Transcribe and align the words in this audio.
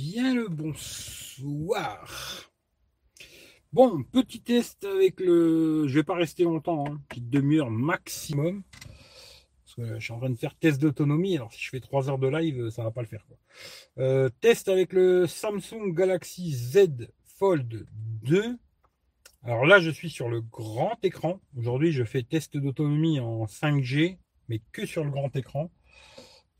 bien 0.00 0.34
le 0.34 0.48
bonsoir. 0.48 2.08
Bon, 3.70 4.02
petit 4.02 4.40
test 4.40 4.82
avec 4.84 5.20
le. 5.20 5.86
Je 5.88 5.94
vais 5.94 6.02
pas 6.02 6.14
rester 6.14 6.44
longtemps, 6.44 6.86
hein. 6.88 6.98
petite 7.08 7.28
demi-heure 7.28 7.70
maximum. 7.70 8.62
Parce 8.72 9.74
que 9.76 9.98
je 9.98 10.02
suis 10.02 10.12
en 10.14 10.18
train 10.18 10.30
de 10.30 10.38
faire 10.38 10.54
test 10.54 10.80
d'autonomie. 10.80 11.36
Alors 11.36 11.52
si 11.52 11.62
je 11.62 11.68
fais 11.68 11.80
3 11.80 12.08
heures 12.08 12.18
de 12.18 12.28
live, 12.28 12.70
ça 12.70 12.82
va 12.82 12.90
pas 12.90 13.02
le 13.02 13.08
faire. 13.08 13.26
Euh, 13.98 14.30
test 14.40 14.68
avec 14.68 14.94
le 14.94 15.26
Samsung 15.26 15.92
Galaxy 15.92 16.54
Z 16.54 17.10
Fold 17.38 17.86
2. 18.22 18.56
Alors 19.42 19.66
là, 19.66 19.80
je 19.80 19.90
suis 19.90 20.08
sur 20.08 20.30
le 20.30 20.40
grand 20.40 20.96
écran. 21.02 21.42
Aujourd'hui, 21.58 21.92
je 21.92 22.04
fais 22.04 22.22
test 22.22 22.56
d'autonomie 22.56 23.20
en 23.20 23.44
5G, 23.44 24.16
mais 24.48 24.62
que 24.72 24.86
sur 24.86 25.04
le 25.04 25.10
grand 25.10 25.36
écran. 25.36 25.70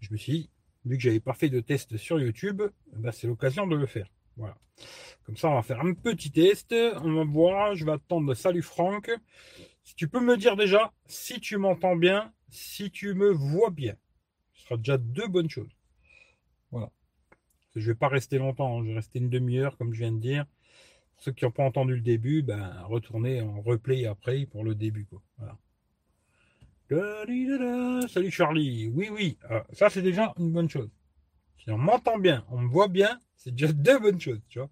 Je 0.00 0.12
me 0.12 0.18
suis 0.18 0.50
vu 0.84 0.96
que 0.96 1.02
j'avais 1.02 1.20
pas 1.20 1.34
fait 1.34 1.48
de 1.48 1.60
test 1.60 1.96
sur 1.96 2.20
YouTube, 2.20 2.62
bah, 2.96 3.12
c'est 3.12 3.26
l'occasion 3.26 3.66
de 3.66 3.76
le 3.76 3.86
faire. 3.86 4.08
Voilà. 4.36 4.56
Comme 5.24 5.36
ça, 5.36 5.48
on 5.48 5.54
va 5.54 5.62
faire 5.62 5.80
un 5.80 5.92
petit 5.92 6.30
test. 6.30 6.72
On 6.72 7.12
va 7.12 7.24
voir. 7.24 7.74
Je 7.74 7.84
vais 7.84 7.92
attendre. 7.92 8.34
Salut 8.34 8.62
Franck. 8.62 9.10
Si 9.84 9.94
tu 9.94 10.08
peux 10.08 10.20
me 10.20 10.36
dire 10.36 10.56
déjà 10.56 10.92
si 11.06 11.40
tu 11.40 11.56
m'entends 11.56 11.96
bien, 11.96 12.32
si 12.48 12.90
tu 12.90 13.14
me 13.14 13.30
vois 13.30 13.70
bien. 13.70 13.94
Ce 14.54 14.64
sera 14.64 14.76
déjà 14.76 14.98
deux 14.98 15.28
bonnes 15.28 15.50
choses. 15.50 15.76
Voilà. 16.70 16.90
Je 17.76 17.86
vais 17.90 17.94
pas 17.94 18.08
rester 18.08 18.38
longtemps. 18.38 18.78
Hein. 18.78 18.82
Je 18.84 18.88
vais 18.88 18.94
rester 18.94 19.18
une 19.18 19.30
demi-heure, 19.30 19.76
comme 19.76 19.92
je 19.92 20.00
viens 20.00 20.12
de 20.12 20.20
dire. 20.20 20.46
Pour 21.14 21.24
ceux 21.24 21.32
qui 21.32 21.44
n'ont 21.44 21.50
pas 21.50 21.64
entendu 21.64 21.94
le 21.94 22.00
début, 22.00 22.42
ben, 22.42 22.82
retournez 22.84 23.42
en 23.42 23.60
replay 23.60 24.06
après 24.06 24.46
pour 24.46 24.64
le 24.64 24.74
début. 24.74 25.06
Voilà. 25.36 25.58
Salut 26.90 28.30
Charlie. 28.32 28.88
Oui, 28.88 29.10
oui. 29.12 29.38
Euh, 29.50 29.60
ça, 29.72 29.90
c'est 29.90 30.02
déjà 30.02 30.34
une 30.38 30.50
bonne 30.50 30.68
chose. 30.68 30.90
Si 31.58 31.70
on 31.70 31.78
m'entend 31.78 32.18
bien, 32.18 32.44
on 32.50 32.58
me 32.58 32.68
voit 32.68 32.88
bien, 32.88 33.20
c'est 33.36 33.52
déjà 33.52 33.72
deux 33.72 33.98
bonnes 34.00 34.20
choses, 34.20 34.40
tu 34.48 34.58
vois. 34.58 34.70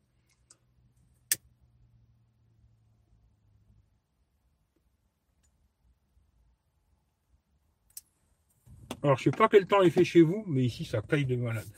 Alors, 9.02 9.16
je 9.16 9.24
sais 9.24 9.30
pas 9.30 9.48
quel 9.48 9.66
temps 9.66 9.82
il 9.82 9.92
fait 9.92 10.04
chez 10.04 10.22
vous, 10.22 10.42
mais 10.48 10.64
ici, 10.64 10.84
ça 10.84 11.00
caille 11.02 11.24
de 11.24 11.36
malade. 11.36 11.68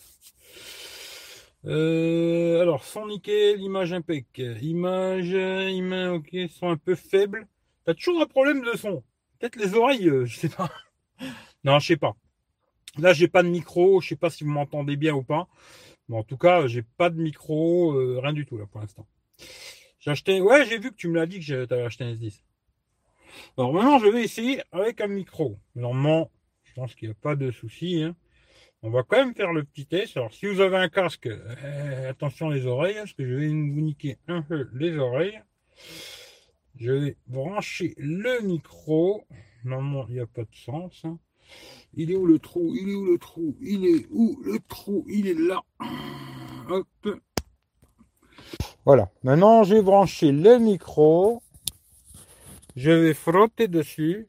Euh, 1.66 2.62
alors, 2.62 2.84
son 2.84 3.06
nickel, 3.08 3.60
image 3.60 3.92
impec. 3.92 4.26
Image, 4.62 5.28
image, 5.28 6.10
ok, 6.12 6.36
sont 6.50 6.70
un 6.70 6.78
peu 6.78 6.94
faibles. 6.94 7.46
T'as 7.84 7.92
toujours 7.92 8.22
un 8.22 8.26
problème 8.26 8.62
de 8.62 8.76
son. 8.78 9.02
Peut-être 9.40 9.56
les 9.56 9.74
oreilles, 9.74 10.08
euh, 10.08 10.26
je 10.26 10.38
sais 10.38 10.48
pas. 10.50 10.70
non, 11.64 11.78
je 11.78 11.86
sais 11.86 11.96
pas. 11.96 12.14
Là, 12.98 13.14
j'ai 13.14 13.26
pas 13.26 13.42
de 13.42 13.48
micro. 13.48 14.00
Je 14.00 14.08
sais 14.08 14.16
pas 14.16 14.28
si 14.28 14.44
vous 14.44 14.50
m'entendez 14.50 14.96
bien 14.96 15.14
ou 15.14 15.22
pas. 15.22 15.48
Mais 16.08 16.16
en 16.16 16.22
tout 16.22 16.36
cas, 16.36 16.66
j'ai 16.66 16.82
pas 16.82 17.08
de 17.08 17.20
micro, 17.20 17.94
euh, 17.94 18.20
rien 18.22 18.34
du 18.34 18.44
tout 18.44 18.58
là 18.58 18.66
pour 18.66 18.80
l'instant. 18.80 19.06
J'ai 19.98 20.10
acheté. 20.10 20.40
Ouais, 20.40 20.66
j'ai 20.66 20.78
vu 20.78 20.90
que 20.90 20.96
tu 20.96 21.08
me 21.08 21.16
l'as 21.16 21.26
dit 21.26 21.38
que 21.38 21.44
j'avais 21.44 21.82
acheté 21.82 22.04
un 22.04 22.12
S10. 22.12 22.42
Alors 23.56 23.72
maintenant, 23.72 23.98
je 23.98 24.08
vais 24.08 24.22
essayer 24.22 24.62
avec 24.72 25.00
un 25.00 25.06
micro. 25.06 25.58
Normalement, 25.74 26.30
je 26.64 26.74
pense 26.74 26.94
qu'il 26.94 27.08
n'y 27.08 27.12
a 27.12 27.18
pas 27.20 27.36
de 27.36 27.50
souci. 27.50 28.02
Hein. 28.02 28.16
On 28.82 28.90
va 28.90 29.02
quand 29.04 29.18
même 29.18 29.34
faire 29.34 29.52
le 29.52 29.64
petit 29.64 29.86
test. 29.86 30.16
Alors, 30.16 30.34
si 30.34 30.46
vous 30.46 30.60
avez 30.60 30.76
un 30.76 30.88
casque, 30.88 31.26
euh, 31.26 32.10
attention 32.10 32.50
les 32.50 32.66
oreilles, 32.66 32.96
parce 32.96 33.12
que 33.12 33.24
je 33.24 33.34
vais 33.34 33.48
vous 33.48 33.80
niquer 33.80 34.18
un 34.26 34.42
peu 34.42 34.68
les 34.74 34.96
oreilles. 34.98 35.40
Je 36.80 36.92
vais 36.92 37.16
brancher 37.26 37.94
le 37.98 38.40
micro. 38.40 39.24
Normalement, 39.64 40.06
il 40.08 40.14
n'y 40.14 40.20
a 40.20 40.26
pas 40.26 40.44
de 40.44 40.54
sens. 40.64 41.02
Hein. 41.04 41.18
Il 41.92 42.10
est 42.10 42.16
où 42.16 42.24
le 42.24 42.38
trou? 42.38 42.74
Il 42.74 42.88
est 42.88 42.94
où 42.94 43.04
le 43.04 43.18
trou? 43.18 43.54
Il 43.60 43.84
est 43.84 44.06
où 44.10 44.40
le 44.42 44.58
trou? 44.66 45.04
Il 45.06 45.26
est 45.26 45.34
là. 45.34 45.60
Hop. 46.70 46.86
Voilà. 48.86 49.10
Maintenant, 49.22 49.62
j'ai 49.62 49.82
branché 49.82 50.32
le 50.32 50.58
micro. 50.58 51.42
Je 52.76 52.90
vais 52.92 53.12
frotter 53.12 53.68
dessus. 53.68 54.24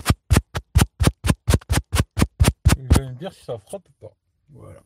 Je 2.76 3.00
vais 3.00 3.10
me 3.12 3.16
dire 3.16 3.32
si 3.32 3.46
ça 3.46 3.58
frotte 3.60 3.88
ou 3.88 3.94
pas. 4.06 4.14
Voilà. 4.50 4.82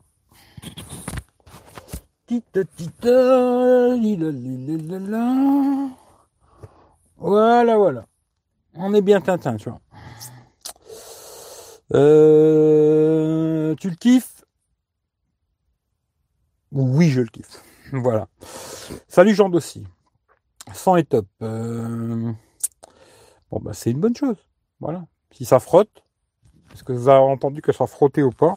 Tita, 2.26 2.64
tita, 2.64 3.96
voilà, 7.18 7.76
voilà. 7.76 8.06
On 8.74 8.92
est 8.94 9.02
bien 9.02 9.20
Tintin, 9.20 9.56
tu 9.56 9.70
vois. 9.70 9.80
Euh, 11.94 13.74
tu 13.76 13.90
le 13.90 13.96
kiffes? 13.96 14.44
Oui, 16.72 17.08
je 17.10 17.20
le 17.20 17.28
kiffe. 17.28 17.62
Voilà. 17.92 18.28
Salut 19.08 19.34
Jean 19.34 19.48
Dossy. 19.48 19.86
Sans 20.74 20.96
est 20.96 21.04
top. 21.04 21.26
Euh, 21.42 22.32
bon, 23.50 23.60
bah, 23.60 23.72
c'est 23.72 23.92
une 23.92 24.00
bonne 24.00 24.16
chose. 24.16 24.36
Voilà. 24.80 25.04
Si 25.30 25.44
ça 25.44 25.60
frotte, 25.60 26.02
est-ce 26.74 26.82
que 26.82 26.92
vous 26.92 27.08
avez 27.08 27.20
entendu 27.20 27.62
que 27.62 27.72
ça 27.72 27.86
frottait 27.86 28.22
ou 28.22 28.32
pas? 28.32 28.56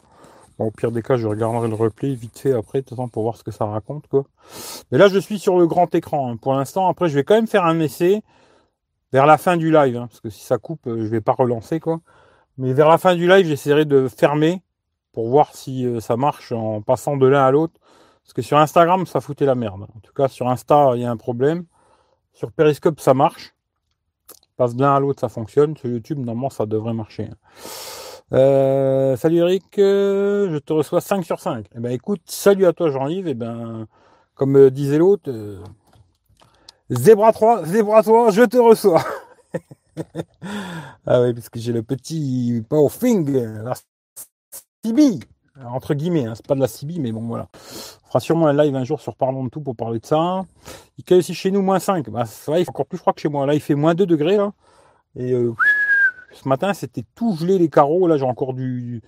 Au 0.58 0.70
pire 0.70 0.92
des 0.92 1.00
cas, 1.00 1.16
je 1.16 1.26
regarderai 1.26 1.68
le 1.68 1.74
replay 1.74 2.14
vite 2.14 2.38
fait 2.38 2.52
après, 2.52 2.80
de 2.80 2.84
toute 2.84 2.96
façon, 2.96 3.08
pour 3.08 3.22
voir 3.22 3.36
ce 3.36 3.42
que 3.42 3.50
ça 3.50 3.64
raconte, 3.64 4.08
quoi. 4.08 4.24
Mais 4.92 4.98
là, 4.98 5.08
je 5.08 5.18
suis 5.18 5.38
sur 5.38 5.58
le 5.58 5.66
grand 5.66 5.94
écran. 5.94 6.30
Hein. 6.30 6.36
Pour 6.36 6.52
l'instant, 6.52 6.88
après, 6.88 7.08
je 7.08 7.14
vais 7.14 7.24
quand 7.24 7.34
même 7.34 7.46
faire 7.46 7.64
un 7.64 7.80
essai 7.80 8.22
vers 9.12 9.26
la 9.26 9.38
fin 9.38 9.56
du 9.56 9.70
live, 9.70 9.96
hein, 9.96 10.06
parce 10.08 10.20
que 10.20 10.30
si 10.30 10.44
ça 10.44 10.58
coupe, 10.58 10.86
euh, 10.86 11.04
je 11.04 11.06
vais 11.06 11.20
pas 11.20 11.32
relancer 11.32 11.80
quoi. 11.80 12.00
Mais 12.58 12.72
vers 12.72 12.88
la 12.88 12.98
fin 12.98 13.14
du 13.14 13.28
live, 13.28 13.46
j'essaierai 13.46 13.84
de 13.84 14.08
fermer 14.08 14.62
pour 15.12 15.28
voir 15.28 15.54
si 15.54 15.86
euh, 15.86 16.00
ça 16.00 16.16
marche 16.16 16.52
en 16.52 16.82
passant 16.82 17.16
de 17.16 17.26
l'un 17.26 17.44
à 17.44 17.50
l'autre. 17.50 17.74
Parce 18.22 18.34
que 18.34 18.42
sur 18.42 18.58
Instagram, 18.58 19.06
ça 19.06 19.20
foutait 19.20 19.46
la 19.46 19.54
merde. 19.54 19.82
En 19.82 20.00
tout 20.00 20.12
cas, 20.12 20.28
sur 20.28 20.48
Insta, 20.48 20.92
il 20.94 21.00
y 21.00 21.04
a 21.04 21.10
un 21.10 21.16
problème. 21.16 21.64
Sur 22.32 22.52
Periscope, 22.52 23.00
ça 23.00 23.14
marche. 23.14 23.54
Passe 24.56 24.76
de 24.76 24.82
l'un 24.82 24.94
à 24.94 25.00
l'autre, 25.00 25.20
ça 25.20 25.28
fonctionne. 25.28 25.76
Sur 25.76 25.88
YouTube, 25.88 26.18
normalement, 26.18 26.50
ça 26.50 26.66
devrait 26.66 26.92
marcher. 26.92 27.24
Hein. 27.24 27.36
Euh, 28.32 29.16
salut 29.16 29.38
Eric, 29.38 29.64
je 29.76 30.58
te 30.58 30.72
reçois 30.72 31.00
5 31.00 31.24
sur 31.24 31.40
5. 31.40 31.66
Eh 31.74 31.80
ben 31.80 31.90
écoute, 31.90 32.20
salut 32.26 32.66
à 32.66 32.72
toi 32.72 32.90
Jean-Yves. 32.90 33.26
Eh 33.26 33.34
ben, 33.34 33.88
comme 34.34 34.70
disait 34.70 34.98
l'autre, 34.98 35.28
Zebra 36.90 37.32
3, 37.32 37.64
Zebra 37.66 38.02
3, 38.02 38.30
je 38.30 38.42
te 38.42 38.56
reçois. 38.56 39.04
ah 41.06 41.22
oui, 41.22 41.34
parce 41.34 41.48
que 41.48 41.58
j'ai 41.60 41.72
le 41.72 41.82
petit 41.82 42.62
Powfing, 42.68 43.32
la 43.62 43.74
CB, 44.84 45.20
entre 45.64 45.94
guillemets, 45.94 46.26
hein, 46.26 46.34
c'est 46.34 46.46
pas 46.46 46.54
de 46.54 46.60
la 46.60 46.68
CB, 46.68 46.98
mais 46.98 47.12
bon 47.12 47.22
voilà. 47.22 47.48
On 48.04 48.08
fera 48.08 48.20
sûrement 48.20 48.46
un 48.48 48.52
live 48.52 48.74
un 48.74 48.84
jour 48.84 49.00
sur 49.00 49.14
Parlons 49.14 49.44
de 49.44 49.50
tout 49.50 49.60
pour 49.60 49.76
parler 49.76 50.00
de 50.00 50.06
ça. 50.06 50.42
Il 50.98 51.04
caille 51.04 51.18
aussi 51.18 51.34
chez 51.34 51.50
nous 51.50 51.62
moins 51.62 51.78
5. 51.78 52.10
Bah, 52.10 52.24
ça 52.24 52.58
il 52.58 52.64
fait 52.64 52.70
encore 52.70 52.86
plus 52.86 52.98
froid 52.98 53.12
que 53.12 53.20
chez 53.20 53.28
moi. 53.28 53.46
Là, 53.46 53.54
il 53.54 53.60
fait 53.60 53.74
moins 53.74 53.94
2 53.94 54.06
degrés. 54.06 54.36
Là. 54.36 54.52
Et 55.14 55.32
euh, 55.32 55.54
ce 56.32 56.48
matin, 56.48 56.74
c'était 56.74 57.04
tout 57.14 57.36
gelé 57.36 57.58
les 57.58 57.68
carreaux. 57.68 58.08
Là, 58.08 58.16
j'ai 58.16 58.24
encore 58.24 58.52
du, 58.52 59.00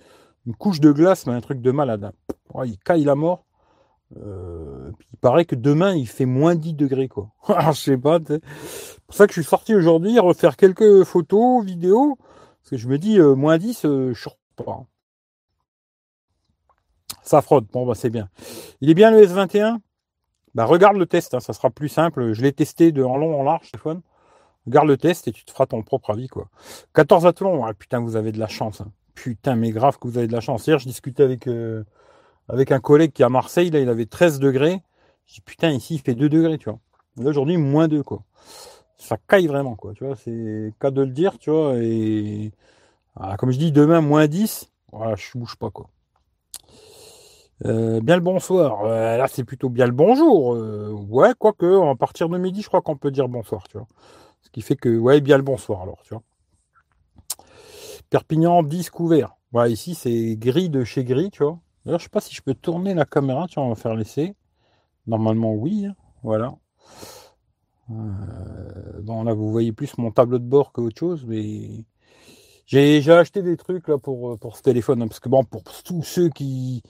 une 0.45 0.55
couche 0.55 0.79
de 0.79 0.91
glace, 0.91 1.27
mais 1.27 1.33
un 1.33 1.41
truc 1.41 1.61
de 1.61 1.71
malade. 1.71 2.11
Hein. 2.55 2.63
il 2.65 2.77
caille 2.79 3.03
la 3.03 3.15
mort. 3.15 3.45
Euh, 4.17 4.72
il 5.11 5.17
paraît 5.19 5.45
que 5.45 5.55
demain 5.55 5.95
il 5.95 6.07
fait 6.07 6.25
moins 6.25 6.55
10 6.55 6.73
degrés 6.73 7.07
quoi. 7.07 7.29
je 7.71 7.79
sais 7.79 7.97
pas. 7.97 8.19
C'est 8.27 8.41
pour 9.05 9.15
ça 9.15 9.27
que 9.27 9.33
je 9.33 9.41
suis 9.41 9.49
sorti 9.49 9.75
aujourd'hui 9.75 10.19
refaire 10.19 10.57
quelques 10.57 11.03
photos, 11.03 11.63
vidéos, 11.63 12.17
parce 12.61 12.71
que 12.71 12.77
je 12.77 12.87
me 12.87 12.97
dis 12.97 13.19
euh, 13.19 13.35
moins 13.35 13.57
10, 13.57 13.85
euh, 13.85 14.13
je 14.13 14.29
ne 14.29 14.63
pas. 14.63 14.85
Ça 17.23 17.41
frotte. 17.41 17.65
Bon 17.71 17.85
bah 17.85 17.95
c'est 17.95 18.09
bien. 18.09 18.29
Il 18.81 18.89
est 18.89 18.93
bien 18.93 19.11
le 19.11 19.25
S21. 19.25 19.77
Bah 20.55 20.65
regarde 20.65 20.97
le 20.97 21.05
test, 21.05 21.33
hein, 21.33 21.39
ça 21.39 21.53
sera 21.53 21.69
plus 21.69 21.89
simple. 21.89 22.33
Je 22.33 22.41
l'ai 22.41 22.53
testé 22.53 22.91
de 22.91 23.03
en 23.03 23.17
long 23.17 23.39
en 23.39 23.43
large 23.43 23.71
téléphone. 23.71 24.01
Regarde 24.65 24.87
le 24.87 24.97
test 24.97 25.27
et 25.27 25.31
tu 25.31 25.43
te 25.43 25.51
feras 25.51 25.65
ton 25.65 25.81
propre 25.81 26.11
avis 26.11 26.27
quoi. 26.27 26.47
14 26.93 27.25
athlons, 27.25 27.65
ah, 27.65 27.73
putain 27.73 27.99
vous 27.99 28.15
avez 28.15 28.31
de 28.31 28.39
la 28.39 28.47
chance. 28.47 28.81
Hein. 28.81 28.91
Putain 29.15 29.55
mais 29.55 29.71
grave 29.71 29.97
que 29.99 30.07
vous 30.07 30.17
avez 30.17 30.27
de 30.27 30.33
la 30.33 30.41
chance. 30.41 30.67
Hier 30.67 30.79
je 30.79 30.87
discutais 30.87 31.23
avec 31.23 31.47
avec 32.49 32.71
un 32.71 32.79
collègue 32.79 33.11
qui 33.13 33.21
est 33.21 33.25
à 33.25 33.29
Marseille, 33.29 33.69
là, 33.69 33.79
il 33.79 33.89
avait 33.89 34.05
13 34.05 34.39
degrés. 34.39 34.81
Je 35.25 35.35
dis, 35.35 35.41
putain, 35.41 35.71
ici, 35.71 35.95
il 35.95 35.99
fait 35.99 36.15
2 36.15 36.29
degrés, 36.29 36.57
tu 36.57 36.69
vois. 36.69 36.79
Là, 37.17 37.29
aujourd'hui, 37.29 37.57
moins 37.57 37.87
2, 37.87 38.03
quoi. 38.03 38.23
Ça 38.97 39.17
caille 39.27 39.47
vraiment, 39.47 39.75
quoi, 39.75 39.93
tu 39.93 40.05
vois. 40.05 40.15
C'est 40.15 40.73
cas 40.79 40.91
de 40.91 41.01
le 41.01 41.11
dire, 41.11 41.37
tu 41.39 41.49
vois. 41.49 41.75
Et 41.77 42.51
ah, 43.15 43.37
comme 43.37 43.51
je 43.51 43.57
dis, 43.57 43.71
demain, 43.71 44.01
moins 44.01 44.27
10, 44.27 44.69
voilà, 44.91 45.15
je 45.15 45.37
bouge 45.37 45.55
pas, 45.55 45.69
quoi. 45.69 45.89
Euh, 47.65 48.01
bien 48.01 48.15
le 48.15 48.21
bonsoir. 48.21 48.83
là, 48.83 49.27
c'est 49.27 49.43
plutôt 49.43 49.69
bien 49.69 49.85
le 49.85 49.93
bonjour. 49.93 50.53
Euh, 50.55 50.91
ouais, 51.09 51.31
quoique, 51.37 51.89
à 51.89 51.95
partir 51.95 52.27
de 52.29 52.37
midi, 52.37 52.61
je 52.61 52.67
crois 52.67 52.81
qu'on 52.81 52.97
peut 52.97 53.11
dire 53.11 53.29
bonsoir, 53.29 53.67
tu 53.69 53.77
vois. 53.77 53.87
Ce 54.41 54.49
qui 54.49 54.61
fait 54.61 54.75
que, 54.75 54.89
ouais, 54.97 55.21
bien 55.21 55.37
le 55.37 55.43
bonsoir, 55.43 55.81
alors, 55.81 56.01
tu 56.03 56.13
vois. 56.13 56.23
Perpignan 58.09 58.63
10 58.63 58.89
couvert. 58.89 59.35
Voilà, 59.51 59.69
ici, 59.69 59.95
c'est 59.95 60.35
gris 60.35 60.69
de 60.69 60.83
chez 60.83 61.03
gris, 61.03 61.31
tu 61.31 61.43
vois. 61.43 61.59
D'ailleurs, 61.85 61.99
je 61.99 62.03
sais 62.05 62.09
pas 62.09 62.21
si 62.21 62.33
je 62.33 62.41
peux 62.41 62.53
tourner 62.53 62.93
la 62.93 63.05
caméra. 63.05 63.47
Tu 63.47 63.59
on 63.59 63.69
va 63.69 63.75
faire 63.75 63.95
l'essai. 63.95 64.35
Normalement, 65.07 65.53
oui. 65.53 65.85
Hein. 65.85 65.95
Voilà. 66.23 66.55
Euh, 67.91 69.01
bon, 69.01 69.23
là, 69.23 69.33
vous 69.33 69.51
voyez 69.51 69.71
plus 69.71 69.97
mon 69.97 70.11
tableau 70.11 70.39
de 70.39 70.45
bord 70.45 70.71
qu'autre 70.71 70.97
chose, 70.97 71.25
mais 71.27 71.85
j'ai 72.65 73.09
acheté 73.11 73.41
des 73.41 73.57
trucs 73.57 73.87
là 73.87 73.97
pour, 73.97 74.39
pour 74.39 74.57
ce 74.57 74.61
téléphone. 74.61 75.01
Hein, 75.01 75.07
parce 75.07 75.19
que 75.19 75.29
bon, 75.29 75.43
pour 75.43 75.63
tous 75.63 76.03
ceux 76.03 76.29
qui, 76.29 76.81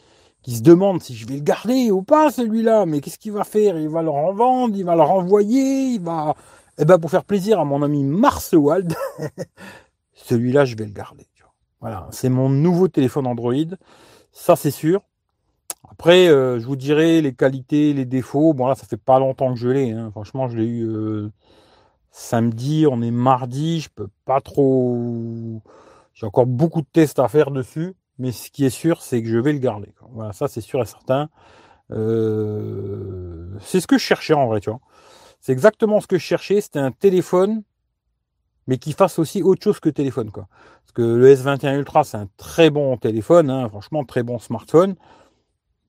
qui 0.44 0.56
se 0.56 0.62
demande 0.62 1.01
si 1.01 1.16
je 1.16 1.28
vais 1.28 1.36
le 1.36 1.42
garder 1.42 1.90
ou 1.92 2.04
pas 2.04 2.31
celui-là. 2.31 2.86
Mais 2.86 3.01
qu'est-ce 3.01 3.18
qu'il 3.18 3.31
va 3.31 3.44
faire? 3.44 3.78
Il 3.80 3.90
va 3.90 4.04
le 4.04 4.10
revendre, 4.10 4.75
il 4.78 4.86
va 4.86 4.95
le 4.95 5.01
renvoyer, 5.01 5.94
il 5.95 6.01
va. 6.01 6.36
Eh 6.78 6.86
ben 6.86 6.98
pour 6.98 7.12
faire 7.12 7.24
plaisir 7.24 7.60
à 7.60 7.66
mon 7.66 7.84
ami 7.84 8.04
Wald, 8.54 8.95
celui-là 10.13 10.66
je 10.66 10.75
vais 10.75 10.86
le 10.86 10.92
garder. 10.92 11.28
Voilà, 11.84 12.07
c'est 12.12 12.30
mon 12.30 12.48
nouveau 12.48 12.88
téléphone 12.88 13.28
Android, 13.28 13.75
ça 14.33 14.56
c'est 14.56 14.71
sûr. 14.71 15.01
Après, 15.89 16.27
euh, 16.27 16.59
je 16.59 16.65
vous 16.65 16.75
dirai 16.75 17.21
les 17.21 17.33
qualités, 17.33 17.94
les 17.94 18.06
défauts. 18.06 18.53
Bon 18.53 18.68
là, 18.68 18.75
ça 18.75 18.85
fait 18.85 18.97
pas 18.97 19.19
longtemps 19.19 19.53
que 19.53 19.59
je 19.59 19.69
l'ai. 19.69 19.91
Hein. 19.91 20.09
Franchement, 20.12 20.47
je 20.47 20.57
l'ai 20.57 20.65
eu 20.65 20.88
euh, 20.88 21.30
samedi. 22.12 22.85
On 22.89 23.01
est 23.01 23.12
mardi. 23.12 23.81
Je 23.81 23.89
peux 23.89 24.09
pas 24.25 24.41
trop. 24.41 25.62
J'ai 26.13 26.25
encore 26.25 26.47
beaucoup 26.47 26.81
de 26.81 26.88
tests 26.91 27.19
à 27.19 27.27
faire 27.27 27.51
dessus. 27.51 27.94
Mais 28.19 28.31
ce 28.31 28.50
qui 28.50 28.65
est 28.65 28.69
sûr, 28.69 29.01
c'est 29.01 29.21
que 29.21 29.30
je 29.30 29.38
vais 29.38 29.53
le 29.53 29.59
garder. 29.59 29.94
Voilà, 30.12 30.33
ça 30.33 30.47
c'est 30.47 30.62
sûr 30.62 30.81
et 30.81 30.85
certain. 30.85 31.30
Euh, 31.91 33.57
c'est 33.62 33.80
ce 33.80 33.88
que 33.88 33.97
je 33.97 34.03
cherchais 34.03 34.33
en 34.33 34.47
vrai, 34.47 34.62
tu 34.62 34.69
vois. 34.69 34.80
C'est 35.41 35.51
exactement 35.51 36.00
ce 36.00 36.07
que 36.07 36.18
je 36.18 36.24
cherchais. 36.24 36.62
C'était 36.62 36.80
un 36.80 36.91
téléphone, 36.91 37.63
mais 38.68 38.77
qui 38.77 38.94
fasse 38.94 39.19
aussi 39.19 39.44
autre 39.44 39.63
chose 39.63 39.80
que 39.80 39.89
téléphone, 39.89 40.31
quoi. 40.31 40.48
Parce 40.83 40.94
que 40.94 41.01
le 41.01 41.33
S21 41.36 41.77
Ultra, 41.77 42.04
c'est 42.04 42.18
un 42.18 42.27
très 42.38 42.69
bon 42.69 42.98
téléphone, 42.98 43.50
hein, 43.50 43.69
franchement, 43.69 44.04
très 44.06 44.24
bon 44.24 44.39
smartphone. 44.39 44.95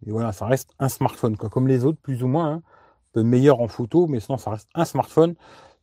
Et 0.07 0.11
voilà, 0.11 0.33
ça 0.33 0.47
reste 0.47 0.71
un 0.79 0.89
smartphone, 0.89 1.37
quoi, 1.37 1.49
comme 1.49 1.69
les 1.69 1.85
autres, 1.85 1.99
plus 2.01 2.23
ou 2.23 2.29
moins. 2.29 2.47
Hein. 2.53 2.63
Un 2.65 3.21
peu 3.21 3.23
meilleur 3.23 3.61
en 3.61 3.69
photo, 3.69 4.07
mais 4.07 4.21
sinon, 4.21 4.39
ça 4.39 4.51
reste 4.51 4.69
un 4.75 4.85
smartphone. 4.85 5.35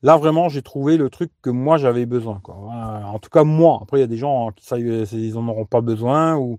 Là, 0.04 0.18
vraiment, 0.18 0.50
j'ai 0.50 0.62
trouvé 0.62 0.98
le 0.98 1.10
truc 1.10 1.32
que 1.42 1.50
moi, 1.50 1.78
j'avais 1.78 2.06
besoin. 2.06 2.40
Quoi. 2.44 2.56
En 2.56 3.20
tout 3.20 3.30
cas, 3.30 3.44
moi. 3.44 3.80
Après, 3.82 3.98
il 3.98 4.02
y 4.02 4.04
a 4.04 4.08
des 4.08 4.18
gens 4.18 4.52
qui 4.52 4.66
savent, 4.66 4.80
ils 4.82 5.38
en 5.38 5.48
auront 5.48 5.66
pas 5.66 5.82
besoin 5.82 6.36
ou 6.38 6.58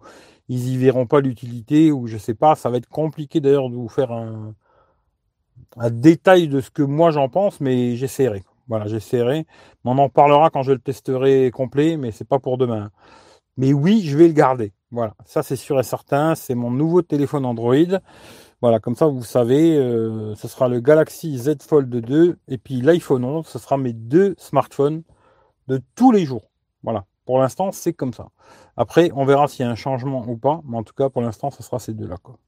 ils 0.49 0.69
y 0.69 0.77
verront 0.77 1.07
pas 1.07 1.21
l'utilité 1.21 1.93
ou 1.93 2.07
je 2.07 2.19
sais 2.19 2.35
pas. 2.35 2.55
Ça 2.55 2.71
va 2.71 2.79
être 2.79 2.89
compliqué 2.89 3.41
d'ailleurs 3.41 3.69
de 3.71 3.75
vous 3.75 3.89
faire 3.89 4.13
un 4.13 4.55
détail 5.91 6.49
de 6.49 6.61
ce 6.61 6.71
que 6.71 6.83
moi 6.83 7.11
j'en 7.11 7.29
pense, 7.29 7.61
mais 7.61 7.97
j'essaierai. 7.97 8.45
Voilà, 8.69 8.87
j'essaierai. 8.87 9.47
On 9.85 9.99
en 9.99 10.09
parlera 10.09 10.51
quand 10.51 10.63
je 10.63 10.73
le 10.73 10.79
testerai 10.79 11.51
complet, 11.53 11.97
mais 11.97 12.11
c'est 12.13 12.29
pas 12.29 12.39
pour 12.39 12.59
demain. 12.59 12.91
Mais 13.57 13.73
oui, 13.73 14.03
je 14.05 14.17
vais 14.17 14.29
le 14.29 14.33
garder. 14.35 14.73
Voilà, 14.91 15.15
ça 15.25 15.43
c'est 15.43 15.57
sûr 15.57 15.79
et 15.81 15.83
certain. 15.83 16.35
C'est 16.35 16.55
mon 16.55 16.71
nouveau 16.71 17.03
téléphone 17.03 17.45
Android. 17.45 17.99
Voilà, 18.63 18.79
comme 18.81 18.95
ça 18.95 19.07
vous 19.07 19.25
savez, 19.25 19.77
euh, 19.77 20.35
ce 20.37 20.49
sera 20.49 20.69
le 20.69 20.81
Galaxy 20.81 21.37
Z 21.39 21.63
Fold 21.63 21.91
2 21.91 22.39
et 22.49 22.59
puis 22.59 22.81
l'iPhone 22.81 23.25
11, 23.25 23.47
ce 23.47 23.59
sera 23.59 23.77
mes 23.77 23.93
deux 23.93 24.35
smartphones 24.39 25.03
de 25.69 25.83
tous 25.97 26.13
les 26.13 26.25
jours. 26.25 26.51
Voilà, 26.83 27.05
pour 27.27 27.41
l'instant 27.41 27.73
c'est 27.73 27.93
comme 27.93 28.13
ça. 28.13 28.29
Après, 28.77 29.11
on 29.15 29.25
verra 29.25 29.49
s'il 29.49 29.65
y 29.67 29.69
a 29.69 29.71
un 29.71 29.75
changement 29.75 30.25
ou 30.29 30.37
pas, 30.37 30.63
mais 30.65 30.77
en 30.77 30.85
tout 30.85 30.95
cas 30.95 31.09
pour 31.11 31.23
l'instant 31.23 31.51
ce 31.51 31.63
sera 31.63 31.79
ces 31.81 31.95
deux-là. 31.95 32.17
7 32.25 32.42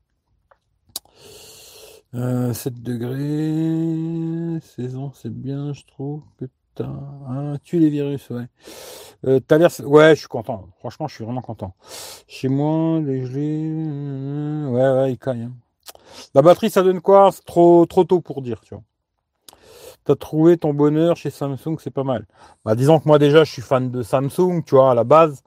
euh, 2.15 2.53
degrés, 2.71 4.61
saison 4.61 5.13
c'est 5.15 5.33
bien 5.33 5.73
je 5.73 5.83
trouve. 5.87 6.23
Putain, 6.39 7.01
hein, 7.29 7.57
tu 7.65 7.79
les 7.79 7.91
virus, 7.91 8.31
ouais. 8.31 8.47
Euh, 9.27 9.41
t'as 9.41 9.59
l'air, 9.59 9.71
ouais, 9.85 10.15
je 10.15 10.21
suis 10.21 10.29
content. 10.29 10.69
Franchement, 10.79 11.09
je 11.09 11.15
suis 11.15 11.25
vraiment 11.25 11.41
content. 11.43 11.75
Chez 12.27 12.49
moi, 12.49 13.01
les 13.01 13.25
gelés, 13.25 14.69
ouais, 14.71 14.91
ouais, 14.91 15.13
il 15.13 15.19
caille. 15.19 15.43
Hein. 15.43 15.53
La 16.35 16.43
batterie, 16.43 16.71
ça 16.71 16.83
donne 16.83 17.01
quoi? 17.01 17.31
Trop, 17.47 17.87
trop 17.87 18.05
tôt 18.05 18.21
pour 18.21 18.43
dire, 18.43 18.61
tu 18.61 18.75
vois. 18.75 18.83
T'as 20.05 20.17
trouvé 20.17 20.59
ton 20.59 20.75
bonheur 20.75 21.17
chez 21.17 21.31
Samsung, 21.31 21.79
c'est 21.79 21.91
pas 21.91 22.05
mal. 22.05 22.27
Bah, 22.65 22.75
disons 22.75 22.99
que 23.01 23.09
moi 23.09 23.19
déjà, 23.19 23.45
je 23.45 23.53
suis 23.53 23.63
fan 23.63 23.91
de 23.91 24.03
Samsung, 24.03 24.63
tu 24.67 24.75
vois, 24.75 24.91
à 24.91 24.95
la 24.95 25.05
base. 25.05 25.43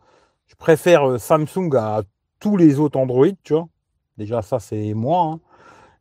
Je 0.47 0.55
préfère 0.55 1.07
euh, 1.07 1.17
Samsung 1.19 1.75
à 1.75 2.01
tous 2.39 2.57
les 2.57 2.79
autres 2.79 2.99
Android, 2.99 3.27
tu 3.43 3.53
vois. 3.53 3.67
Déjà, 4.17 4.41
ça, 4.41 4.59
c'est 4.59 4.93
moi. 4.95 5.33
Hein. 5.33 5.39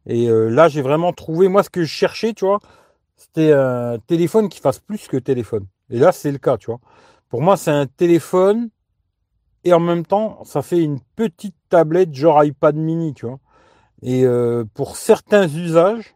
Et 0.07 0.29
euh, 0.29 0.49
là, 0.49 0.69
j'ai 0.69 0.83
vraiment 0.83 1.13
trouvé, 1.13 1.49
moi, 1.49 1.63
ce 1.63 1.71
que 1.71 1.83
je 1.83 1.93
cherchais, 1.93 2.33
tu 2.33 2.45
vois, 2.45 2.61
c'était 3.17 3.53
un 3.53 3.99
téléphone 4.07 4.49
qui 4.49 4.61
fasse 4.61 4.79
plus 4.79 5.09
que 5.09 5.17
téléphone. 5.17 5.67
Et 5.91 5.99
là, 5.99 6.13
c'est 6.13 6.31
le 6.31 6.39
cas, 6.39 6.57
tu 6.57 6.67
vois. 6.67 6.81
Pour 7.29 7.43
moi, 7.43 7.57
c'est 7.57 7.71
un 7.71 7.87
téléphone 7.87 8.71
et 9.65 9.73
en 9.73 9.81
même 9.81 10.07
temps, 10.07 10.45
ça 10.45 10.63
fait 10.63 10.83
une 10.83 11.01
petite 11.17 11.57
tablette 11.69 12.15
genre 12.15 12.45
iPad 12.45 12.77
mini, 12.77 13.15
tu 13.15 13.27
vois. 13.27 13.41
Et 14.03 14.25
euh, 14.25 14.65
pour 14.75 14.97
certains 14.97 15.49
usages, 15.49 16.15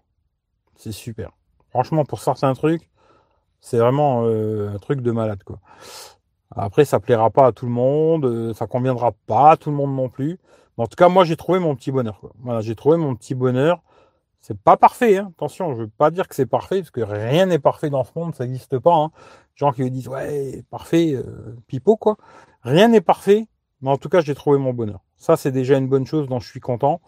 c'est 0.76 0.92
super. 0.92 1.32
Franchement, 1.70 2.04
pour 2.04 2.20
certains 2.20 2.54
trucs, 2.54 2.90
c'est 3.60 3.78
vraiment 3.78 4.24
euh, 4.24 4.72
un 4.74 4.78
truc 4.78 5.00
de 5.00 5.10
malade, 5.10 5.42
quoi. 5.44 5.58
Après, 6.54 6.84
ça 6.84 7.00
plaira 7.00 7.30
pas 7.30 7.46
à 7.46 7.52
tout 7.52 7.66
le 7.66 7.72
monde, 7.72 8.52
ça 8.54 8.66
conviendra 8.66 9.12
pas 9.26 9.52
à 9.52 9.56
tout 9.56 9.70
le 9.70 9.76
monde 9.76 9.94
non 9.94 10.08
plus. 10.08 10.38
En 10.80 10.86
tout 10.86 10.96
cas, 10.96 11.10
moi, 11.10 11.24
j'ai 11.24 11.36
trouvé 11.36 11.58
mon 11.58 11.76
petit 11.76 11.92
bonheur. 11.92 12.20
Voilà, 12.38 12.62
j'ai 12.62 12.74
trouvé 12.74 12.96
mon 12.96 13.14
petit 13.14 13.34
bonheur. 13.34 13.82
C'est 14.40 14.58
pas 14.58 14.78
parfait, 14.78 15.18
hein. 15.18 15.30
attention, 15.36 15.74
je 15.74 15.82
veux 15.82 15.88
pas 15.88 16.10
dire 16.10 16.26
que 16.26 16.34
c'est 16.34 16.46
parfait, 16.46 16.80
parce 16.80 16.90
que 16.90 17.02
rien 17.02 17.44
n'est 17.44 17.58
parfait 17.58 17.90
dans 17.90 18.04
ce 18.04 18.12
monde, 18.16 18.34
ça 18.34 18.46
n'existe 18.46 18.78
pas. 18.78 18.94
Hein. 18.94 19.10
Gens 19.54 19.72
qui 19.72 19.90
disent 19.90 20.08
ouais, 20.08 20.64
parfait, 20.70 21.12
euh, 21.12 21.54
pipeau 21.66 21.96
quoi. 21.96 22.16
Rien 22.62 22.88
n'est 22.88 23.02
parfait, 23.02 23.46
mais 23.82 23.90
en 23.90 23.98
tout 23.98 24.08
cas, 24.08 24.22
j'ai 24.22 24.34
trouvé 24.34 24.56
mon 24.56 24.72
bonheur. 24.72 25.00
Ça, 25.18 25.36
c'est 25.36 25.52
déjà 25.52 25.76
une 25.76 25.88
bonne 25.88 26.06
chose 26.06 26.26
dont 26.26 26.40
je 26.40 26.48
suis 26.48 26.60
content. 26.60 27.02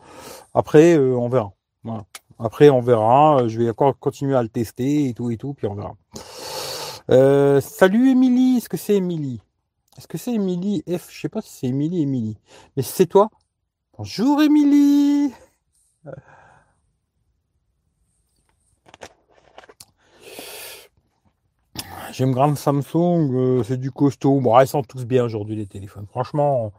Après, 0.52 0.94
euh, 0.98 1.16
on 1.16 1.30
verra. 1.30 1.54
Après, 2.38 2.69
on 2.69 2.82
verra. 2.82 3.48
Je 3.48 3.58
vais 3.58 3.70
encore 3.70 3.98
continuer 3.98 4.36
à 4.36 4.42
le 4.42 4.50
tester 4.50 5.08
et 5.08 5.14
tout 5.14 5.30
et 5.30 5.38
tout, 5.38 5.54
puis 5.54 5.66
on 5.66 5.74
verra. 5.74 5.94
Euh, 7.10 7.62
salut 7.62 8.10
Émilie, 8.10 8.58
est-ce 8.58 8.69
que 8.69 8.76
c'est 8.76 8.96
Émilie? 8.96 9.40
Est-ce 9.96 10.06
que 10.06 10.19
c'est 10.19 10.34
Émilie 10.34 10.82
F? 10.86 11.08
Je 11.10 11.20
sais 11.22 11.28
pas 11.30 11.40
si 11.40 11.50
c'est 11.50 11.66
Émilie, 11.69 12.02
Émilie. 12.02 12.36
Mais 12.76 12.82
c'est 12.82 13.06
toi? 13.06 13.30
Bonjour 14.02 14.43
Émilie 14.43 15.32
J'aime 22.10 22.32
grande 22.32 22.56
Samsung, 22.58 23.31
euh, 23.32 23.62
c'est 23.62 23.76
du 23.76 23.93
costaud. 23.93 24.40
Bon, 24.40 24.58
ils 24.58 24.66
sont 24.66 24.82
tous 24.82 25.06
bien 25.06 25.22
aujourd'hui 25.22 25.54
les 25.54 25.66
téléphones. 25.66 26.08
Franchement, 26.08 26.72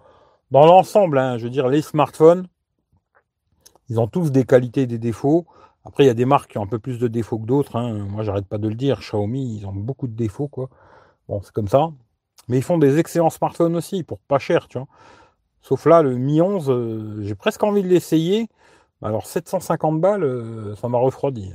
dans 0.51 0.65
l'ensemble, 0.65 1.17
hein, 1.17 1.37
je 1.37 1.45
veux 1.45 1.49
dire, 1.49 1.69
les 1.69 1.81
smartphones, 1.81 2.45
ils 3.87 4.01
ont 4.01 4.07
tous 4.07 4.29
des 4.29 4.43
qualités 4.43 4.81
et 4.81 4.87
des 4.87 4.99
défauts. 4.99 5.45
Après, 5.85 6.03
il 6.03 6.07
y 6.07 6.09
a 6.09 6.13
des 6.13 6.25
marques 6.25 6.51
qui 6.51 6.57
ont 6.57 6.63
un 6.63 6.67
peu 6.67 6.79
plus 6.79 6.99
de 6.99 7.07
défauts 7.07 7.39
que 7.39 7.45
d'autres. 7.45 7.77
Hein. 7.77 7.99
Moi, 7.99 8.23
j'arrête 8.23 8.47
pas 8.47 8.57
de 8.57 8.67
le 8.67 8.75
dire. 8.75 8.99
Xiaomi, 8.99 9.59
ils 9.59 9.65
ont 9.65 9.71
beaucoup 9.71 10.07
de 10.07 10.15
défauts. 10.15 10.51
Bon, 11.29 11.41
c'est 11.41 11.53
comme 11.53 11.69
ça. 11.69 11.89
Mais 12.49 12.57
ils 12.57 12.63
font 12.63 12.77
des 12.77 12.99
excellents 12.99 13.29
smartphones 13.29 13.77
aussi, 13.77 14.03
pour 14.03 14.19
pas 14.19 14.39
cher, 14.39 14.67
tu 14.67 14.77
vois. 14.77 14.87
Sauf 15.63 15.85
là, 15.85 16.01
le 16.01 16.17
Mi 16.17 16.41
11, 16.41 16.69
euh, 16.69 17.23
j'ai 17.23 17.35
presque 17.35 17.63
envie 17.63 17.83
de 17.83 17.87
l'essayer. 17.87 18.49
Alors, 19.01 19.25
750 19.25 20.01
balles, 20.01 20.23
euh, 20.23 20.75
ça 20.75 20.89
m'a 20.89 20.97
refroidi. 20.97 21.53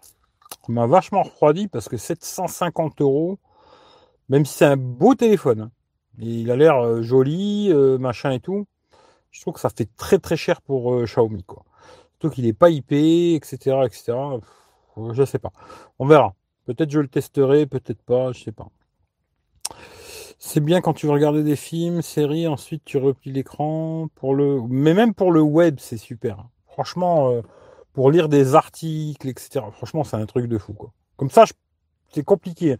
Ça 0.00 0.72
m'a 0.72 0.86
vachement 0.86 1.24
refroidi 1.24 1.66
parce 1.66 1.88
que 1.88 1.96
750 1.96 3.00
euros, 3.00 3.40
même 4.28 4.46
si 4.46 4.54
c'est 4.54 4.64
un 4.64 4.76
beau 4.76 5.16
téléphone, 5.16 5.62
hein, 5.62 5.70
il 6.20 6.50
a 6.52 6.56
l'air 6.56 6.76
euh, 6.78 7.02
joli, 7.02 7.72
machin 7.98 8.30
et 8.30 8.40
tout, 8.40 8.66
je 9.32 9.40
trouve 9.40 9.54
que 9.54 9.60
ça 9.60 9.70
fait 9.70 9.88
très 9.96 10.18
très 10.18 10.36
cher 10.36 10.62
pour 10.62 11.02
Xiaomi, 11.04 11.42
quoi. 11.44 11.64
Surtout 12.20 12.30
qu'il 12.34 12.44
n'est 12.44 12.52
pas 12.52 12.70
IP, 12.70 12.92
etc., 12.92 13.80
etc. 13.86 14.16
Je 15.12 15.24
sais 15.24 15.38
pas. 15.40 15.52
On 15.98 16.06
verra. 16.06 16.34
Peut-être 16.64 16.90
je 16.90 17.00
le 17.00 17.08
testerai, 17.08 17.66
peut-être 17.66 18.02
pas, 18.02 18.32
je 18.32 18.44
sais 18.44 18.52
pas. 18.52 18.68
C'est 20.38 20.60
bien 20.60 20.80
quand 20.80 20.92
tu 20.92 21.06
veux 21.06 21.12
regarder 21.12 21.42
des 21.42 21.56
films, 21.56 22.00
séries, 22.00 22.46
ensuite 22.46 22.82
tu 22.84 22.96
replies 22.96 23.32
l'écran 23.32 24.08
pour 24.14 24.34
le, 24.34 24.60
mais 24.68 24.94
même 24.94 25.12
pour 25.12 25.32
le 25.32 25.40
web, 25.40 25.76
c'est 25.80 25.96
super. 25.96 26.46
Franchement, 26.66 27.30
euh, 27.30 27.42
pour 27.92 28.10
lire 28.12 28.28
des 28.28 28.54
articles, 28.54 29.28
etc. 29.28 29.64
Franchement, 29.72 30.04
c'est 30.04 30.16
un 30.16 30.26
truc 30.26 30.46
de 30.46 30.56
fou. 30.58 30.76
Comme 31.16 31.30
ça, 31.30 31.44
c'est 32.12 32.22
compliqué. 32.22 32.76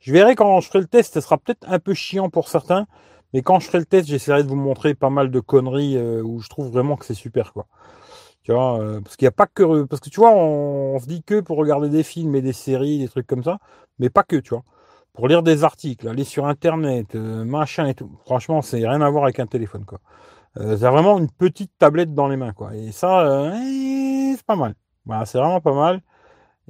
Je 0.00 0.12
verrai 0.12 0.34
quand 0.34 0.60
je 0.60 0.68
ferai 0.68 0.80
le 0.80 0.86
test, 0.86 1.14
ce 1.14 1.20
sera 1.20 1.36
peut-être 1.36 1.64
un 1.68 1.78
peu 1.78 1.92
chiant 1.92 2.30
pour 2.30 2.48
certains, 2.48 2.86
mais 3.34 3.42
quand 3.42 3.60
je 3.60 3.66
ferai 3.66 3.78
le 3.80 3.84
test, 3.86 4.08
j'essaierai 4.08 4.42
de 4.42 4.48
vous 4.48 4.56
montrer 4.56 4.94
pas 4.94 5.10
mal 5.10 5.30
de 5.30 5.40
conneries 5.40 5.96
euh, 5.98 6.22
où 6.22 6.40
je 6.40 6.48
trouve 6.48 6.70
vraiment 6.70 6.96
que 6.96 7.04
c'est 7.04 7.14
super, 7.14 7.52
quoi. 7.52 7.66
Tu 8.42 8.52
vois, 8.52 8.80
euh, 8.80 9.00
parce 9.00 9.16
qu'il 9.16 9.26
n'y 9.26 9.28
a 9.28 9.32
pas 9.32 9.46
que. 9.46 9.84
Parce 9.84 10.00
que 10.00 10.10
tu 10.10 10.20
vois, 10.20 10.34
on, 10.34 10.98
se 10.98 11.06
dit 11.06 11.22
que 11.22 11.40
pour 11.40 11.56
regarder 11.58 11.88
des 11.88 12.02
films 12.02 12.34
et 12.34 12.42
des 12.42 12.52
séries, 12.52 12.98
des 12.98 13.08
trucs 13.08 13.26
comme 13.26 13.44
ça, 13.44 13.58
mais 13.98 14.10
pas 14.10 14.24
que, 14.24 14.36
tu 14.36 14.50
vois. 14.50 14.64
Pour 15.14 15.28
lire 15.28 15.42
des 15.42 15.64
articles, 15.64 16.08
aller 16.08 16.24
sur 16.24 16.46
Internet, 16.46 17.14
euh, 17.14 17.44
machin 17.44 17.86
et 17.86 17.94
tout. 17.94 18.10
Franchement, 18.24 18.62
c'est 18.62 18.78
rien 18.88 19.00
à 19.02 19.10
voir 19.10 19.24
avec 19.24 19.40
un 19.40 19.46
téléphone, 19.46 19.84
quoi. 19.84 20.00
Euh, 20.58 20.76
c'est 20.76 20.88
vraiment 20.88 21.18
une 21.18 21.30
petite 21.30 21.72
tablette 21.78 22.14
dans 22.14 22.28
les 22.28 22.36
mains, 22.36 22.52
quoi. 22.52 22.74
Et 22.74 22.92
ça, 22.92 23.52
eh, 23.56 24.34
c'est 24.36 24.46
pas 24.46 24.56
mal. 24.56 24.74
C'est 25.26 25.38
vraiment 25.38 25.60
pas 25.60 25.74
mal. 25.74 26.02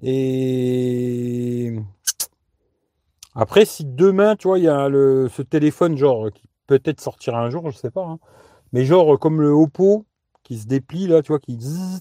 Et 0.02 1.74
après, 3.34 3.64
si 3.64 3.84
demain, 3.84 4.36
tu 4.36 4.48
vois, 4.48 4.58
il 4.58 4.64
y 4.64 4.68
a 4.68 4.88
le, 4.88 5.28
ce 5.28 5.42
téléphone, 5.42 5.96
genre, 5.96 6.30
qui 6.32 6.48
peut-être 6.66 7.00
sortira 7.00 7.40
un 7.40 7.50
jour, 7.50 7.70
je 7.70 7.76
sais 7.76 7.90
pas, 7.90 8.04
hein, 8.04 8.18
mais 8.72 8.84
genre 8.84 9.18
comme 9.18 9.40
le 9.40 9.50
Oppo, 9.50 10.06
qui 10.42 10.58
se 10.58 10.66
déplie 10.66 11.06
là, 11.06 11.22
tu 11.22 11.28
vois, 11.28 11.38
qui 11.38 11.58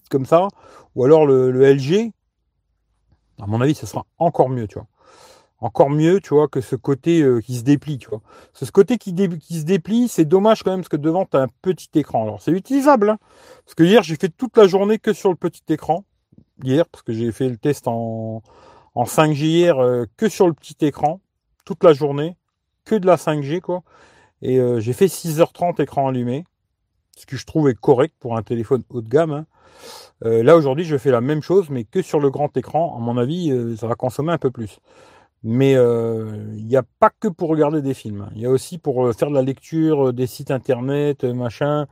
comme 0.10 0.26
ça, 0.26 0.48
ou 0.96 1.06
alors 1.06 1.26
le, 1.26 1.52
LG, 1.52 2.12
à 3.42 3.48
mon 3.48 3.62
avis, 3.62 3.76
ça 3.76 3.88
sera 3.88 4.06
encore 4.18 4.50
mieux, 4.50 4.68
tu 4.68 4.76
vois. 4.76 4.88
Encore 5.62 5.92
mieux, 5.92 6.20
tu 6.20 6.34
vois, 6.34 6.48
que 6.48 6.60
ce 6.60 6.76
côté 6.76 7.22
euh, 7.22 7.40
qui 7.40 7.56
se 7.56 7.64
déplie, 7.64 8.00
tu 8.00 8.10
vois. 8.10 8.22
ce 8.54 8.70
côté 8.72 8.98
qui, 8.98 9.12
se 9.12 9.64
déplie, 9.64 10.08
c'est 10.08 10.26
dommage 10.26 10.64
quand 10.64 10.72
même, 10.72 10.82
parce 10.82 10.90
que 10.90 10.98
devant, 10.98 11.26
tu 11.26 11.38
un 11.38 11.48
petit 11.62 11.90
écran. 11.94 12.24
Alors, 12.24 12.42
c'est 12.42 12.52
utilisable, 12.52 13.12
hein, 13.12 13.20
parce 13.64 13.76
que 13.76 13.84
hier, 13.84 14.02
j'ai 14.02 14.16
fait 14.16 14.30
toute 14.30 14.58
la 14.58 14.68
journée 14.68 14.98
que 14.98 15.14
sur 15.14 15.30
le 15.30 15.36
petit 15.36 15.62
écran. 15.70 16.04
Hier, 16.64 16.88
parce 16.88 17.04
que 17.04 17.14
j'ai 17.14 17.32
fait 17.32 17.48
le 17.48 17.58
test 17.58 17.88
en, 17.88 18.42
en 18.96 19.04
5G 19.04 19.46
hier, 19.46 19.80
euh, 19.80 20.06
que 20.18 20.30
sur 20.30 20.48
le 20.48 20.54
petit 20.54 20.76
écran, 20.82 21.22
toute 21.64 21.84
la 21.84 21.94
journée, 21.94 22.36
que 22.84 22.96
de 22.96 23.06
la 23.06 23.16
5G, 23.16 23.62
quoi. 23.62 23.84
Et 24.42 24.60
euh, 24.60 24.80
j'ai 24.80 24.94
fait 24.94 25.06
6h30 25.06 25.80
écran 25.80 26.08
allumé, 26.08 26.46
ce 27.16 27.28
que 27.28 27.38
je 27.38 27.46
trouve 27.46 27.70
est 27.70 27.80
correct 27.80 28.16
pour 28.20 28.36
un 28.36 28.42
téléphone 28.42 28.82
haut 28.90 29.02
de 29.02 29.10
gamme. 29.10 29.32
Hein. 29.32 29.46
là, 30.24 30.56
aujourd'hui, 30.56 30.86
je 30.86 30.98
fais 30.98 31.12
la 31.12 31.22
même 31.22 31.44
chose, 31.44 31.70
mais 31.70 31.84
que 31.84 32.02
sur 32.02 32.20
le 32.20 32.32
grand 32.32 32.56
écran. 32.58 32.98
À 32.98 33.00
mon 33.00 33.18
avis, 33.18 33.78
ça 33.78 33.86
va 33.86 33.94
consommer 33.94 34.32
un 34.34 34.40
peu 34.40 34.50
plus. 34.50 34.80
Mais 35.44 35.76
euh, 35.76 36.54
il 36.56 36.68
n'y 36.68 36.76
a 36.76 36.84
pas 36.84 37.10
que 37.10 37.28
pour 37.28 37.50
regarder 37.50 37.82
des 37.82 37.94
films. 37.96 38.30
Il 38.36 38.42
y 38.42 38.46
a 38.46 38.50
aussi 38.50 38.78
pour 38.78 39.08
euh, 39.08 39.14
faire 39.14 39.30
de 39.30 39.36
la 39.36 39.42
lecture, 39.42 40.10
euh, 40.10 40.14
des 40.14 40.28
sites 40.28 40.52
internet, 40.52 41.24
machin. 41.24 41.88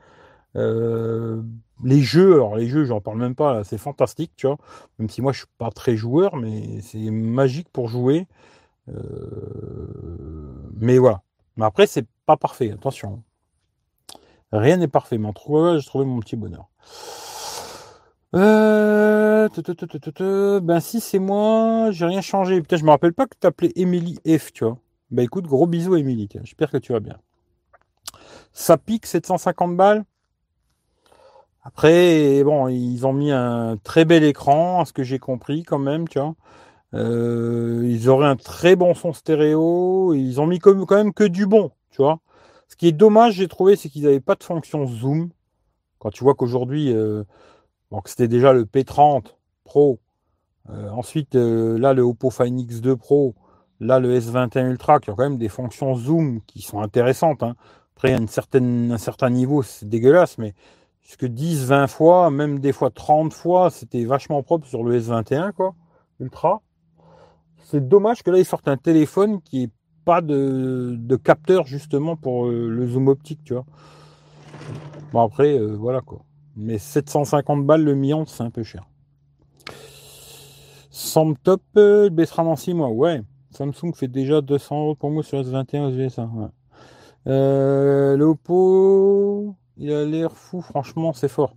les 0.55 2.01
jeux, 2.01 2.33
alors 2.35 2.55
les 2.57 2.67
jeux, 2.67 2.85
j'en 2.85 3.01
parle 3.01 3.17
même 3.19 3.35
pas, 3.35 3.63
c'est 3.63 3.77
fantastique, 3.77 4.33
tu 4.35 4.47
vois. 4.47 4.57
Même 4.99 5.09
si 5.09 5.21
moi 5.21 5.31
je 5.31 5.39
suis 5.39 5.47
pas 5.57 5.71
très 5.71 5.95
joueur, 5.95 6.35
mais 6.35 6.81
c'est 6.81 7.09
magique 7.11 7.69
pour 7.69 7.87
jouer. 7.87 8.27
mais 10.75 10.97
voilà. 10.97 11.21
Mais 11.57 11.65
après, 11.65 11.87
c'est 11.87 12.07
pas 12.25 12.37
parfait, 12.37 12.71
attention. 12.71 13.23
Rien 14.51 14.77
n'est 14.77 14.87
parfait, 14.87 15.17
mais 15.17 15.27
en 15.27 15.33
tout 15.33 15.53
cas, 15.53 15.77
j'ai 15.77 15.85
trouvé 15.85 16.05
mon 16.05 16.19
petit 16.19 16.35
bonheur. 16.35 16.69
Euh, 18.35 19.49
ben 20.59 20.79
si 20.79 20.99
c'est 21.01 21.19
moi, 21.19 21.89
j'ai 21.91 22.05
rien 22.05 22.21
changé. 22.21 22.61
Putain, 22.61 22.77
je 22.77 22.83
me 22.83 22.91
rappelle 22.91 23.13
pas 23.13 23.25
que 23.25 23.33
tu 23.33 23.39
t'appelais 23.39 23.71
Emily 23.75 24.19
F, 24.27 24.53
tu 24.53 24.65
vois. 24.65 24.77
Ben 25.11 25.23
écoute, 25.23 25.45
gros 25.47 25.65
bisous 25.65 25.95
Emily, 25.95 26.29
j'espère 26.43 26.69
que 26.69 26.77
tu 26.77 26.93
vas 26.93 26.99
bien. 26.99 27.17
Ça 28.53 28.77
pique 28.77 29.05
750 29.05 29.75
balles? 29.75 30.03
Après, 31.63 32.43
bon, 32.43 32.67
ils 32.67 33.05
ont 33.05 33.13
mis 33.13 33.31
un 33.31 33.77
très 33.83 34.05
bel 34.05 34.23
écran, 34.23 34.81
à 34.81 34.85
ce 34.85 34.93
que 34.93 35.03
j'ai 35.03 35.19
compris 35.19 35.63
quand 35.63 35.79
même, 35.79 36.07
tu 36.07 36.19
vois. 36.19 36.35
Euh, 36.93 37.83
ils 37.85 38.09
auraient 38.09 38.27
un 38.27 38.35
très 38.35 38.75
bon 38.75 38.93
son 38.95 39.13
stéréo. 39.13 40.13
Ils 40.13 40.39
ont 40.41 40.47
mis 40.47 40.59
quand 40.59 40.91
même 40.91 41.13
que 41.13 41.23
du 41.23 41.45
bon, 41.47 41.71
tu 41.91 42.01
vois. 42.01 42.19
Ce 42.67 42.75
qui 42.75 42.87
est 42.87 42.91
dommage, 42.91 43.35
j'ai 43.35 43.47
trouvé, 43.47 43.75
c'est 43.75 43.89
qu'ils 43.89 44.03
n'avaient 44.03 44.19
pas 44.19 44.35
de 44.35 44.43
fonction 44.43 44.85
zoom. 44.87 45.29
Quand 45.99 46.11
tu 46.11 46.23
vois 46.23 46.35
qu'aujourd'hui, 46.35 46.93
euh, 46.93 47.23
donc 47.91 48.07
c'était 48.07 48.27
déjà 48.27 48.53
le 48.53 48.65
P30 48.65 49.25
Pro. 49.63 49.99
Euh, 50.69 50.89
ensuite, 50.89 51.35
euh, 51.35 51.77
là, 51.79 51.93
le 51.93 52.01
Oppo 52.03 52.29
Find 52.29 52.59
X2 52.59 52.95
Pro. 52.95 53.35
Là, 53.79 53.99
le 53.99 54.19
S21 54.19 54.67
Ultra, 54.67 54.99
qui 54.99 55.09
a 55.09 55.13
quand 55.13 55.23
même 55.23 55.37
des 55.37 55.47
fonctions 55.47 55.95
zoom 55.95 56.41
qui 56.45 56.61
sont 56.61 56.81
intéressantes. 56.81 57.43
Hein. 57.43 57.55
Après, 57.95 58.13
à 58.13 58.17
une 58.17 58.27
certaine, 58.27 58.91
un 58.91 58.97
certain 58.97 59.29
niveau, 59.29 59.63
c'est 59.63 59.87
dégueulasse, 59.87 60.37
mais 60.37 60.53
jusque 61.01 61.25
10, 61.25 61.65
20 61.65 61.87
fois, 61.87 62.29
même 62.29 62.59
des 62.59 62.73
fois 62.73 62.89
30 62.89 63.33
fois, 63.33 63.69
c'était 63.69 64.03
vachement 64.03 64.43
propre 64.43 64.67
sur 64.67 64.83
le 64.83 64.99
S21, 64.99 65.53
quoi, 65.53 65.75
Ultra. 66.19 66.61
C'est 67.63 67.87
dommage 67.87 68.21
que 68.21 68.31
là, 68.31 68.37
ils 68.37 68.45
sortent 68.45 68.67
un 68.67 68.77
téléphone 68.77 69.41
qui 69.41 69.61
n'ait 69.61 69.71
pas 70.03 70.21
de, 70.21 71.15
capteur, 71.23 71.65
justement, 71.65 72.17
pour 72.17 72.47
euh, 72.47 72.67
le 72.67 72.87
zoom 72.87 73.07
optique, 73.07 73.43
tu 73.45 73.53
vois. 73.53 73.65
Bon, 75.13 75.21
après, 75.21 75.57
voilà, 75.57 76.01
quoi. 76.01 76.21
Mais 76.59 76.77
750 76.77 77.65
balles 77.65 77.83
le 77.83 77.95
million, 77.95 78.25
c'est 78.25 78.43
un 78.43 78.49
peu 78.49 78.63
cher. 78.63 78.85
Samsung 80.91 81.35
top 81.41 81.61
euh, 81.77 82.09
baissera 82.09 82.43
dans 82.43 82.57
6 82.57 82.73
mois. 82.73 82.89
Ouais. 82.89 83.21
Samsung 83.51 83.93
fait 83.95 84.09
déjà 84.09 84.41
200 84.41 84.81
euros 84.81 84.95
pour 84.95 85.09
moi 85.09 85.23
sur 85.23 85.41
S21 85.41 85.95
USA. 85.95 86.25
Ouais. 86.25 86.47
Euh, 87.27 88.17
le 88.17 88.33
il 89.77 89.93
a 89.93 90.03
l'air 90.03 90.33
fou, 90.33 90.59
franchement, 90.61 91.13
c'est 91.13 91.29
fort. 91.29 91.55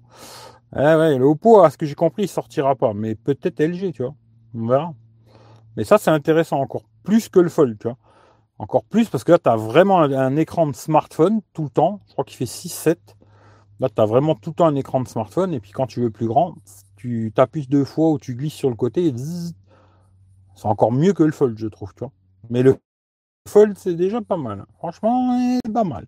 Ah 0.73 0.97
ouais, 0.97 1.18
le 1.18 1.64
à 1.64 1.71
ce 1.71 1.76
que 1.76 1.85
j'ai 1.85 1.97
compris, 1.97 2.23
il 2.23 2.28
sortira 2.28 2.76
pas. 2.76 2.94
Mais 2.94 3.16
peut-être 3.16 3.61
LG, 3.61 3.92
tu 3.92 4.04
vois. 4.04 4.14
On 4.54 4.68
verra. 4.68 4.94
Mais 5.76 5.82
ça, 5.82 5.99
c'est 5.99 6.11
intéressant 6.11 6.61
encore. 6.61 6.85
Plus 7.02 7.28
que 7.28 7.40
le 7.40 7.49
Fold, 7.49 7.76
tu 7.78 7.88
vois. 7.88 7.97
Encore 8.59 8.85
plus 8.85 9.09
parce 9.09 9.25
que 9.25 9.32
là, 9.32 9.38
tu 9.38 9.50
as 9.50 9.56
vraiment 9.56 10.00
un, 10.00 10.12
un, 10.12 10.37
écran 10.37 10.68
de 10.68 10.76
smartphone 10.76 11.40
tout 11.52 11.64
le 11.64 11.71
temps. 11.71 12.00
Je 12.06 12.12
crois 12.12 12.25
qu'il 12.25 12.37
fait 12.37 12.44
6-7. 12.44 12.97
Là, 13.83 13.89
tu 13.89 14.01
as 14.01 14.07
vraiment 14.07 14.37
tout 14.37 14.51
le 14.51 14.55
temps 14.55 14.67
un 14.67 14.77
écran 14.77 15.01
de 15.01 15.09
smartphone. 15.09 15.53
Et 15.53 15.59
puis 15.59 15.73
quand 15.73 15.89
tu 15.89 16.01
veux 16.01 16.11
plus 16.11 16.29
grand, 16.29 16.55
tu 16.95 17.33
t'appuies 17.35 17.67
deux 17.67 17.85
fois 17.85 18.12
ou 18.12 18.19
tu 18.21 18.37
glisses 18.37 18.55
sur 18.55 18.71
le 18.71 18.77
côté. 18.77 19.12
C'est 20.55 20.67
encore 20.67 20.93
mieux 20.93 21.12
que 21.12 21.25
le 21.25 21.33
Fold, 21.33 21.59
je 21.59 21.67
trouve. 21.67 21.93
Tu. 21.93 22.05
Mais 22.49 22.62
le 22.62 22.77
Fold, 23.49 23.77
c'est 23.77 23.95
déjà 23.95 24.21
pas 24.21 24.37
mal. 24.37 24.67
Franchement, 24.79 25.59
pas 25.75 25.83
mal. 25.83 26.07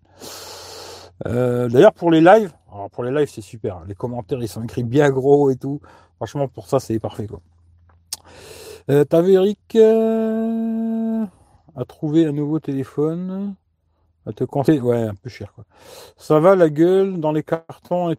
Euh, 1.27 1.67
d'ailleurs, 1.67 1.91
pour 1.91 2.11
les 2.11 2.21
lives, 2.21 2.53
pour 2.93 3.03
les 3.03 3.11
lives, 3.11 3.29
c'est 3.29 3.41
super. 3.41 3.83
Les 3.85 3.93
commentaires, 3.93 4.41
ils 4.41 4.47
sont 4.47 4.63
écrits 4.63 4.85
bien 4.85 5.09
gros 5.09 5.49
et 5.49 5.57
tout. 5.57 5.81
Franchement, 6.15 6.47
pour 6.47 6.69
ça, 6.69 6.79
c'est 6.79 6.97
parfait. 6.99 7.27
Quoi. 7.27 7.41
Euh, 8.89 9.03
T'avais 9.03 9.33
Eric 9.33 9.59
euh, 9.75 11.25
à 11.75 11.83
trouver 11.83 12.25
un 12.25 12.31
nouveau 12.31 12.61
téléphone 12.61 13.53
te 14.33 14.43
compter, 14.43 14.79
ouais, 14.81 15.03
un 15.03 15.15
peu 15.15 15.29
cher 15.29 15.53
quoi. 15.53 15.65
Ça 16.17 16.39
va 16.39 16.55
la 16.55 16.69
gueule 16.69 17.19
dans 17.19 17.31
les 17.31 17.43
cartons 17.43 18.11
et 18.11 18.17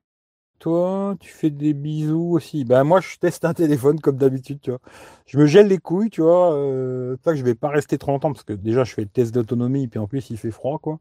toi, 0.60 1.16
tu 1.20 1.30
fais 1.30 1.50
des 1.50 1.74
bisous 1.74 2.32
aussi. 2.32 2.64
Ben 2.64 2.84
moi, 2.84 3.00
je 3.00 3.16
teste 3.18 3.44
un 3.44 3.54
téléphone 3.54 4.00
comme 4.00 4.16
d'habitude, 4.16 4.60
tu 4.62 4.70
vois. 4.70 4.80
Je 5.26 5.38
me 5.38 5.46
gèle 5.46 5.68
les 5.68 5.78
couilles, 5.78 6.10
tu 6.10 6.22
vois. 6.22 6.54
Euh, 6.54 7.16
que 7.24 7.34
je 7.36 7.44
vais 7.44 7.54
pas 7.54 7.68
rester 7.70 7.98
trop 7.98 8.12
longtemps 8.12 8.32
parce 8.32 8.44
que 8.44 8.52
déjà 8.54 8.84
je 8.84 8.94
fais 8.94 9.02
le 9.02 9.08
test 9.08 9.34
d'autonomie 9.34 9.88
puis 9.88 9.98
en 10.00 10.06
plus 10.08 10.30
il 10.30 10.38
fait 10.38 10.50
froid 10.52 10.78
quoi. 10.80 10.98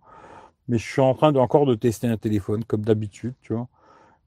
Mais 0.68 0.78
je 0.78 0.86
suis 0.90 1.02
en 1.02 1.14
train 1.16 1.32
de, 1.32 1.40
encore 1.40 1.66
de 1.66 1.76
tester 1.76 2.08
un 2.08 2.18
téléphone 2.18 2.64
comme 2.66 2.82
d'habitude, 2.84 3.36
tu 3.42 3.54
vois. 3.54 3.68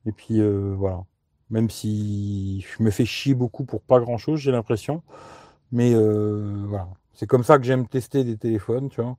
Et 0.06 0.12
puis 0.12 0.40
euh, 0.40 0.74
voilà. 0.76 1.04
Même 1.50 1.70
si 1.70 2.62
je 2.62 2.82
me 2.82 2.90
fais 2.90 3.06
chier 3.06 3.34
beaucoup 3.34 3.64
pour 3.64 3.82
pas 3.82 4.00
grand 4.00 4.18
chose, 4.18 4.40
j'ai 4.40 4.52
l'impression. 4.52 5.02
Mais 5.72 5.94
euh, 5.94 6.64
voilà. 6.68 6.88
C'est 7.14 7.26
comme 7.26 7.44
ça 7.44 7.58
que 7.58 7.64
j'aime 7.64 7.88
tester 7.88 8.24
des 8.24 8.36
téléphones, 8.38 8.88
tu 8.90 9.02
vois. 9.02 9.16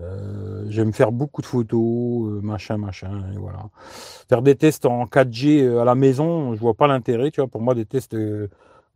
Euh, 0.00 0.64
j'aime 0.68 0.92
faire 0.92 1.12
beaucoup 1.12 1.42
de 1.42 1.46
photos, 1.46 1.80
euh, 1.80 2.40
machin, 2.42 2.76
machin, 2.76 3.22
et 3.32 3.38
voilà. 3.38 3.70
Faire 4.28 4.42
des 4.42 4.56
tests 4.56 4.84
en 4.84 5.06
4G 5.06 5.62
euh, 5.62 5.80
à 5.80 5.84
la 5.84 5.94
maison, 5.94 6.54
je 6.54 6.60
vois 6.60 6.74
pas 6.74 6.86
l'intérêt, 6.86 7.30
tu 7.30 7.40
vois. 7.40 7.48
Pour 7.48 7.62
moi, 7.62 7.74
des 7.74 7.86
tests, 7.86 8.16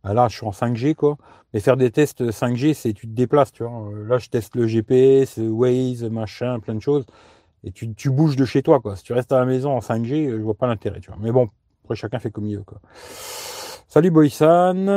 bah 0.03 0.13
là, 0.13 0.27
je 0.29 0.35
suis 0.37 0.45
en 0.45 0.51
5G, 0.51 0.95
quoi. 0.95 1.17
Mais 1.53 1.59
faire 1.59 1.77
des 1.77 1.91
tests 1.91 2.21
5G, 2.31 2.73
c'est 2.73 2.93
tu 2.93 3.07
te 3.07 3.13
déplaces, 3.13 3.51
tu 3.51 3.63
vois. 3.63 3.89
Là, 4.07 4.17
je 4.17 4.29
teste 4.29 4.55
le 4.55 4.67
GPS, 4.67 5.37
Waze, 5.37 6.03
machin, 6.03 6.59
plein 6.59 6.75
de 6.75 6.81
choses. 6.81 7.05
Et 7.63 7.71
tu, 7.71 7.93
tu 7.93 8.09
bouges 8.09 8.35
de 8.35 8.45
chez 8.45 8.63
toi, 8.63 8.79
quoi. 8.79 8.95
Si 8.95 9.03
tu 9.03 9.13
restes 9.13 9.31
à 9.31 9.39
la 9.39 9.45
maison 9.45 9.71
en 9.71 9.79
5G, 9.79 10.31
je 10.31 10.41
vois 10.41 10.55
pas 10.55 10.67
l'intérêt, 10.67 10.99
tu 10.99 11.09
vois. 11.09 11.19
Mais 11.21 11.31
bon, 11.31 11.49
après, 11.83 11.95
chacun 11.95 12.19
fait 12.19 12.31
comme 12.31 12.47
il 12.47 12.57
veut, 12.57 12.63
quoi. 12.63 12.79
Salut 13.93 14.09
Boysan. 14.09 14.87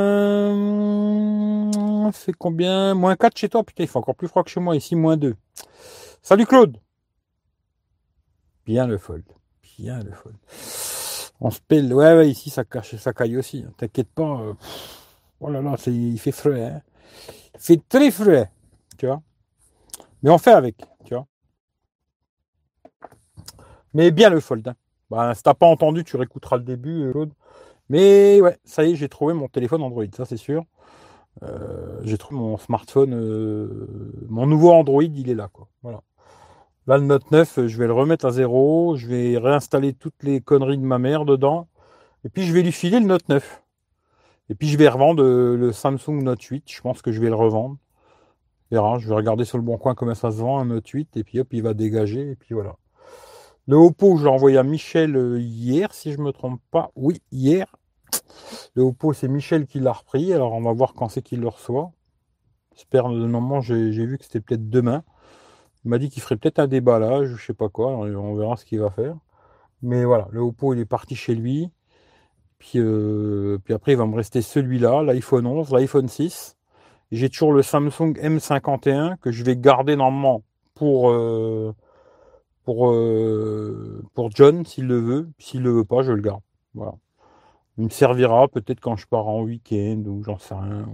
fait 2.13 2.31
combien? 2.31 2.93
Moins 2.93 3.17
4 3.17 3.37
chez 3.37 3.49
toi? 3.49 3.61
Putain, 3.61 3.83
il 3.83 3.89
fait 3.89 3.97
encore 3.97 4.15
plus 4.15 4.29
froid 4.29 4.41
que 4.41 4.49
chez 4.49 4.61
moi. 4.61 4.73
Ici, 4.73 4.95
moins 4.95 5.17
2. 5.17 5.35
Salut 6.21 6.45
Claude. 6.45 6.77
Bien 8.65 8.87
le 8.87 8.97
fold. 8.97 9.25
Bien 9.77 9.99
le 10.01 10.13
fold. 10.13 10.37
On 11.41 11.51
se 11.51 11.59
pèle. 11.59 11.93
Ouais, 11.93 12.15
ouais, 12.15 12.29
ici, 12.29 12.49
ça 12.49 12.63
cache, 12.63 12.95
ça 12.95 13.11
caille 13.11 13.35
aussi. 13.35 13.65
Hein. 13.67 13.73
T'inquiète 13.75 14.07
pas. 14.07 14.39
Euh, 14.39 14.53
oh 15.41 15.49
là 15.49 15.61
là, 15.61 15.75
il 15.87 16.17
fait 16.17 16.31
frais. 16.31 16.63
Hein. 16.63 16.81
Il 17.55 17.59
fait 17.59 17.81
très 17.89 18.11
frais. 18.11 18.49
Tu 18.97 19.07
vois. 19.07 19.21
Mais 20.23 20.29
on 20.29 20.37
fait 20.37 20.53
avec. 20.53 20.77
Tu 21.03 21.15
vois. 21.15 21.27
Mais 23.93 24.11
bien 24.11 24.29
le 24.29 24.39
fold. 24.39 24.73
Bah, 25.09 25.35
si 25.35 25.43
t'as 25.43 25.53
pas 25.53 25.67
entendu, 25.67 26.05
tu 26.05 26.15
réécouteras 26.15 26.55
le 26.55 26.63
début, 26.63 27.03
euh, 27.03 27.11
Claude. 27.11 27.33
Mais 27.89 28.41
ouais, 28.41 28.57
ça 28.63 28.83
y 28.83 28.91
est, 28.93 28.95
j'ai 28.95 29.09
trouvé 29.09 29.33
mon 29.33 29.47
téléphone 29.47 29.81
Android, 29.83 30.05
ça 30.15 30.25
c'est 30.25 30.37
sûr. 30.37 30.65
Euh, 31.43 31.99
j'ai 32.03 32.17
trouvé 32.17 32.39
mon 32.39 32.57
smartphone, 32.57 33.13
euh, 33.13 34.23
mon 34.29 34.47
nouveau 34.47 34.71
Android, 34.71 35.03
il 35.03 35.29
est 35.29 35.35
là. 35.35 35.49
Quoi. 35.51 35.67
Voilà. 35.83 36.01
Là, 36.87 36.97
le 36.97 37.05
Note 37.05 37.31
9, 37.31 37.67
je 37.67 37.77
vais 37.77 37.87
le 37.87 37.93
remettre 37.93 38.25
à 38.25 38.31
zéro. 38.31 38.95
Je 38.95 39.07
vais 39.07 39.37
réinstaller 39.37 39.93
toutes 39.93 40.23
les 40.23 40.41
conneries 40.41 40.77
de 40.77 40.83
ma 40.83 40.99
mère 40.99 41.25
dedans. 41.25 41.67
Et 42.23 42.29
puis, 42.29 42.43
je 42.43 42.53
vais 42.53 42.61
lui 42.61 42.71
filer 42.71 42.99
le 42.99 43.07
Note 43.07 43.27
9. 43.29 43.63
Et 44.49 44.55
puis, 44.55 44.67
je 44.67 44.77
vais 44.77 44.87
revendre 44.87 45.23
euh, 45.23 45.57
le 45.57 45.71
Samsung 45.71 46.21
Note 46.23 46.41
8. 46.41 46.71
Je 46.71 46.81
pense 46.81 47.01
que 47.01 47.11
je 47.11 47.19
vais 47.21 47.29
le 47.29 47.35
revendre. 47.35 47.77
Je 48.71 48.77
vais 48.77 49.15
regarder 49.15 49.45
sur 49.45 49.57
le 49.57 49.63
bon 49.63 49.77
coin 49.77 49.95
comment 49.95 50.15
ça 50.15 50.31
se 50.31 50.37
vend, 50.37 50.59
un 50.59 50.65
Note 50.65 50.87
8. 50.87 51.17
Et 51.17 51.23
puis, 51.23 51.39
hop, 51.39 51.47
il 51.51 51.63
va 51.63 51.73
dégager. 51.73 52.31
Et 52.31 52.35
puis, 52.35 52.53
voilà. 52.53 52.75
Le 53.67 53.77
Oppo, 53.77 54.17
je 54.17 54.23
l'ai 54.23 54.29
envoyé 54.29 54.57
à 54.59 54.63
Michel 54.63 55.15
euh, 55.15 55.39
hier, 55.39 55.91
si 55.93 56.11
je 56.11 56.19
ne 56.19 56.23
me 56.23 56.31
trompe 56.31 56.61
pas. 56.69 56.91
Oui, 56.95 57.21
hier. 57.31 57.65
Le 58.75 58.83
Oppo, 58.83 59.11
c'est 59.13 59.27
Michel 59.27 59.65
qui 59.65 59.79
l'a 59.79 59.91
repris. 59.93 60.33
Alors, 60.33 60.53
on 60.53 60.61
va 60.61 60.71
voir 60.71 60.93
quand 60.93 61.09
c'est 61.09 61.23
qu'il 61.23 61.41
le 61.41 61.47
reçoit. 61.47 61.91
J'espère, 62.75 63.09
normalement, 63.09 63.61
j'ai 63.61 63.89
vu 63.89 64.19
que 64.19 64.25
c'était 64.25 64.41
peut-être 64.41 64.69
demain. 64.69 65.03
Il 65.83 65.89
m'a 65.89 65.97
dit 65.97 66.09
qu'il 66.09 66.21
ferait 66.21 66.37
peut-être 66.37 66.59
un 66.59 66.67
déballage, 66.67 67.35
je 67.37 67.45
sais 67.45 67.53
pas 67.53 67.69
quoi. 67.69 67.87
On 67.91 68.35
verra 68.35 68.55
ce 68.57 68.65
qu'il 68.65 68.79
va 68.79 68.91
faire. 68.91 69.15
Mais 69.81 70.05
voilà, 70.05 70.27
le 70.31 70.41
Oppo, 70.41 70.73
il 70.73 70.79
est 70.79 70.85
parti 70.85 71.15
chez 71.15 71.33
lui. 71.33 71.71
Puis, 72.59 72.79
euh, 72.79 73.57
puis 73.63 73.73
après, 73.73 73.93
il 73.93 73.97
va 73.97 74.05
me 74.05 74.15
rester 74.15 74.41
celui-là, 74.41 75.03
l'iPhone 75.03 75.47
11, 75.47 75.71
l'iPhone 75.71 76.07
6. 76.07 76.55
J'ai 77.11 77.29
toujours 77.29 77.53
le 77.53 77.63
Samsung 77.63 78.13
M51 78.21 79.17
que 79.17 79.31
je 79.31 79.43
vais 79.43 79.55
garder 79.57 79.95
normalement 79.95 80.43
pour, 80.75 81.09
euh, 81.11 81.73
pour, 82.65 82.89
euh, 82.89 84.03
pour 84.13 84.31
John 84.31 84.65
s'il 84.65 84.87
le 84.87 84.99
veut. 84.99 85.29
S'il 85.39 85.61
le 85.61 85.71
veut 85.71 85.85
pas, 85.85 86.01
je 86.01 86.11
le 86.11 86.21
garde. 86.21 86.41
Voilà. 86.73 86.95
Il 87.77 87.85
me 87.85 87.89
servira 87.89 88.47
peut-être 88.47 88.79
quand 88.79 88.95
je 88.95 89.05
pars 89.07 89.27
en 89.27 89.43
week-end 89.43 90.03
ou 90.07 90.23
j'en 90.23 90.37
sais 90.37 90.55
rien. 90.55 90.87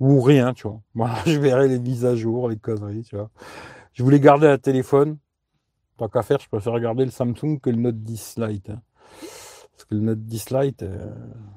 Ou, 0.00 0.20
rien, 0.20 0.52
tu 0.52 0.66
vois. 0.66 0.80
Voilà, 0.94 1.16
je 1.24 1.38
verrai 1.38 1.68
les 1.68 1.78
mises 1.78 2.04
à 2.04 2.16
jour, 2.16 2.48
les 2.48 2.56
conneries, 2.56 3.04
tu 3.04 3.16
vois. 3.16 3.30
Je 3.92 4.02
voulais 4.02 4.20
garder 4.20 4.46
un 4.46 4.58
téléphone. 4.58 5.18
Tant 5.96 6.08
qu'à 6.08 6.22
faire, 6.22 6.40
je 6.40 6.48
préfère 6.48 6.78
garder 6.80 7.04
le 7.04 7.12
Samsung 7.12 7.60
que 7.62 7.70
le 7.70 7.76
Note 7.76 8.02
10 8.02 8.38
Lite. 8.38 8.70
Hein. 8.70 8.82
Parce 9.20 9.84
que 9.84 9.94
le 9.94 10.00
Note 10.00 10.24
10 10.24 10.50
Lite, 10.50 10.82
euh, 10.82 11.14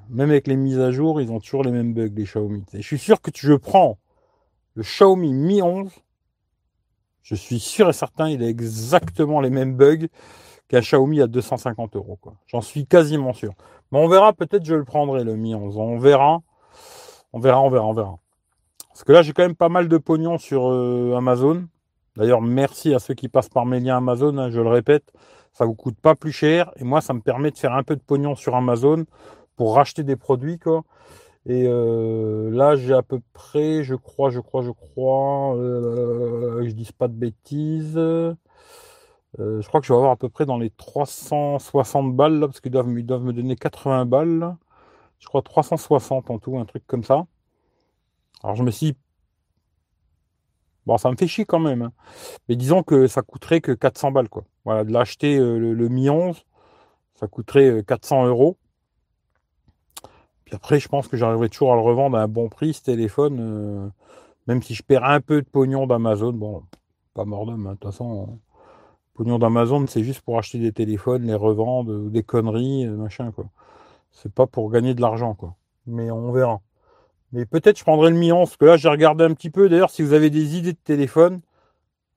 même 0.10 0.29
avec 0.29 0.48
les 0.48 0.55
mises 0.55 0.79
à 0.79 0.91
jour, 0.91 1.19
ils 1.19 1.31
ont 1.31 1.39
toujours 1.39 1.63
les 1.63 1.72
mêmes 1.72 1.93
bugs, 1.93 2.13
les 2.15 2.24
Xiaomi. 2.24 2.63
Et 2.74 2.81
je 2.81 2.88
suis 2.88 3.00
sûr 3.00 3.22
que 3.22 3.31
je 3.34 3.53
prends 3.53 3.98
le 4.75 4.84
Xiaomi 4.84 5.34
Mi 5.34 5.63
11, 5.63 5.89
je 7.27 7.36
suis 7.36 7.60
sûr 7.60 7.89
et 7.89 7.93
certain, 7.93 8.29
il 8.29 8.41
a 8.41 8.48
exactement 8.48 9.41
les 9.41 9.50
mêmes 9.50 9.75
bugs 9.75 10.07
qu'un 10.69 10.79
Xiaomi 10.79 11.19
à 11.19 11.27
250 11.27 11.98
euros. 11.98 12.17
J'en 12.48 12.62
suis 12.62 12.86
quasiment 12.86 13.34
sûr. 13.34 13.51
Mais 13.91 14.00
on 14.00 14.07
verra, 14.07 14.31
peut-être 14.31 14.63
je 14.63 14.75
le 14.75 14.86
prendrai, 14.86 15.25
le 15.25 15.36
Mi 15.36 15.53
11. 15.53 15.77
On 15.77 15.98
verra. 15.98 16.41
On 17.34 17.39
verra, 17.41 17.62
on 17.62 17.69
verra, 17.69 17.86
on 17.86 17.93
verra. 17.93 18.17
Parce 18.88 19.03
que 19.03 19.12
là, 19.12 19.24
j'ai 19.24 19.34
quand 19.34 19.43
même 19.43 19.55
pas 19.55 19.67
mal 19.67 19.89
de 19.89 19.98
pognon 19.98 20.38
sur 20.38 20.69
euh, 20.69 21.15
Amazon. 21.17 21.65
D'ailleurs, 22.15 22.41
merci 22.41 22.93
à 22.93 23.00
ceux 23.00 23.13
qui 23.13 23.27
passent 23.27 23.50
par 23.50 23.65
mes 23.65 23.81
liens 23.81 23.98
Amazon, 23.98 24.38
hein, 24.38 24.50
je 24.50 24.62
le 24.62 24.69
répète. 24.69 25.12
Ça 25.51 25.65
vous 25.65 25.75
coûte 25.75 26.00
pas 26.01 26.15
plus 26.15 26.31
cher. 26.31 26.72
Et 26.77 26.86
moi, 26.86 27.01
ça 27.01 27.13
me 27.13 27.19
permet 27.19 27.51
de 27.51 27.57
faire 27.57 27.74
un 27.74 27.84
peu 27.84 27.98
de 27.98 28.01
pognon 28.01 28.36
sur 28.36 28.55
Amazon 28.55 29.03
pour 29.57 29.75
racheter 29.75 30.03
des 30.03 30.15
produits. 30.15 30.60
Et 31.48 31.66
euh, 31.66 32.50
là, 32.51 32.75
j'ai 32.75 32.94
à 32.94 33.01
peu 33.01 33.20
près, 33.34 33.84
je 33.84 33.96
crois, 33.96 34.30
je 34.30 34.39
crois, 34.39 34.62
je 34.63 34.72
crois, 34.72 35.56
euh, 35.56 36.68
je 36.68 36.72
dis 36.74 36.92
pas 36.98 37.08
de 37.08 37.13
bêtises. 37.13 37.98
Euh, 37.98 38.36
je 39.38 39.68
crois 39.68 39.80
que 39.82 39.88
je 39.88 39.94
vais 39.94 39.98
avoir 39.98 40.12
à 40.12 40.16
peu 40.18 40.30
près 40.30 40.46
dans 40.46 40.58
les 40.58 40.70
360 40.72 42.16
balles, 42.16 42.39
parce 42.42 42.60
qu'ils 42.60 42.72
doivent, 42.72 42.88
me 42.88 43.01
donner 43.34 43.56
80 43.56 44.06
balles. 44.06 44.58
Je 45.20 45.27
crois 45.27 45.42
360 45.42 46.30
en 46.30 46.39
tout, 46.39 46.58
un 46.58 46.66
truc 46.66 46.86
comme 46.88 47.04
ça. 47.04 47.25
Alors 48.44 48.56
je 48.56 48.63
me 48.63 48.72
suis 48.72 48.96
Bon, 50.88 50.98
ça 50.98 51.12
me 51.12 51.18
fait 51.18 51.27
chier 51.27 51.46
quand 51.46 51.60
même. 51.60 51.82
Hein. 51.82 51.92
Mais 52.48 52.56
disons 52.56 52.82
que 52.82 53.08
ça 53.08 53.22
coûterait 53.22 53.60
que 53.62 53.74
400 53.74 54.12
balles. 54.12 54.30
Voilà, 54.63 54.86
de 54.86 54.92
l'acheter 54.94 55.38
euh, 55.38 55.58
le, 55.60 55.89
Mi 55.89 56.10
11, 56.10 56.46
ça 57.16 57.27
coûterait 57.27 57.84
400 57.86 58.24
euh, 58.25 58.30
euros. 58.30 58.58
Puis 60.48 60.56
après, 60.56 60.80
je 60.80 60.88
pense 60.88 61.10
que 61.10 61.18
j'arriverai 61.18 61.50
toujours 61.50 61.74
à 61.74 61.75
le 61.75 61.82
revendre 61.82 62.18
à 62.18 62.22
un 62.22 62.30
bon 62.30 62.48
prix, 62.48 62.74
ce 62.74 62.82
téléphone. 62.82 63.38
Euh, 63.42 63.89
même 64.48 64.63
si 64.63 64.75
je 64.75 64.82
perds 64.82 65.04
un 65.04 65.20
peu 65.20 65.42
de 65.42 65.46
pognon 65.46 65.88
d'Amazon. 65.88 66.32
Bon, 66.32 66.63
pas 67.13 67.25
mort 67.25 67.46
d'homme, 67.46 67.68
hein, 67.68 67.72
de 67.72 67.75
toute 67.75 67.92
façon. 67.92 68.39
Pognon 69.13 69.39
d'Amazon, 69.39 69.86
c'est 69.88 70.06
juste 70.06 70.22
pour 70.22 70.38
acheter 70.38 70.58
des 70.58 70.72
téléphones, 70.72 71.24
les 71.24 71.36
revendre, 71.36 72.10
des 72.10 72.24
conneries, 72.24 72.88
machin, 72.88 73.34
quoi. 73.34 73.48
C'est 74.12 74.32
pas 74.32 74.48
pour 74.48 74.72
gagner 74.72 74.94
de 74.94 75.01
l'argent, 75.01 75.34
quoi. 75.34 75.54
Mais 75.86 76.12
on 76.12 76.32
verra. 76.32 76.62
Mais 77.34 77.46
peut-être 77.46 77.77
je 77.77 77.84
prendrai 77.84 78.10
le 78.10 78.16
Mi 78.16 78.32
11, 78.32 78.48
parce 78.48 78.56
que 78.56 78.66
là 78.66 78.77
j'ai 78.77 78.88
regardé 78.88 79.25
un 79.25 79.34
petit 79.34 79.50
peu. 79.50 79.68
D'ailleurs, 79.68 79.89
si 79.89 80.01
vous 80.01 80.13
avez 80.13 80.30
des 80.30 80.56
idées 80.58 80.72
de 80.72 80.77
téléphone, 80.82 81.42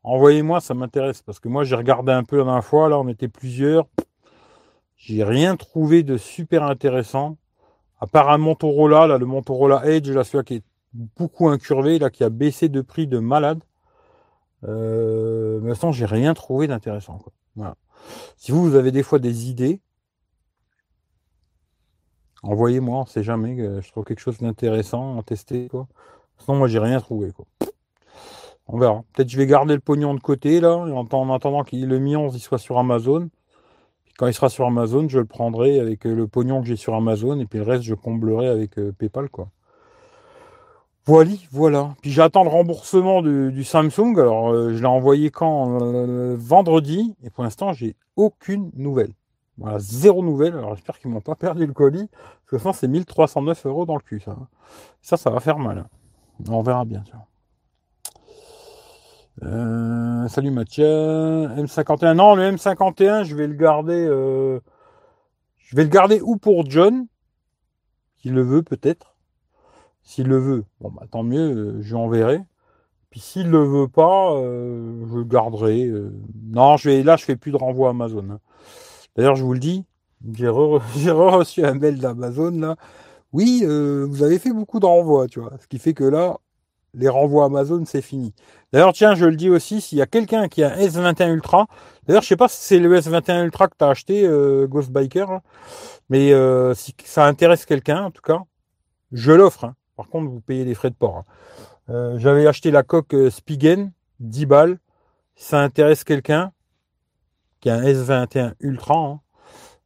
envoyez-moi, 0.04 0.60
ça 0.60 0.74
m'intéresse. 0.74 1.20
Parce 1.22 1.40
que 1.40 1.48
moi 1.48 1.64
j'ai 1.64 1.74
regardé 1.74 2.12
un 2.12 2.22
peu 2.22 2.38
la 2.38 2.44
dernière 2.44 2.64
fois, 2.64 2.88
là 2.88 2.96
on 3.00 3.08
était 3.08 3.26
plusieurs. 3.26 3.88
J'ai 4.94 5.24
rien 5.24 5.56
trouvé 5.56 6.04
de 6.04 6.16
super 6.16 6.62
intéressant. 6.62 7.38
À 8.00 8.06
part 8.06 8.30
un 8.30 8.38
Motorola, 8.38 9.06
là, 9.06 9.18
le 9.18 9.26
Motorola 9.26 9.86
Edge, 9.86 10.10
là, 10.10 10.24
celui-là 10.24 10.44
qui 10.44 10.54
est 10.56 10.64
beaucoup 10.94 11.48
incurvé, 11.48 11.98
là, 11.98 12.10
qui 12.10 12.24
a 12.24 12.30
baissé 12.30 12.68
de 12.68 12.80
prix 12.80 13.06
de 13.06 13.18
malade. 13.18 13.60
Euh, 14.64 15.60
mais 15.62 15.74
j'ai 15.92 16.06
rien 16.06 16.34
trouvé 16.34 16.66
d'intéressant. 16.66 17.18
Si 18.36 18.52
vous, 18.52 18.62
vous 18.64 18.74
avez 18.74 18.92
des 18.92 19.02
fois 19.02 19.18
des 19.18 19.50
idées, 19.50 19.80
Envoyez-moi, 22.42 23.00
on 23.00 23.06
sait 23.06 23.22
jamais, 23.22 23.56
je 23.82 23.90
trouve 23.90 24.04
quelque 24.04 24.20
chose 24.20 24.38
d'intéressant 24.38 25.18
à 25.18 25.22
tester. 25.22 25.68
Sinon, 26.38 26.56
moi, 26.56 26.68
j'ai 26.68 26.78
rien 26.78 27.00
trouvé. 27.00 27.32
On 28.66 28.78
verra. 28.78 29.04
Peut-être 29.12 29.28
je 29.28 29.36
vais 29.36 29.46
garder 29.46 29.74
le 29.74 29.80
pognon 29.80 30.14
de 30.14 30.20
côté, 30.20 30.60
là, 30.60 30.74
en, 30.76 31.34
attendant 31.34 31.64
qu'il 31.64 31.86
le 31.86 31.98
Mi 31.98 32.16
11 32.16 32.34
il 32.34 32.40
soit 32.40 32.58
sur 32.58 32.78
Amazon. 32.78 33.28
Quand 34.20 34.26
il 34.26 34.34
sera 34.34 34.50
sur 34.50 34.66
Amazon, 34.66 35.08
je 35.08 35.18
le 35.18 35.24
prendrai 35.24 35.80
avec 35.80 36.06
euh, 36.06 36.14
le 36.14 36.26
pognon 36.26 36.60
que 36.60 36.68
j'ai 36.68 36.76
sur 36.76 36.94
Amazon, 36.94 37.40
et 37.40 37.46
puis 37.46 37.58
le 37.58 37.64
reste, 37.64 37.84
je 37.84 37.94
comblerai 37.94 38.48
avec 38.48 38.78
euh, 38.78 38.92
PayPal, 38.92 39.30
quoi. 39.30 39.48
Voilà, 41.06 41.30
voilà. 41.50 41.94
Puis 42.02 42.10
j'attends 42.10 42.44
le 42.44 42.50
remboursement 42.50 43.22
du, 43.22 43.64
Samsung. 43.64 44.18
Alors, 44.18 44.50
euh, 44.50 44.74
je 44.74 44.80
l'ai 44.80 44.86
envoyé 44.86 45.30
quand 45.30 45.78
Vendredi, 46.36 47.16
et 47.24 47.30
pour 47.30 47.44
l'instant, 47.44 47.72
j'ai 47.72 47.96
aucune 48.14 48.70
nouvelle. 48.76 49.14
Voilà, 49.56 49.78
zéro 49.78 50.22
nouvelle. 50.22 50.52
Alors 50.54 50.74
j'espère 50.74 50.98
qu'ils 50.98 51.10
m'ont 51.10 51.22
pas 51.22 51.34
perdu 51.34 51.64
le 51.64 51.72
colis. 51.72 52.10
Parce 52.50 52.62
que 52.62 52.72
c'est 52.74 52.88
1309 52.88 53.64
euros 53.64 53.86
dans 53.86 53.96
le 53.96 54.02
cul, 54.02 54.20
ça. 54.20 54.36
Ça, 55.00 55.16
ça 55.16 55.30
va 55.30 55.40
faire 55.40 55.58
mal. 55.58 55.86
On 56.46 56.60
verra 56.60 56.84
bien. 56.84 57.02
Euh, 59.42 60.28
salut 60.28 60.50
Mathieu. 60.50 60.84
M51. 60.84 62.14
Non, 62.14 62.34
le 62.34 62.52
M51, 62.52 63.24
je 63.24 63.34
vais 63.34 63.46
le 63.46 63.54
garder. 63.54 64.06
Euh, 64.06 64.60
je 65.56 65.76
vais 65.76 65.84
le 65.84 65.88
garder 65.88 66.20
ou 66.20 66.36
pour 66.36 66.68
John, 66.68 67.06
s'il 68.18 68.34
le 68.34 68.42
veut 68.42 68.62
peut-être. 68.62 69.16
S'il 70.02 70.28
le 70.28 70.38
veut, 70.38 70.64
bon 70.80 70.90
bah 70.90 71.06
tant 71.10 71.22
mieux, 71.22 71.38
euh, 71.38 71.82
je 71.82 71.88
lui 71.88 71.94
enverrai. 71.94 72.40
Puis 73.10 73.20
s'il 73.20 73.50
le 73.50 73.62
veut 73.62 73.88
pas, 73.88 74.34
je 74.36 75.16
le 75.16 75.24
garderai. 75.24 75.90
Non, 76.50 76.76
je 76.76 76.90
vais, 76.90 77.02
là 77.02 77.16
je 77.16 77.24
fais 77.24 77.36
plus 77.36 77.50
de 77.52 77.56
renvoi 77.56 77.90
Amazon. 77.90 78.24
Hein. 78.30 78.40
D'ailleurs, 79.16 79.34
je 79.36 79.42
vous 79.42 79.52
le 79.52 79.58
dis, 79.58 79.84
j'ai 80.34 80.48
reçu 80.48 81.64
un 81.64 81.74
mail 81.74 81.98
d'Amazon 81.98 82.52
là. 82.52 82.76
Oui, 83.32 83.64
vous 83.64 84.22
avez 84.22 84.38
fait 84.38 84.52
beaucoup 84.52 84.80
de 84.80 84.86
renvois, 84.86 85.28
tu 85.28 85.40
vois. 85.40 85.52
Ce 85.60 85.66
qui 85.66 85.78
fait 85.78 85.94
que 85.94 86.04
là, 86.04 86.38
les 86.94 87.08
renvois 87.08 87.46
Amazon, 87.46 87.84
c'est 87.86 88.02
fini. 88.02 88.34
D'ailleurs, 88.72 88.92
tiens, 88.92 89.14
je 89.14 89.26
le 89.26 89.36
dis 89.36 89.50
aussi, 89.50 89.80
s'il 89.80 89.98
y 89.98 90.02
a 90.02 90.06
quelqu'un 90.06 90.48
qui 90.48 90.62
a 90.62 90.72
un 90.72 90.76
S21 90.76 91.32
Ultra, 91.32 91.66
d'ailleurs, 92.06 92.22
je 92.22 92.28
sais 92.28 92.36
pas 92.36 92.48
si 92.48 92.58
c'est 92.60 92.78
le 92.78 92.98
S21 92.98 93.44
Ultra 93.44 93.68
que 93.68 93.76
tu 93.78 93.84
as 93.84 93.88
acheté, 93.88 94.26
euh, 94.26 94.66
Ghost 94.66 94.90
Biker, 94.90 95.40
mais 96.08 96.32
euh, 96.32 96.74
si 96.74 96.94
ça 97.04 97.26
intéresse 97.26 97.66
quelqu'un, 97.66 98.04
en 98.04 98.10
tout 98.10 98.22
cas, 98.22 98.40
je 99.12 99.32
l'offre. 99.32 99.64
Hein. 99.64 99.74
Par 99.96 100.08
contre, 100.08 100.30
vous 100.30 100.40
payez 100.40 100.64
les 100.64 100.74
frais 100.74 100.90
de 100.90 100.94
port. 100.94 101.24
Hein. 101.88 102.14
J'avais 102.18 102.46
acheté 102.46 102.70
la 102.70 102.82
coque 102.84 103.16
Spigen, 103.30 103.92
10 104.20 104.46
balles. 104.46 104.78
Si 105.34 105.46
ça 105.46 105.60
intéresse 105.60 106.04
quelqu'un, 106.04 106.52
qui 107.60 107.70
a 107.70 107.74
un 107.74 107.82
S21 107.82 108.54
Ultra, 108.60 108.96
hein, 108.96 109.20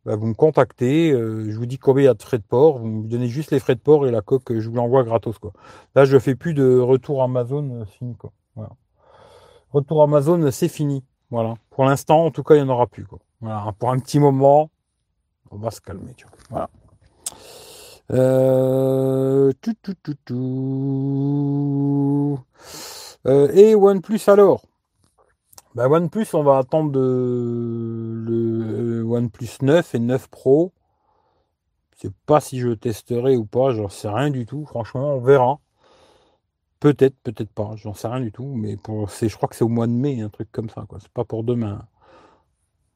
bah, 0.05 0.17
vous 0.17 0.27
me 0.27 0.35
contactez, 0.35 1.13
euh, 1.13 1.51
je 1.51 1.57
vous 1.57 1.67
dis 1.67 1.79
combien 1.79 2.03
il 2.03 2.07
y 2.07 2.09
a 2.09 2.15
de 2.15 2.23
frais 2.23 2.39
de 2.39 2.43
port, 2.43 2.79
vous 2.79 2.87
me 2.87 3.09
donnez 3.09 3.29
juste 3.29 3.51
les 3.51 3.59
frais 3.59 3.75
de 3.75 3.81
port 3.81 4.07
et 4.07 4.11
la 4.11 4.21
coque, 4.21 4.59
je 4.59 4.69
vous 4.69 4.77
l'envoie 4.77 5.03
gratos. 5.03 5.39
Quoi. 5.39 5.53
Là, 5.95 6.05
je 6.05 6.19
fais 6.19 6.35
plus 6.35 6.55
de 6.55 6.79
retour 6.79 7.23
Amazon, 7.23 7.71
euh, 7.71 7.85
fini. 7.87 8.15
Quoi. 8.17 8.33
Voilà. 8.55 8.71
Retour 9.73 10.03
Amazon, 10.03 10.51
c'est 10.51 10.69
fini. 10.69 11.03
Voilà. 11.31 11.55
Pour 11.71 11.85
l'instant, 11.85 12.27
en 12.27 12.31
tout 12.31 12.43
cas, 12.43 12.55
il 12.55 12.63
n'y 12.63 12.71
en 12.71 12.75
aura 12.75 12.87
plus. 12.87 13.07
Quoi. 13.07 13.19
Voilà. 13.41 13.73
Pour 13.79 13.91
un 13.91 13.99
petit 13.99 14.21
moment, 14.21 14.71
on 15.51 15.57
va 15.57 15.71
se 15.71 15.81
calmer. 15.81 16.13
Tu 16.17 16.27
vois. 16.27 16.37
Voilà. 16.51 16.71
Euh, 18.13 19.53
tout, 19.63 19.75
tout, 19.83 19.95
tout, 20.03 20.17
tout. 20.27 22.39
Euh, 23.27 23.49
et 23.55 23.75
OnePlus 23.75 24.21
alors? 24.27 24.63
Bah 25.75 25.89
OnePlus, 25.89 26.27
on 26.35 26.43
va 26.43 26.59
attendre 26.59 26.99
le 26.99 29.03
OnePlus 29.05 29.59
9 29.63 29.95
et 29.95 29.99
9 29.99 30.29
Pro. 30.29 30.73
Je 31.97 32.09
sais 32.09 32.15
pas 32.27 32.41
si 32.41 32.59
je 32.61 32.71
testerai 32.71 33.37
ou 33.37 33.45
pas, 33.45 33.73
j'en 33.73 33.89
sais 33.89 34.09
rien 34.09 34.31
du 34.31 34.47
tout. 34.47 34.65
Franchement, 34.67 35.15
on 35.15 35.21
verra. 35.21 35.61
Peut-être, 36.81 37.17
peut-être 37.23 37.51
pas, 37.51 37.75
j'en 37.77 37.95
sais 37.95 38.09
rien 38.09 38.21
du 38.21 38.33
tout. 38.33 38.53
Mais 38.55 38.77
pour, 38.77 39.09
je 39.09 39.35
crois 39.37 39.49
que 39.49 39.57
c'est 39.57 39.65
au 39.65 39.69
mois 39.69 39.87
de 39.87 39.93
mai, 39.93 40.21
un 40.21 40.29
truc 40.29 40.51
comme 40.53 40.69
ça. 40.71 40.85
Quoi. 40.89 40.99
C'est 41.01 41.13
pas 41.13 41.25
pour 41.25 41.45
demain. 41.45 41.87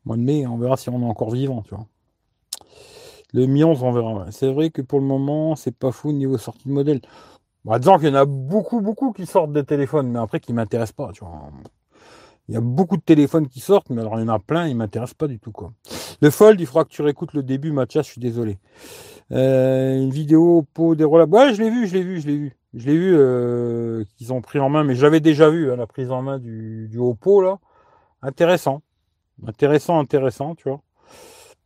mois 0.05 0.17
de 0.17 0.23
mai, 0.23 0.47
on 0.47 0.59
verra 0.59 0.77
si 0.77 0.89
on 0.91 1.01
est 1.01 1.05
encore 1.05 1.31
vivant, 1.31 1.63
tu 1.63 1.75
vois. 1.75 1.87
Le 3.35 3.47
Mi 3.47 3.65
11, 3.65 3.83
on 3.83 3.93
verra. 3.93 4.31
C'est 4.33 4.53
vrai 4.53 4.71
que 4.71 4.83
pour 4.83 5.01
le 5.01 5.07
moment, 5.07 5.57
c'est 5.57 5.77
pas 5.77 5.93
fou 5.93 6.13
niveau 6.13 6.39
sortie 6.39 6.69
de 6.69 6.73
modèle. 6.73 7.01
Bon, 7.65 7.77
disons 7.79 7.99
qu'il 7.99 8.09
y 8.09 8.13
en 8.13 8.15
a 8.15 8.25
beaucoup, 8.25 8.81
beaucoup 8.81 9.13
qui 9.13 9.27
sortent 9.27 9.53
des 9.53 9.65
téléphones, 9.65 10.11
mais 10.11 10.19
après 10.19 10.41
qui 10.41 10.53
m'intéressent 10.53 10.93
pas, 10.93 11.13
tu 11.13 11.25
vois. 11.25 11.51
Il 12.49 12.55
y 12.55 12.57
a 12.57 12.61
beaucoup 12.63 12.97
de 12.97 13.03
téléphones 13.03 13.47
qui 13.49 13.61
sortent, 13.61 13.91
mais 13.91 14.01
alors 14.01 14.19
il 14.19 14.23
y 14.23 14.25
en 14.25 14.33
a 14.33 14.39
plein, 14.39 14.67
ils 14.67 14.73
ne 14.73 14.79
m'intéressent 14.79 15.15
pas 15.15 15.27
du 15.27 15.39
tout. 15.39 15.53
Quoi. 15.53 15.73
Le 16.23 16.31
Fold, 16.31 16.59
il 16.61 16.67
faudra 16.67 16.85
que 16.85 16.91
tu 16.91 17.03
réécoutes 17.03 17.35
le 17.35 17.43
début, 17.43 17.73
Mathias, 17.73 18.07
je 18.07 18.13
suis 18.13 18.21
désolé. 18.21 18.59
Euh, 19.33 20.01
une 20.01 20.11
vidéo 20.11 20.67
pour 20.73 20.97
des 20.97 21.05
Ouais, 21.05 21.55
je 21.55 21.63
l'ai 21.63 21.71
vu, 21.71 21.87
je 21.87 21.95
l'ai 21.95 22.03
vu, 22.03 22.21
je 22.21 22.27
l'ai 22.27 22.37
vu. 22.37 22.57
Je 22.75 22.87
l'ai 22.87 22.97
vu 22.97 23.15
euh, 23.15 24.05
qu'ils 24.17 24.33
ont 24.33 24.41
pris 24.41 24.59
en 24.59 24.69
main, 24.71 24.85
mais 24.85 24.95
je 24.95 25.03
l'avais 25.03 25.21
déjà 25.21 25.51
vu, 25.51 25.71
hein, 25.71 25.77
la 25.77 25.87
prise 25.87 26.11
en 26.11 26.23
main 26.23 26.39
du, 26.39 26.89
du 26.89 26.99
Oppo, 26.99 27.43
là. 27.43 27.59
Intéressant. 28.23 28.83
Intéressant, 29.47 29.99
intéressant, 29.99 30.55
tu 30.55 30.69
vois. 30.69 30.81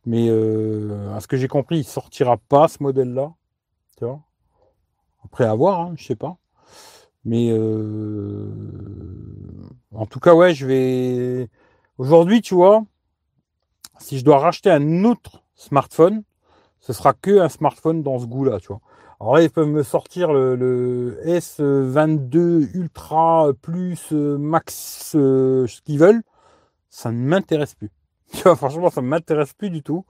Mais 0.05 0.27
euh, 0.29 1.15
à 1.15 1.21
ce 1.21 1.27
que 1.27 1.37
j'ai 1.37 1.47
compris, 1.47 1.79
il 1.79 1.83
sortira 1.85 2.37
pas 2.37 2.67
ce 2.67 2.83
modèle-là. 2.83 3.33
Tu 3.97 4.05
vois. 4.05 4.19
Après 5.23 5.45
avoir, 5.45 5.79
hein, 5.79 5.93
je 5.95 6.05
sais 6.05 6.15
pas. 6.15 6.37
Mais 7.25 7.49
euh, 7.51 8.49
en 9.93 10.05
tout 10.05 10.19
cas, 10.19 10.33
ouais, 10.33 10.53
je 10.53 10.65
vais. 10.65 11.49
Aujourd'hui, 11.97 12.41
tu 12.41 12.55
vois, 12.55 12.83
si 13.99 14.17
je 14.17 14.25
dois 14.25 14.39
racheter 14.39 14.69
un 14.69 15.03
autre 15.05 15.43
smartphone, 15.55 16.23
ce 16.79 16.93
sera 16.93 17.13
que 17.13 17.39
un 17.39 17.49
smartphone 17.49 18.03
dans 18.03 18.19
ce 18.19 18.25
goût-là, 18.25 18.59
tu 18.59 18.67
vois. 18.67 18.81
Alors 19.23 19.35
là, 19.35 19.43
ils 19.43 19.49
peuvent 19.49 19.69
me 19.69 19.83
sortir 19.83 20.33
le, 20.33 21.17
S22 21.25 22.75
Ultra 22.75 23.51
Plus 23.61 24.11
euh, 24.11 24.37
Max, 24.37 25.13
euh, 25.15 25.65
ce 25.65 25.81
qu'ils 25.81 25.97
veulent. 25.97 26.23
Ça 26.89 27.11
ne 27.11 27.25
m'intéresse 27.25 27.75
plus. 27.75 27.89
Tu 28.33 28.41
vois, 28.41 28.57
franchement, 28.57 28.89
ça 28.89 29.01
ne 29.01 29.07
m'intéresse 29.07 29.53
plus 29.53 29.69
du 29.69 29.81
tout. 29.81 30.05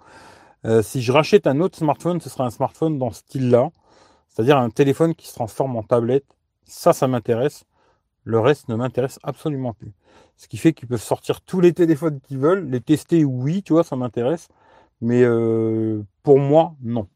Euh, 0.66 0.82
si 0.82 1.04
je 1.04 1.12
rachète 1.12 1.46
un 1.46 1.60
autre 1.60 1.78
smartphone, 1.78 2.22
ce 2.22 2.30
sera 2.30 2.46
un 2.46 2.50
smartphone 2.50 2.98
dans 2.98 3.12
ce 3.12 3.20
style-là. 3.20 3.70
C'est-à-dire 4.30 4.58
un 4.58 4.72
téléphone 4.72 5.14
qui 5.14 5.28
se 5.28 5.36
transforme 5.36 5.76
en 5.76 5.84
tablette. 5.84 6.26
Ça, 6.66 6.94
ça 6.94 7.08
m'intéresse. 7.08 7.66
Le 8.24 8.40
reste 8.40 8.70
ne 8.70 8.76
m'intéresse 8.76 9.20
absolument 9.24 9.74
plus. 9.74 9.94
Ce 10.38 10.48
qui 10.48 10.58
fait 10.58 10.74
qu'ils 10.74 10.88
peuvent 10.88 11.02
sortir 11.02 11.42
tous 11.42 11.60
les 11.62 11.74
téléphones 11.74 12.20
qu'ils 12.22 12.40
veulent. 12.40 12.70
Les 12.70 12.82
tester, 12.82 13.24
oui, 13.26 13.64
tu 13.64 13.74
vois, 13.74 13.84
ça 13.84 13.96
m'intéresse. 13.96 14.48
Mais 15.02 15.24
pour 16.24 16.40
moi, 16.40 16.76
non. 16.82 17.08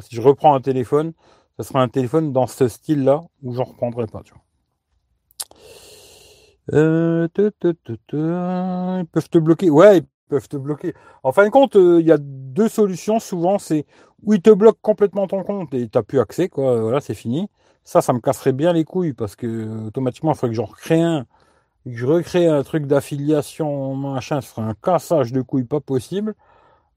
si 0.00 0.14
je 0.14 0.20
reprends 0.20 0.54
un 0.54 0.60
téléphone, 0.60 1.12
ce 1.58 1.64
sera 1.64 1.82
un 1.82 1.88
téléphone 1.88 2.32
dans 2.32 2.46
ce 2.46 2.68
style-là 2.68 3.22
où 3.42 3.52
j'en 3.54 3.64
reprendrai 3.64 4.06
pas. 4.06 4.22
Tu 4.22 4.32
vois. 4.32 4.42
Euh, 6.72 7.28
ils 7.36 9.06
peuvent 9.12 9.28
te 9.28 9.38
bloquer. 9.38 9.70
Ouais, 9.70 9.98
ils 9.98 10.06
peuvent 10.28 10.48
te 10.48 10.56
bloquer. 10.56 10.94
En 11.22 11.32
fin 11.32 11.44
de 11.44 11.50
compte, 11.50 11.76
euh, 11.76 12.00
il 12.00 12.06
y 12.06 12.12
a 12.12 12.18
deux 12.20 12.68
solutions. 12.68 13.18
Souvent, 13.20 13.58
c'est 13.58 13.86
où 14.22 14.34
ils 14.34 14.42
te 14.42 14.50
bloquent 14.50 14.78
complètement 14.80 15.26
ton 15.26 15.42
compte 15.42 15.74
et 15.74 15.88
tu 15.88 15.98
n'as 15.98 16.02
plus 16.02 16.20
accès. 16.20 16.48
Quoi. 16.48 16.80
Voilà, 16.80 17.00
c'est 17.00 17.14
fini. 17.14 17.48
Ça, 17.84 18.00
ça 18.00 18.12
me 18.12 18.20
casserait 18.20 18.52
bien 18.52 18.72
les 18.72 18.84
couilles 18.84 19.12
parce 19.12 19.36
que 19.36 19.86
automatiquement, 19.86 20.32
il 20.32 20.34
faudrait 20.36 20.50
que 20.50 20.56
j'en 20.56 20.64
recrée 20.64 21.00
un. 21.02 21.26
Que 21.84 21.96
je 21.96 22.06
recrée 22.06 22.46
un 22.46 22.62
truc 22.62 22.86
d'affiliation, 22.86 23.96
machin, 23.96 24.40
ce 24.40 24.50
serait 24.50 24.62
un 24.62 24.74
cassage 24.74 25.32
de 25.32 25.42
couilles 25.42 25.64
pas 25.64 25.80
possible. 25.80 26.34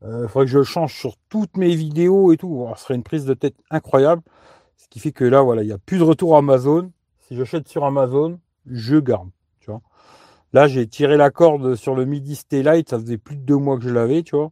Il 0.01 0.07
euh, 0.07 0.27
faudrait 0.27 0.45
que 0.45 0.51
je 0.51 0.59
le 0.59 0.63
change 0.63 0.93
sur 0.93 1.15
toutes 1.29 1.57
mes 1.57 1.75
vidéos 1.75 2.31
et 2.31 2.37
tout. 2.37 2.67
ce 2.75 2.83
serait 2.83 2.95
une 2.95 3.03
prise 3.03 3.25
de 3.25 3.33
tête 3.33 3.55
incroyable. 3.71 4.21
Ce 4.77 4.87
qui 4.89 4.99
fait 4.99 5.11
que 5.11 5.23
là, 5.25 5.41
voilà, 5.41 5.63
il 5.63 5.67
n'y 5.67 5.71
a 5.73 5.79
plus 5.79 5.97
de 5.97 6.03
retour 6.03 6.37
Amazon. 6.37 6.91
Si 7.21 7.35
j'achète 7.35 7.67
sur 7.67 7.85
Amazon, 7.85 8.39
je 8.67 8.97
garde. 8.97 9.29
Tu 9.59 9.71
vois. 9.71 9.81
Là, 10.53 10.67
j'ai 10.67 10.87
tiré 10.87 11.17
la 11.17 11.31
corde 11.31 11.75
sur 11.75 11.95
le 11.95 12.05
Midi 12.05 12.35
Stay 12.35 12.61
Light. 12.63 12.89
Ça 12.89 12.99
faisait 12.99 13.17
plus 13.17 13.35
de 13.37 13.41
deux 13.41 13.57
mois 13.57 13.77
que 13.77 13.83
je 13.83 13.89
l'avais, 13.89 14.23
tu 14.23 14.35
vois. 14.35 14.51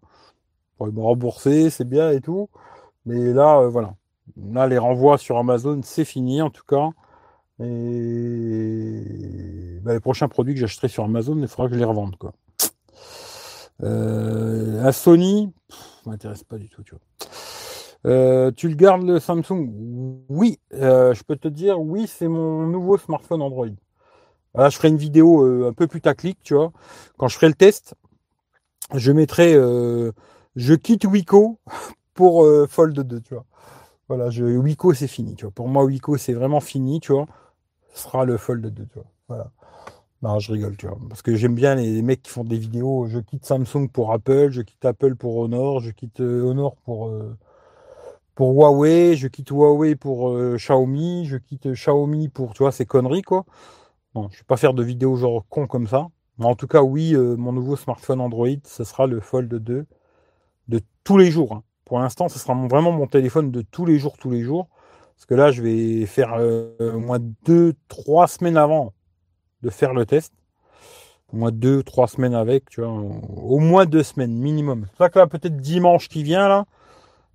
Pour 0.78 0.88
me 0.88 1.02
rembourser, 1.02 1.70
c'est 1.70 1.88
bien 1.88 2.12
et 2.12 2.22
tout. 2.22 2.50
Mais 3.06 3.34
là, 3.34 3.60
euh, 3.60 3.70
voilà. 3.70 3.96
Là, 4.38 4.68
les 4.68 4.78
renvois 4.78 5.18
sur 5.18 5.38
Amazon, 5.38 5.82
c'est 5.84 6.06
fini 6.06 6.42
en 6.42 6.50
tout 6.50 6.66
cas. 6.68 6.90
Et 7.60 9.04
bah, 9.84 9.94
les 9.94 10.00
prochains 10.00 10.28
produits 10.28 10.54
que 10.54 10.60
j'achèterai 10.60 10.88
sur 10.88 11.04
Amazon, 11.04 11.38
il 11.38 11.48
faudra 11.48 11.68
que 11.68 11.74
je 11.74 11.80
les 11.80 11.86
revende. 11.86 12.16
Quoi. 12.18 12.34
Euh, 13.84 14.92
Sony, 14.92 15.54
ça 15.70 16.10
m'intéresse 16.10 16.44
pas 16.44 16.58
du 16.58 16.70
tout, 16.70 16.84
tu. 16.84 16.96
Euh, 18.06 18.52
tu 18.52 18.68
le 18.68 18.76
gardes 18.76 19.04
le 19.04 19.20
Samsung? 19.20 20.24
Oui, 20.30 20.60
euh, 20.74 21.14
je 21.14 21.24
peux 21.24 21.36
te 21.36 21.48
dire, 21.48 21.80
oui, 21.80 22.08
c'est 22.08 22.28
mon 22.28 22.68
nouveau 22.68 22.98
smartphone 22.98 23.42
Android. 23.42 23.68
Là, 24.56 24.70
je 24.70 24.78
ferai 24.78 24.90
une 24.90 24.98
vidéo 24.98 25.44
euh, 25.44 25.70
un 25.70 25.74
peu 25.74 25.88
plus 25.88 26.02
taclique, 26.02 26.40
tu 26.44 26.54
vois. 26.54 26.72
Quand 27.18 27.28
je 27.28 27.36
ferai 27.36 27.48
le 27.48 27.54
test, 27.54 27.96
je 28.94 29.12
mettrai, 29.12 29.54
je 29.54 30.74
quitte 30.74 31.06
Wiko 31.06 31.60
pour 32.14 32.46
Fold 32.70 33.00
2, 33.00 33.22
tu 33.22 33.34
vois. 33.34 33.46
Voilà, 34.08 34.30
je, 34.30 34.44
c'est 34.94 35.08
fini, 35.08 35.36
tu 35.36 35.46
vois. 35.46 35.52
Pour 35.52 35.68
moi, 35.68 35.84
Wiko 35.86 36.18
c'est 36.18 36.34
vraiment 36.34 36.60
fini, 36.60 37.00
tu 37.00 37.14
vois. 37.14 37.28
Ce 37.94 38.04
sera 38.04 38.26
le 38.26 38.38
Fold 38.38 38.66
2, 38.66 38.86
tu 38.86 38.94
vois. 38.96 39.06
Voilà. 39.28 39.52
Je 40.40 40.52
rigole, 40.52 40.78
tu 40.78 40.88
vois. 40.88 40.98
Parce 41.10 41.22
que 41.22 41.36
j'aime 41.36 41.56
bien 41.56 41.76
les 41.76 42.02
mecs 42.02 42.24
qui 42.24 42.32
font 42.32 42.46
des 42.46 42.58
vidéos. 42.58 43.08
Je 43.08 43.20
quitte 43.20 43.46
Samsung 43.46 43.90
pour 43.92 44.14
Apple, 44.14 44.52
je 44.52 44.62
quitte 44.62 44.86
Apple 44.86 45.16
pour 45.16 45.38
Honor, 45.38 45.82
je 45.82 45.92
quitte 45.92 46.22
Honor 46.22 46.76
pour 46.78 47.12
pour 48.36 48.52
Huawei, 48.54 49.16
je 49.16 49.28
quitte 49.28 49.50
Huawei 49.50 49.96
pour 49.96 50.30
euh, 50.30 50.56
Xiaomi, 50.58 51.26
je 51.26 51.38
quitte 51.38 51.72
Xiaomi 51.74 52.30
pour, 52.30 52.54
tu 52.54 52.64
vois, 52.64 52.72
ces 52.72 52.86
conneries, 52.86 53.22
quoi. 53.22 53.46
Je 54.16 54.22
vais 54.22 54.44
pas 54.48 54.58
faire 54.58 54.74
de 54.74 54.84
vidéos 54.84 55.16
genre 55.16 55.46
con 55.50 55.68
comme 55.68 55.88
ça. 55.88 56.08
Mais 56.38 56.46
en 56.46 56.56
tout 56.56 56.68
cas, 56.68 56.82
oui, 56.84 57.16
euh, 57.16 57.36
mon 57.36 57.52
nouveau 57.54 57.76
smartphone 57.76 58.22
Android, 58.22 58.48
ce 58.66 58.84
sera 58.84 59.08
le 59.08 59.20
Fold 59.20 59.54
2 59.54 59.86
de 60.68 60.82
tous 61.04 61.18
les 61.18 61.32
jours. 61.32 61.54
Hein. 61.54 61.64
Pour 61.86 62.00
l'instant, 62.00 62.30
ce 62.30 62.40
sera 62.40 62.54
vraiment 62.68 62.92
mon 62.92 63.08
téléphone 63.08 63.52
de 63.52 63.62
tous 63.62 63.86
les 63.86 64.00
jours, 64.00 64.18
tous 64.18 64.32
les 64.32 64.42
jours. 64.42 64.68
Parce 65.16 65.26
que 65.26 65.36
là, 65.36 65.52
je 65.52 65.62
vais 65.62 66.06
faire 66.06 66.34
euh, 66.38 66.74
au 66.80 67.00
moins 67.00 67.20
deux, 67.46 67.74
trois 67.88 68.28
semaines 68.28 68.58
avant 68.58 68.94
de 69.62 69.70
faire 69.70 69.94
le 69.94 70.06
test. 70.06 70.34
Au 71.32 71.38
moins 71.38 71.52
deux, 71.52 71.84
trois 71.84 72.08
semaines 72.08 72.36
avec, 72.36 72.70
tu 72.70 72.82
vois. 72.82 72.92
Au 72.92 73.60
moins 73.60 73.86
deux 73.86 74.04
semaines 74.04 74.34
minimum. 74.34 74.86
C'est 74.92 74.98
ça 74.98 75.10
que 75.10 75.20
là, 75.20 75.28
peut-être 75.28 75.58
dimanche 75.58 76.10
qui 76.10 76.24
vient, 76.24 76.48
là, 76.48 76.66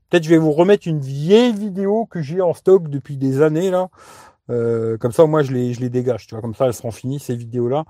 Peut-être 0.09 0.25
je 0.25 0.31
vais 0.31 0.39
vous 0.39 0.53
remettre 0.53 0.89
une 0.89 1.01
vieille 1.01 1.53
vidéo 1.53 2.07
que 2.07 2.23
j'ai 2.23 2.41
en 2.41 2.55
stock 2.55 2.89
depuis 2.89 3.17
des 3.17 3.43
années 3.43 3.71
là. 3.71 3.91
Euh, 4.51 4.97
comme 4.97 5.13
ça, 5.13 5.27
moi, 5.27 5.43
je 5.43 5.53
les, 5.53 5.75
je 5.75 5.81
les 5.81 5.91
dégage. 5.91 6.27
Tu 6.27 6.35
vois, 6.35 6.41
comme 6.41 6.55
ça, 6.55 6.67
elles 6.67 6.73
seront 6.73 6.91
finies 6.91 7.21
ces 7.21 7.37
vidéos-là. 7.37 7.85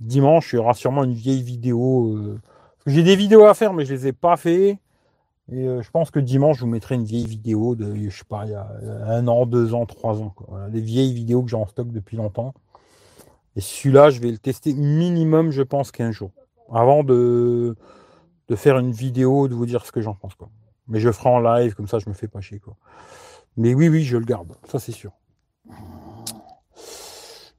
Dimanche, 0.00 0.52
il 0.52 0.56
y 0.56 0.58
aura 0.58 0.74
sûrement 0.74 1.04
une 1.04 1.14
vieille 1.14 1.42
vidéo. 1.42 2.16
Euh, 2.16 2.40
j'ai 2.86 3.04
des 3.04 3.14
vidéos 3.14 3.44
à 3.44 3.54
faire, 3.54 3.72
mais 3.72 3.84
je 3.84 3.94
les 3.94 4.08
ai 4.08 4.12
pas 4.12 4.36
fait. 4.36 4.78
Et 5.52 5.68
euh, 5.68 5.82
je 5.82 5.90
pense 5.90 6.10
que 6.10 6.18
dimanche, 6.18 6.58
je 6.58 6.62
vous 6.62 6.70
mettrai 6.70 6.94
une 6.94 7.04
vieille 7.04 7.26
vidéo 7.26 7.74
de, 7.74 7.94
je 7.94 8.16
sais 8.16 8.24
pas, 8.24 8.46
il 8.46 8.52
y 8.52 8.54
a 8.54 8.66
un 9.06 9.28
an, 9.28 9.44
deux 9.44 9.74
ans, 9.74 9.84
trois 9.84 10.22
ans. 10.22 10.30
Quoi. 10.30 10.68
Des 10.70 10.80
vieilles 10.80 11.12
vidéos 11.12 11.42
que 11.42 11.50
j'ai 11.50 11.56
en 11.56 11.66
stock 11.66 11.90
depuis 11.90 12.16
longtemps. 12.16 12.54
Et 13.56 13.60
celui-là, 13.60 14.10
je 14.10 14.20
vais 14.20 14.30
le 14.30 14.38
tester 14.38 14.72
minimum, 14.72 15.50
je 15.50 15.62
pense, 15.62 15.92
15 15.92 16.12
jours. 16.12 16.32
Avant 16.72 17.04
de, 17.04 17.76
de 18.48 18.56
faire 18.56 18.78
une 18.78 18.92
vidéo, 18.92 19.48
de 19.48 19.54
vous 19.54 19.66
dire 19.66 19.84
ce 19.84 19.92
que 19.92 20.00
j'en 20.00 20.14
pense. 20.14 20.34
Quoi. 20.34 20.48
Mais 20.88 20.98
je 21.00 21.10
ferai 21.12 21.28
en 21.28 21.40
live, 21.40 21.74
comme 21.74 21.88
ça 21.88 21.98
je 21.98 22.08
me 22.08 22.14
fais 22.14 22.28
pas 22.28 22.40
chier. 22.40 22.58
Quoi. 22.58 22.76
Mais 23.56 23.74
oui, 23.74 23.88
oui, 23.88 24.02
je 24.02 24.16
le 24.16 24.24
garde, 24.24 24.54
ça 24.68 24.78
c'est 24.78 24.92
sûr. 24.92 25.12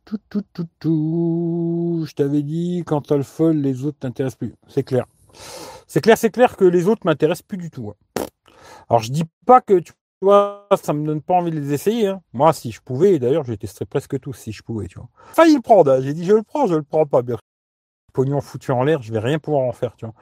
Tout, 0.04 0.19
tout, 0.30 0.43
tout, 0.54 0.67
tout. 0.80 2.06
Je 2.08 2.13
t'avais 2.13 2.43
dit, 2.43 2.84
quand 2.86 3.02
t'as 3.02 3.17
le 3.17 3.24
folle, 3.24 3.58
les 3.58 3.86
autres 3.86 3.98
t'intéressent 4.00 4.38
plus. 4.38 4.54
C'est 4.67 4.84
clair. 4.84 5.06
C'est 5.88 6.02
clair, 6.02 6.17
c'est 6.17 6.32
clair 6.32 6.58
que 6.58 6.65
les 6.65 6.88
autres 6.88 7.02
m'intéressent 7.06 7.43
plus 7.43 7.58
du 7.58 7.69
tout. 7.69 7.93
Alors 8.89 9.02
je 9.02 9.12
dis 9.12 9.24
pas 9.45 9.62
que 9.62 9.80
tu 9.80 9.93
vois, 10.21 10.67
ça 10.82 10.93
me 10.93 11.06
donne 11.06 11.21
pas 11.21 11.36
envie 11.36 11.52
de 11.52 11.60
les 11.60 11.74
essayer. 11.74 12.08
Hein. 12.08 12.21
Moi, 12.34 12.54
si 12.54 12.71
je 12.71 12.82
pouvais, 12.82 13.19
d'ailleurs, 13.19 13.43
je 13.43 13.54
testerais 13.54 13.86
presque 13.86 14.19
tous 14.19 14.34
si 14.34 14.52
je 14.52 14.63
pouvais, 14.63 14.88
tu 14.88 14.98
vois. 14.98 15.10
Failli 15.34 15.56
le 15.56 15.62
prendre. 15.62 15.91
Hein. 15.91 16.02
J'ai 16.02 16.13
dit, 16.13 16.26
je 16.26 16.34
le 16.34 16.43
prends, 16.43 16.67
je 16.67 16.76
le 16.76 16.84
prends 16.84 17.06
pas. 17.06 17.21
Pognon 18.13 18.41
foutu 18.41 18.71
en 18.71 18.84
l'air, 18.84 19.02
je 19.02 19.12
vais 19.12 19.19
rien 19.19 19.39
pouvoir 19.39 19.63
en 19.63 19.74
faire, 19.74 19.95
tu 19.98 20.06
vois. 20.06 20.15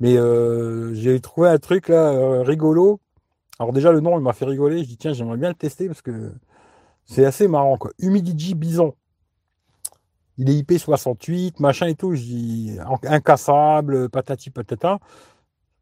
Mais 0.00 0.16
euh, 0.16 0.94
j'ai 0.94 1.20
trouvé 1.20 1.48
un 1.48 1.58
truc 1.58 1.88
là 1.88 2.12
euh, 2.12 2.42
rigolo. 2.42 3.00
Alors 3.58 3.74
déjà 3.74 3.92
le 3.92 4.00
nom 4.00 4.18
il 4.18 4.22
m'a 4.22 4.32
fait 4.32 4.46
rigoler. 4.46 4.82
Je 4.82 4.88
dis 4.88 4.96
tiens 4.96 5.12
j'aimerais 5.12 5.36
bien 5.36 5.50
le 5.50 5.54
tester 5.54 5.86
parce 5.86 6.00
que 6.00 6.32
c'est 7.04 7.26
assez 7.26 7.46
marrant 7.46 7.76
quoi. 7.76 7.92
Humidigi 7.98 8.54
Bison. 8.54 8.94
Il 10.40 10.48
est 10.48 10.62
IP68, 10.62 11.60
machin 11.60 11.86
et 11.88 11.94
tout. 11.94 12.14
Je 12.14 12.22
dis 12.22 12.78
incassable, 13.04 14.08
patati 14.08 14.48
patata. 14.48 14.98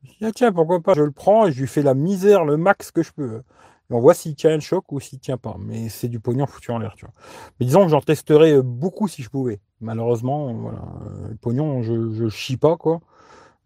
Je 0.02 0.08
dis 0.10 0.24
ah, 0.24 0.32
tiens 0.34 0.52
pourquoi 0.52 0.80
pas. 0.80 0.94
Je 0.94 1.02
le 1.02 1.12
prends 1.12 1.46
et 1.46 1.52
je 1.52 1.60
lui 1.60 1.68
fais 1.68 1.82
la 1.82 1.94
misère, 1.94 2.44
le 2.44 2.56
max 2.56 2.90
que 2.90 3.04
je 3.04 3.12
peux. 3.12 3.42
On 3.90 4.00
voit 4.00 4.14
s'il 4.14 4.34
tient 4.34 4.54
le 4.54 4.60
choc 4.60 4.90
ou 4.90 4.98
s'il 4.98 5.20
tient 5.20 5.36
pas. 5.36 5.56
Mais 5.60 5.88
c'est 5.88 6.08
du 6.08 6.18
pognon 6.18 6.46
foutu 6.46 6.72
en 6.72 6.78
l'air, 6.78 6.94
tu 6.96 7.04
vois. 7.06 7.14
Mais 7.60 7.66
disons 7.66 7.84
que 7.84 7.90
j'en 7.90 8.00
testerais 8.00 8.60
beaucoup 8.60 9.06
si 9.06 9.22
je 9.22 9.30
pouvais. 9.30 9.60
Malheureusement, 9.80 10.52
voilà, 10.52 10.82
le 11.30 11.36
pognon, 11.36 11.82
je, 11.82 12.10
je 12.12 12.28
chie 12.28 12.56
pas, 12.56 12.76
quoi. 12.76 13.00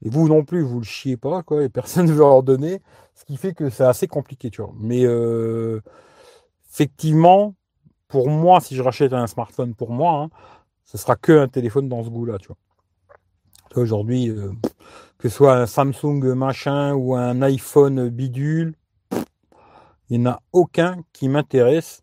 Et 0.02 0.11
vous 0.11 0.28
non 0.28 0.44
plus, 0.44 0.62
vous 0.62 0.78
le 0.78 0.85
chiez 0.85 1.16
pas, 1.16 1.42
quoi, 1.42 1.64
et 1.64 1.70
personne 1.70 2.07
ne 2.09 2.12
veut 2.12 2.24
en 2.24 2.42
donner. 2.42 2.81
Ce 3.14 3.24
qui 3.24 3.38
fait 3.38 3.55
que 3.55 3.70
c'est 3.70 3.85
assez 3.85 4.09
compliqué, 4.09 4.50
tu 4.50 4.61
vois. 4.61 4.72
Mais 4.78 5.07
euh, 5.07 5.81
effectivement, 6.70 7.55
pour 8.09 8.28
moi, 8.28 8.61
si 8.61 8.76
je 8.76 8.83
rachète 8.83 9.12
un 9.14 9.26
smartphone 9.26 9.74
pour 9.74 9.90
moi, 9.90 10.12
hein, 10.24 10.31
ce 10.84 10.98
sera 10.98 11.16
que 11.16 11.32
un 11.32 11.48
téléphone 11.48 11.88
dans 11.88 12.04
ce 12.04 12.10
goût-là, 12.10 12.38
tu 12.38 12.48
vois. 12.48 12.56
Aujourd'hui, 13.74 14.28
euh, 14.28 14.52
que 15.18 15.28
ce 15.28 15.36
soit 15.36 15.56
un 15.56 15.66
Samsung 15.66 16.34
machin 16.34 16.94
ou 16.94 17.14
un 17.14 17.40
iPhone 17.42 18.08
bidule, 18.08 18.74
il 20.10 20.20
n'y 20.20 20.28
en 20.28 20.32
a 20.32 20.42
aucun 20.52 21.02
qui 21.12 21.28
m'intéresse. 21.28 22.02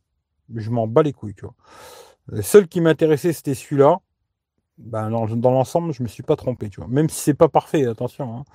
Je 0.56 0.72
m'en 0.72 0.88
bats 0.88 1.04
les 1.04 1.14
couilles, 1.14 1.36
tu 1.36 1.46
vois. 1.46 1.54
Le 2.28 2.42
seul 2.42 2.68
qui 2.68 2.82
m'intéressait, 2.82 3.34
c'était 3.34 3.54
celui-là. 3.54 4.00
Ben, 4.78 5.10
dans, 5.10 5.52
l'ensemble, 5.52 5.94
je 5.94 6.02
me 6.02 6.08
suis 6.08 6.24
pas 6.24 6.36
trompé, 6.36 6.70
tu 6.70 6.80
vois. 6.80 6.88
Même 6.90 7.10
si 7.10 7.20
c'est 7.20 7.34
pas 7.34 7.50
parfait, 7.50 7.86
attention. 7.86 8.38
Hein. 8.38 8.46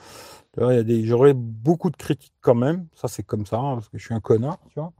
J'aurais 1.04 1.34
beaucoup 1.34 1.90
de 1.90 1.96
critiques 1.96 2.34
quand 2.40 2.54
même. 2.54 2.86
Ça, 2.94 3.08
c'est 3.08 3.22
comme 3.22 3.46
ça, 3.46 3.58
hein, 3.58 3.74
parce 3.74 3.88
que 3.88 3.98
je 3.98 4.04
suis 4.04 4.14
un 4.14 4.20
connard, 4.20 4.58
tu 4.70 4.80
vois. 4.80 4.92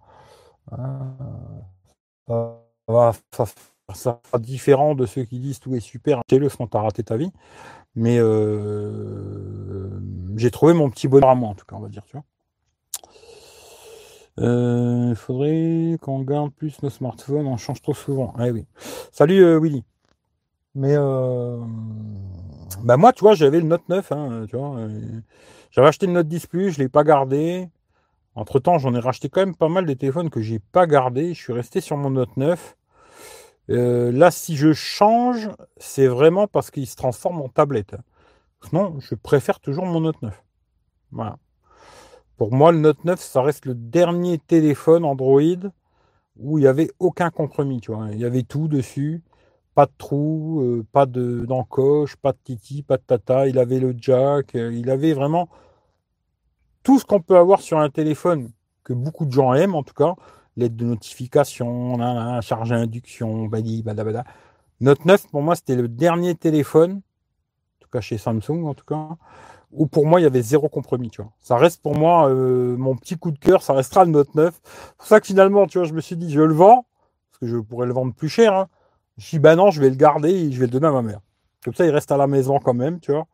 Euh, 2.29 2.61
sera 3.93 4.21
différent 4.39 4.95
de 4.95 5.05
ceux 5.05 5.25
qui 5.25 5.39
disent 5.39 5.61
tout 5.61 5.75
est 5.75 5.81
super, 5.81 6.23
fais-le 6.31 6.49
sans 6.49 6.67
t'as 6.67 6.81
raté 6.81 7.03
ta 7.03 7.17
vie. 7.17 7.31
Mais 7.97 8.19
euh, 8.19 9.89
j'ai 10.37 10.51
trouvé 10.51 10.73
mon 10.73 10.91
petit 10.91 11.07
bonheur 11.07 11.31
à 11.31 11.35
moi, 11.35 11.51
en 11.51 11.55
tout 11.55 11.67
cas, 11.67 11.77
on 11.77 11.81
va 11.81 11.89
dire, 11.89 12.05
tu 12.07 12.17
vois. 12.17 12.25
Euh, 14.41 15.11
il 15.11 15.15
faudrait 15.15 15.97
qu'on 16.01 16.23
garde 16.23 16.53
plus 16.53 16.83
nos 16.83 16.91
smartphones, 16.91 17.47
on 17.47 17.57
change 17.57 17.83
trop 17.83 17.95
souvent. 17.95 18.35
Ah 18.37 18.49
oui. 18.49 18.67
Salut 19.13 19.45
euh, 19.45 19.61
Willy. 19.61 19.85
Mais 20.75 20.97
bah 22.83 22.97
moi, 22.97 23.13
tu 23.13 23.21
vois, 23.21 23.35
j'avais 23.35 23.61
le 23.61 23.67
Note 23.67 23.89
9, 23.89 24.11
hein, 24.11 24.47
tu 24.49 24.57
vois. 24.57 24.89
J'avais 25.71 25.87
acheté 25.87 26.07
le 26.07 26.13
Note 26.13 26.27
10 26.27 26.47
Plus, 26.47 26.73
je 26.73 26.79
l'ai 26.81 26.89
pas 26.89 27.05
gardé. 27.05 27.69
Entre 28.35 28.59
temps, 28.59 28.79
j'en 28.79 28.93
ai 28.95 28.99
racheté 28.99 29.29
quand 29.29 29.41
même 29.41 29.55
pas 29.55 29.69
mal 29.69 29.87
des 29.87 29.95
téléphones 29.95 30.31
que 30.31 30.41
j'ai 30.41 30.59
pas 30.59 30.89
gardés. 30.89 31.35
Je 31.35 31.41
suis 31.41 31.53
resté 31.53 31.81
sur 31.81 31.97
mon 31.97 32.11
Note 32.11 32.37
9. 32.37 32.77
Là, 33.69 34.31
si 34.31 34.57
je 34.57 34.73
change, 34.73 35.51
c'est 35.77 36.07
vraiment 36.07 36.47
parce 36.47 36.71
qu'il 36.71 36.87
se 36.87 36.97
transforme 36.97 37.41
en 37.41 37.49
tablette. 37.49 37.97
Sinon, 38.69 38.99
je 39.01 39.15
préfère 39.15 39.61
toujours 39.61 39.87
mon 39.87 40.01
Note 40.01 40.21
9. 40.23 40.43
Voilà. 41.13 41.39
Pour 42.37 42.53
moi, 42.53 42.73
le 42.73 42.79
Note 42.79 43.05
9, 43.05 43.21
ça 43.21 43.43
reste 43.43 43.67
le 43.67 43.75
dernier 43.75 44.39
téléphone 44.39 45.05
Android 45.05 45.41
où 46.37 46.59
il 46.59 46.63
n'y 46.63 46.67
avait 46.67 46.91
aucun 46.99 47.31
compromis. 47.31 47.81
Tu 47.81 47.93
vois. 47.93 48.09
Il 48.13 48.19
y 48.19 48.25
avait 48.25 48.43
tout 48.43 48.69
dessus. 48.69 49.23
Pas 49.75 49.87
de 49.87 49.93
trou, 49.99 50.61
euh, 50.63 50.87
pas 50.93 51.05
de 51.07 51.45
d'encoche, 51.47 52.17
pas 52.17 52.33
de 52.33 52.39
titi, 52.43 52.83
pas 52.83 52.97
de 52.97 53.03
tata. 53.03 53.49
Il 53.49 53.59
avait 53.59 53.81
le 53.81 53.95
jack. 53.97 54.55
Euh, 54.55 54.73
il 54.73 54.91
avait 54.91 55.15
vraiment 55.15 55.49
tout 56.83 56.99
ce 56.99 57.05
qu'on 57.05 57.21
peut 57.21 57.37
avoir 57.37 57.61
sur 57.61 57.79
un 57.79 57.91
téléphone 57.91 58.51
que 58.85 58.93
beaucoup 58.93 59.27
de 59.27 59.33
gens 59.33 59.53
aiment, 59.55 59.75
en 59.75 59.83
tout 59.83 59.95
cas. 59.95 60.15
L'aide 60.57 60.77
de 60.77 60.85
notification, 60.85 61.99
charge 62.41 62.73
à 62.73 62.77
induction, 62.77 63.47
badi, 63.47 63.83
badabada. 63.83 64.25
Note 64.81 65.05
9, 65.05 65.29
pour 65.29 65.43
moi, 65.43 65.57
c'était 65.57 65.77
le 65.77 65.89
dernier 65.89 66.35
téléphone, 66.35 66.93
en 66.93 67.81
tout 67.81 67.89
cas 67.91 68.01
chez 68.01 68.19
Samsung, 68.19 68.65
en 68.65 68.75
tout 68.75 68.85
cas, 68.85 69.09
où 69.73 69.87
pour 69.87 70.07
moi 70.07 70.21
il 70.21 70.25
y 70.25 70.27
avait 70.27 70.43
zéro 70.43 70.69
compromis, 70.69 71.11
tu 71.11 71.23
vois. 71.23 71.33
Ça 71.41 71.57
reste 71.57 71.83
pour 71.83 71.97
moi 71.97 72.29
euh, 72.29 72.77
mon 72.77 72.97
petit 72.97 73.17
coup 73.17 73.31
de 73.31 73.39
cœur, 73.39 73.63
ça 73.63 73.73
restera 73.73 74.05
le 74.05 74.11
Note 74.11 74.35
9. 74.35 74.55
C'est 74.65 74.97
pour 74.97 75.07
ça 75.07 75.21
que 75.21 75.27
finalement, 75.27 75.67
tu 75.67 75.79
vois, 75.79 75.87
je 75.87 75.93
me 75.93 76.01
suis 76.01 76.17
dit, 76.17 76.31
je 76.31 76.41
le 76.41 76.55
vends, 76.55 76.87
parce 77.31 77.41
que 77.41 77.47
je 77.47 77.57
pourrais 77.59 77.87
le 77.87 77.93
vendre 77.93 78.15
plus 78.15 78.29
cher. 78.29 78.55
Hein. 78.55 78.69
Je 79.19 79.27
suis 79.27 79.39
bah 79.39 79.57
non, 79.57 79.71
je 79.71 79.81
vais 79.81 79.91
le 79.91 79.97
garder 79.97 80.31
et 80.31 80.53
je 80.53 80.59
vais 80.59 80.67
le 80.67 80.73
donner 80.73 80.87
à 80.87 80.93
ma 80.93 81.03
mère. 81.03 81.21
Comme 81.65 81.75
ça, 81.75 81.87
il 81.87 81.91
reste 81.91 82.13
à 82.13 82.17
la 82.17 82.27
maison 82.27 82.59
quand 82.59 82.75
même, 82.75 83.01
tu 83.01 83.13
vois. 83.13 83.27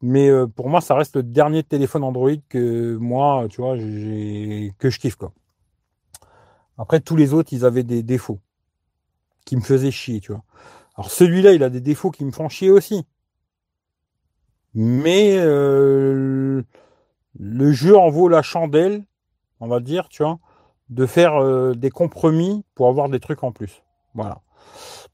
Mais 0.00 0.28
euh, 0.28 0.46
pour 0.46 0.68
moi, 0.68 0.80
ça 0.80 0.94
reste 0.94 1.16
le 1.16 1.22
dernier 1.22 1.62
téléphone 1.62 2.04
Android 2.04 2.30
que 2.48 2.96
moi, 2.96 3.46
tu 3.50 3.60
vois, 3.60 3.76
que 3.76 4.90
je 4.90 4.98
kiffe, 4.98 5.16
quoi. 5.16 5.32
Après, 6.78 7.00
tous 7.00 7.16
les 7.16 7.34
autres, 7.34 7.52
ils 7.52 7.64
avaient 7.64 7.82
des 7.82 8.02
défauts 8.02 8.40
qui 9.44 9.56
me 9.56 9.60
faisaient 9.60 9.90
chier, 9.90 10.20
tu 10.20 10.32
vois. 10.32 10.44
Alors 10.96 11.10
celui-là, 11.10 11.52
il 11.52 11.62
a 11.62 11.70
des 11.70 11.80
défauts 11.80 12.10
qui 12.10 12.24
me 12.24 12.30
font 12.30 12.48
chier 12.48 12.70
aussi. 12.70 13.04
Mais 14.74 15.36
euh, 15.38 16.62
le 17.38 17.72
jeu 17.72 17.96
en 17.96 18.10
vaut 18.10 18.28
la 18.28 18.42
chandelle, 18.42 19.04
on 19.60 19.68
va 19.68 19.80
dire, 19.80 20.08
tu 20.08 20.22
vois, 20.22 20.38
de 20.90 21.06
faire 21.06 21.36
euh, 21.36 21.74
des 21.74 21.90
compromis 21.90 22.64
pour 22.74 22.88
avoir 22.88 23.08
des 23.08 23.20
trucs 23.20 23.42
en 23.42 23.52
plus. 23.52 23.82
Voilà. 24.14 24.40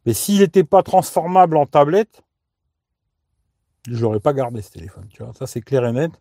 Mais 0.07 0.13
s'il 0.13 0.41
n'était 0.41 0.65
pas 0.65 0.83
transformable 0.83 1.57
en 1.57 1.67
tablette, 1.67 2.23
je 3.89 4.03
n'aurais 4.03 4.21
pas 4.21 4.33
gardé 4.33 4.63
ce 4.63 4.71
téléphone. 4.71 5.07
Tu 5.11 5.23
vois, 5.23 5.33
ça 5.35 5.47
c'est 5.47 5.61
clair 5.61 5.85
et 5.85 5.93
net. 5.93 6.13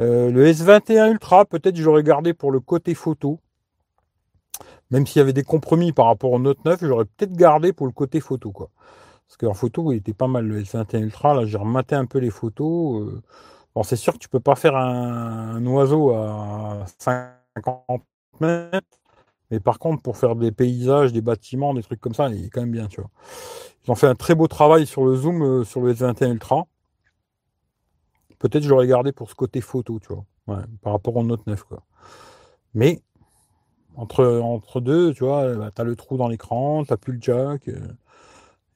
Euh, 0.00 0.30
le 0.30 0.46
S21 0.46 1.12
Ultra, 1.12 1.44
peut-être 1.44 1.76
je 1.76 1.82
l'aurais 1.82 2.02
gardé 2.02 2.34
pour 2.34 2.50
le 2.50 2.60
côté 2.60 2.94
photo. 2.94 3.40
Même 4.90 5.06
s'il 5.06 5.20
y 5.20 5.22
avait 5.22 5.32
des 5.32 5.42
compromis 5.42 5.92
par 5.92 6.06
rapport 6.06 6.32
au 6.32 6.38
Note 6.38 6.64
9, 6.64 6.80
j'aurais 6.82 7.04
peut-être 7.04 7.32
gardé 7.32 7.72
pour 7.72 7.86
le 7.86 7.92
côté 7.92 8.20
photo, 8.20 8.52
quoi. 8.52 8.70
Parce 9.26 9.36
qu'en 9.38 9.54
photo, 9.54 9.92
il 9.92 9.96
était 9.96 10.12
pas 10.14 10.28
mal 10.28 10.46
le 10.46 10.62
S21 10.62 11.02
Ultra. 11.02 11.34
Là, 11.34 11.44
j'ai 11.46 11.58
rematé 11.58 11.94
un 11.96 12.06
peu 12.06 12.18
les 12.18 12.30
photos. 12.30 13.02
Euh. 13.02 13.22
Bon, 13.74 13.82
c'est 13.82 13.96
sûr 13.96 14.12
que 14.12 14.18
tu 14.18 14.28
peux 14.28 14.40
pas 14.40 14.54
faire 14.54 14.76
un, 14.76 15.64
oiseau 15.66 16.12
à 16.12 16.84
50 16.98 18.02
mètres. 18.40 18.86
Mais 19.50 19.60
par 19.60 19.78
contre, 19.78 20.02
pour 20.02 20.16
faire 20.16 20.36
des 20.36 20.52
paysages, 20.52 21.12
des 21.12 21.20
bâtiments, 21.20 21.74
des 21.74 21.82
trucs 21.82 22.00
comme 22.00 22.14
ça, 22.14 22.28
il 22.28 22.46
est 22.46 22.50
quand 22.50 22.60
même 22.60 22.72
bien, 22.72 22.86
tu 22.86 23.00
vois. 23.00 23.10
Ils 23.84 23.90
ont 23.90 23.94
fait 23.94 24.08
un 24.08 24.14
très 24.14 24.34
beau 24.34 24.48
travail 24.48 24.86
sur 24.86 25.04
le 25.04 25.16
zoom 25.16 25.42
euh, 25.42 25.64
sur 25.64 25.80
le 25.80 25.92
S21 25.92 26.32
Ultra. 26.32 26.66
Peut-être 28.38 28.62
je 28.64 28.68
l'aurais 28.68 28.86
gardé 28.86 29.12
pour 29.12 29.30
ce 29.30 29.34
côté 29.34 29.60
photo, 29.60 29.98
tu 30.00 30.08
vois. 30.12 30.24
par 30.82 30.92
rapport 30.92 31.16
au 31.16 31.24
Note 31.24 31.46
9, 31.46 31.62
quoi. 31.64 31.82
Mais 32.74 33.02
entre, 33.96 34.80
deux, 34.80 35.12
tu 35.14 35.24
vois, 35.24 35.54
bah, 35.54 35.70
tu 35.74 35.80
as 35.80 35.84
le 35.84 35.96
trou 35.96 36.16
dans 36.16 36.28
l'écran, 36.28 36.84
tu 36.84 36.96
plus 36.96 37.14
le 37.14 37.18
jack. 37.20 37.68
Euh. 37.68 37.80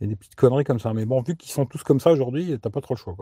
A 0.03 0.07
des 0.07 0.17
petites 0.17 0.35
conneries 0.35 0.65
comme 0.65 0.81
ça. 0.81 0.95
Mais 0.95 1.05
bon, 1.05 1.21
vu 1.21 1.37
qu'ils 1.37 1.53
sont 1.53 1.67
tous 1.67 1.83
comme 1.83 2.01
ça 2.01 2.11
aujourd'hui, 2.11 2.59
t'as 2.61 2.71
pas 2.71 2.81
trop 2.81 2.95
le 2.95 2.99
choix. 2.99 3.15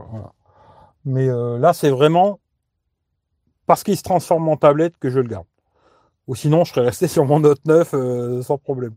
Mais 1.04 1.28
euh, 1.28 1.58
là, 1.58 1.72
c'est 1.72 1.90
vraiment 1.90 2.38
parce 3.66 3.82
qu'il 3.82 3.96
se 3.96 4.02
transforme 4.02 4.48
en 4.48 4.56
tablette 4.56 4.96
que 4.98 5.11
je 5.11 5.18
le 5.18 5.28
garde. 5.28 5.46
Ou 6.28 6.34
sinon, 6.34 6.64
je 6.64 6.72
serais 6.72 6.87
resté 6.87 7.08
sur 7.08 7.24
mon 7.24 7.40
Note 7.40 7.64
9 7.64 7.94
euh, 7.94 8.42
sans 8.42 8.58
problème. 8.58 8.94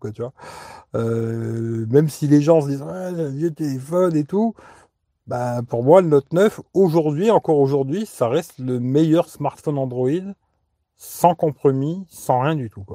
Euh, 0.96 1.86
même 1.90 2.10
si 2.10 2.28
les 2.28 2.42
gens 2.42 2.62
se 2.62 2.68
disent, 2.68 2.82
un 2.82 3.30
vieux 3.30 3.52
téléphone 3.52 4.16
et 4.16 4.26
tout, 4.26 4.54
bah, 5.28 5.62
pour 5.68 5.84
moi, 5.84 6.02
le 6.02 6.08
Note 6.08 6.34
9, 6.34 6.62
aujourd'hui, 6.74 7.32
encore 7.32 7.58
aujourd'hui, 7.58 8.06
ça 8.06 8.28
reste 8.28 8.60
le 8.60 8.80
meilleur 8.80 9.30
smartphone 9.30 9.78
Android, 9.78 10.34
sans 11.02 11.34
compromis, 11.34 12.06
sans 12.10 12.42
rien 12.42 12.54
du 12.54 12.70
tout. 12.70 12.86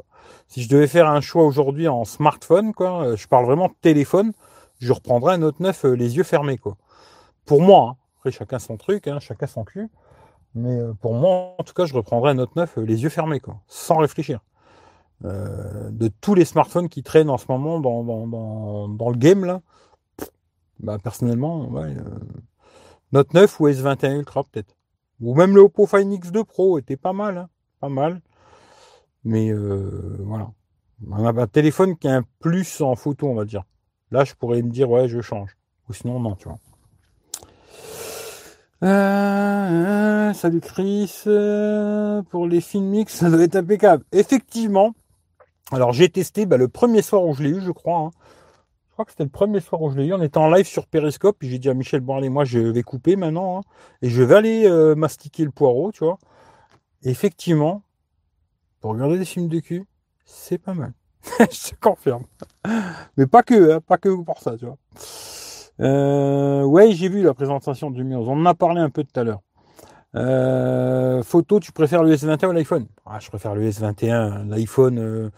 Si 0.47 0.62
je 0.62 0.69
devais 0.69 0.87
faire 0.87 1.09
un 1.09 1.21
choix 1.21 1.45
aujourd'hui 1.45 1.88
en 1.88 2.05
smartphone, 2.05 2.73
quoi, 2.73 3.16
je 3.16 3.27
parle 3.27 3.47
vraiment 3.47 3.66
de 3.66 3.75
téléphone, 3.81 4.33
je 4.79 4.92
reprendrai 4.92 5.35
un 5.35 5.38
Note 5.38 5.59
9 5.59 5.87
euh, 5.87 5.97
les 5.97 6.16
yeux 6.16 6.23
fermés, 6.23 6.57
quoi. 6.57 6.77
Pour 7.47 7.61
moi, 7.61 7.88
hein. 7.90 7.97
après 8.19 8.31
chacun 8.31 8.61
son 8.61 8.77
truc, 8.77 9.09
hein, 9.09 9.19
chacun 9.19 9.49
son 9.49 9.64
cul. 9.64 9.90
Mais 10.55 10.79
euh, 10.79 10.95
pour 10.95 11.14
moi, 11.14 11.57
en 11.59 11.64
tout 11.64 11.75
cas, 11.75 11.85
je 11.85 11.95
reprendrai 11.95 12.31
un 12.31 12.35
Note 12.35 12.55
9 12.55 12.79
euh, 12.79 12.83
les 12.83 13.03
yeux 13.03 13.09
fermés, 13.09 13.40
quoi, 13.40 13.57
sans 13.66 13.97
réfléchir. 13.97 14.38
de 15.23 16.09
tous 16.21 16.37
les 16.37 16.45
smartphones 16.45 16.88
qui 16.88 17.03
traînent 17.03 17.31
en 17.31 17.38
ce 17.38 17.47
moment 17.49 17.81
dans, 17.81 19.11
le 19.11 19.16
game, 19.16 19.45
là, 19.45 19.62
bah, 20.79 20.99
personnellement, 21.03 21.69
Note 23.11 23.35
9 23.35 23.61
ou 23.61 23.69
S21 23.69 24.19
Ultra, 24.19 24.45
peut-être. 24.45 24.77
Ou 25.21 25.35
même 25.35 25.57
le 25.57 25.62
Oppo 25.62 25.87
Find 25.87 26.12
X2 26.12 26.45
Pro 26.45 26.79
était 26.79 26.97
pas 26.97 27.12
mal, 27.12 27.38
hein, 27.38 27.49
mal. 27.88 28.20
Mais 29.25 29.53
voilà. 29.53 30.51
On 31.11 31.25
a 31.27 31.42
un 31.42 31.46
téléphone 31.46 31.96
qui 31.96 32.09
a 32.09 32.14
un 32.14 32.25
plus 32.40 32.81
en 32.81 32.94
photo, 32.94 33.29
on 33.29 33.35
va 33.35 33.44
dire. 33.44 33.64
Là, 34.11 34.25
je 34.25 34.35
pourrais 34.35 34.62
me 34.62 34.70
dire, 34.70 34.90
ouais, 34.90 35.09
je 35.09 35.20
change. 35.20 35.57
Ou 35.88 35.92
sinon, 35.92 36.20
non, 36.20 36.37
tu 36.37 36.49
vois. 36.49 36.59
Euh, 38.83 40.33
salut 40.33 40.61
Chris. 40.61 41.22
Euh, 41.27 42.22
pour 42.22 42.46
les 42.46 42.61
films 42.61 42.87
mix, 42.87 43.14
ça 43.14 43.31
doit 43.31 43.42
être 43.42 43.57
impeccable. 43.57 44.05
Effectivement. 44.12 44.94
Alors, 45.72 45.92
j'ai 45.92 46.09
testé 46.09 46.46
bah, 46.46 46.57
le 46.57 46.68
premier 46.68 47.03
soir 47.03 47.25
où 47.25 47.35
je 47.35 47.42
l'ai 47.42 47.51
eu, 47.51 47.61
je 47.61 47.72
crois. 47.72 47.99
Hein. 47.99 48.11
Je 48.88 48.92
crois 48.92 49.05
que 49.05 49.11
c'était 49.11 49.25
le 49.25 49.31
premier 49.31 49.61
soir 49.61 49.83
où 49.83 49.90
je 49.90 49.96
l'ai 49.96 50.07
eu. 50.07 50.14
On 50.14 50.22
était 50.22 50.38
en 50.38 50.51
live 50.51 50.66
sur 50.66 50.87
Periscope. 50.87 51.37
Puis 51.38 51.49
j'ai 51.49 51.59
dit 51.59 51.68
à 51.68 51.75
Michel, 51.75 52.01
bon, 52.01 52.16
allez, 52.16 52.29
moi, 52.29 52.44
je 52.44 52.59
vais 52.59 52.83
couper 52.83 53.16
maintenant. 53.16 53.59
Hein, 53.59 53.62
et 54.03 54.09
je 54.09 54.22
vais 54.22 54.35
aller 54.35 54.66
euh, 54.66 54.94
mastiquer 54.94 55.44
le 55.44 55.51
poireau, 55.51 55.90
tu 55.92 56.05
vois. 56.05 56.18
Effectivement, 57.03 57.83
pour 58.81 58.93
regarder 58.93 59.19
des 59.19 59.25
films 59.25 59.49
de 59.49 59.61
cul, 59.61 59.85
c'est 60.25 60.59
pas 60.59 60.75
mal. 60.75 60.93
je 61.41 61.71
te 61.71 61.81
confirme. 61.81 62.25
Mais 63.17 63.27
pas 63.27 63.43
que, 63.43 63.73
hein, 63.73 63.81
pas 63.81 63.99
que 63.99 64.09
pour 64.23 64.39
ça, 64.39 64.57
tu 64.57 64.67
vois. 64.67 64.79
Euh, 65.81 66.63
ouais, 66.65 66.93
j'ai 66.93 67.09
vu 67.09 67.23
la 67.23 67.35
présentation 67.35 67.91
du 67.91 68.05
Muse. 68.05 68.27
On 68.29 68.33
en 68.33 68.47
a 68.47 68.55
parlé 68.55 68.81
un 68.81 68.91
peu 68.91 69.05
tout 69.05 69.19
à 69.19 69.25
l'heure. 69.25 69.41
Euh, 70.15 71.23
photo, 71.23 71.61
tu 71.61 71.73
préfères 71.73 72.03
le 72.03 72.15
S21 72.15 72.47
ou 72.49 72.53
l'iPhone? 72.53 72.87
Ah, 73.05 73.19
Je 73.21 73.29
préfère 73.29 73.55
le 73.55 73.69
S21. 73.69 74.49
L'iPhone, 74.49 74.99
euh, 74.99 75.31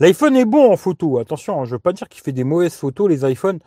l'iPhone 0.00 0.36
est 0.36 0.46
bon 0.46 0.72
en 0.72 0.76
photo. 0.76 1.18
Attention, 1.18 1.60
hein, 1.60 1.64
je 1.64 1.72
veux 1.72 1.78
pas 1.78 1.92
dire 1.92 2.08
qu'il 2.08 2.22
fait 2.22 2.32
des 2.32 2.44
mauvaises 2.44 2.74
photos 2.74 3.10
les 3.10 3.30
iPhones, 3.30 3.58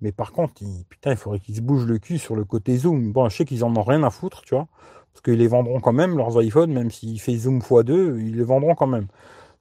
mais 0.00 0.12
par 0.12 0.32
contre, 0.32 0.54
il, 0.60 0.84
putain, 0.88 1.10
il 1.10 1.16
faudrait 1.16 1.40
qu'ils 1.40 1.56
se 1.56 1.60
bougent 1.60 1.86
le 1.86 1.98
cul 1.98 2.18
sur 2.18 2.36
le 2.36 2.44
côté 2.44 2.76
zoom. 2.76 3.12
Bon, 3.12 3.28
je 3.28 3.36
sais 3.36 3.44
qu'ils 3.44 3.64
en 3.64 3.74
ont 3.76 3.82
rien 3.82 4.04
à 4.04 4.10
foutre, 4.10 4.42
tu 4.42 4.54
vois, 4.54 4.68
parce 5.12 5.22
qu'ils 5.22 5.34
les 5.34 5.48
vendront 5.48 5.80
quand 5.80 5.92
même 5.92 6.16
leurs 6.16 6.42
iPhones, 6.42 6.72
même 6.72 6.90
s'il 6.90 7.20
fait 7.20 7.36
zoom 7.36 7.58
x2, 7.58 8.18
ils 8.18 8.36
les 8.36 8.44
vendront 8.44 8.74
quand 8.74 8.86
même. 8.86 9.08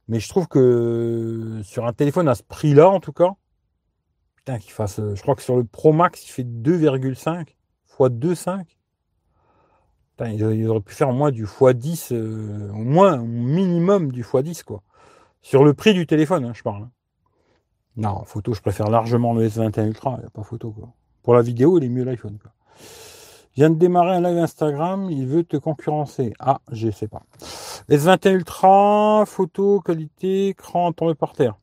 Mais 0.07 0.19
je 0.19 0.29
trouve 0.29 0.47
que 0.47 1.61
sur 1.63 1.85
un 1.85 1.93
téléphone 1.93 2.27
à 2.27 2.35
ce 2.35 2.43
prix-là, 2.43 2.89
en 2.89 2.99
tout 2.99 3.13
cas, 3.13 3.35
putain, 4.37 4.59
qu'il 4.59 4.71
fasse. 4.71 4.99
Euh, 4.99 5.15
je 5.15 5.21
crois 5.21 5.35
que 5.35 5.41
sur 5.41 5.55
le 5.55 5.63
Pro 5.63 5.93
Max, 5.93 6.25
il 6.25 6.31
fait 6.31 6.43
2,5 6.43 7.41
x 7.41 7.55
2,5. 7.99 8.65
Putain, 10.17 10.29
il 10.31 10.67
aurait 10.67 10.81
pu 10.81 10.93
faire 10.93 11.09
au 11.09 11.13
moins 11.13 11.31
du 11.31 11.45
x10, 11.45 12.13
euh, 12.13 12.69
au 12.71 12.83
moins, 12.83 13.19
au 13.19 13.25
minimum 13.25 14.11
du 14.11 14.23
x10, 14.23 14.63
quoi. 14.63 14.81
Sur 15.41 15.63
le 15.63 15.73
prix 15.73 15.93
du 15.93 16.05
téléphone, 16.05 16.45
hein, 16.45 16.53
je 16.53 16.61
parle. 16.61 16.83
Hein. 16.83 16.91
Non, 17.97 18.09
en 18.09 18.23
photo, 18.23 18.53
je 18.53 18.61
préfère 18.61 18.89
largement 18.89 19.33
le 19.33 19.47
S21 19.47 19.87
Ultra, 19.87 20.15
il 20.17 20.21
n'y 20.21 20.25
a 20.25 20.29
pas 20.29 20.43
photo, 20.43 20.71
quoi. 20.71 20.93
Pour 21.23 21.35
la 21.35 21.41
vidéo, 21.41 21.77
il 21.77 21.83
est 21.83 21.89
mieux 21.89 22.03
l'iPhone, 22.03 22.37
quoi. 22.39 22.51
Je 23.53 23.61
viens 23.61 23.69
de 23.69 23.75
démarrer 23.75 24.15
un 24.15 24.21
live 24.21 24.37
Instagram, 24.37 25.09
il 25.11 25.27
veut 25.27 25.43
te 25.43 25.57
concurrencer. 25.57 26.33
Ah, 26.39 26.61
je 26.71 26.89
sais 26.89 27.09
pas. 27.09 27.23
S21 27.89 28.35
Ultra, 28.35 29.23
photo, 29.25 29.81
qualité, 29.81 30.49
écran 30.49 30.93
tombé 30.93 31.15
par 31.15 31.33
terre. 31.33 31.55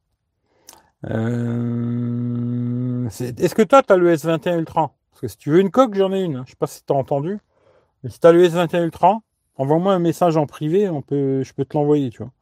Euh, 1.09 1.49
est-ce 3.09 3.55
que 3.55 3.63
toi, 3.63 3.83
tu 3.83 3.93
as 3.93 3.97
le 3.97 4.15
S21 4.15 4.59
Ultra? 4.59 4.93
Parce 5.11 5.21
que 5.23 5.29
si 5.29 5.39
tu 5.39 5.51
veux 5.51 5.61
une 5.61 5.71
coque, 5.71 5.95
j'en 5.95 6.13
ai 6.13 6.21
une. 6.21 6.43
Je 6.45 6.51
sais 6.51 6.57
pas 6.59 6.67
si 6.67 6.85
tu 6.85 6.93
as 6.93 6.97
entendu. 6.97 7.39
Mais 8.03 8.11
si 8.11 8.21
tu 8.21 8.27
as 8.27 8.33
le 8.33 8.47
S21 8.47 8.85
Ultra, 8.85 9.21
envoie-moi 9.57 9.95
un 9.95 9.99
message 9.99 10.37
en 10.37 10.45
privé, 10.47 10.91
on 10.91 11.01
peut, 11.01 11.43
je 11.43 11.55
peux 11.55 11.65
te 11.65 11.77
l'envoyer, 11.77 12.11
tu 12.11 12.19
vois. 12.19 12.33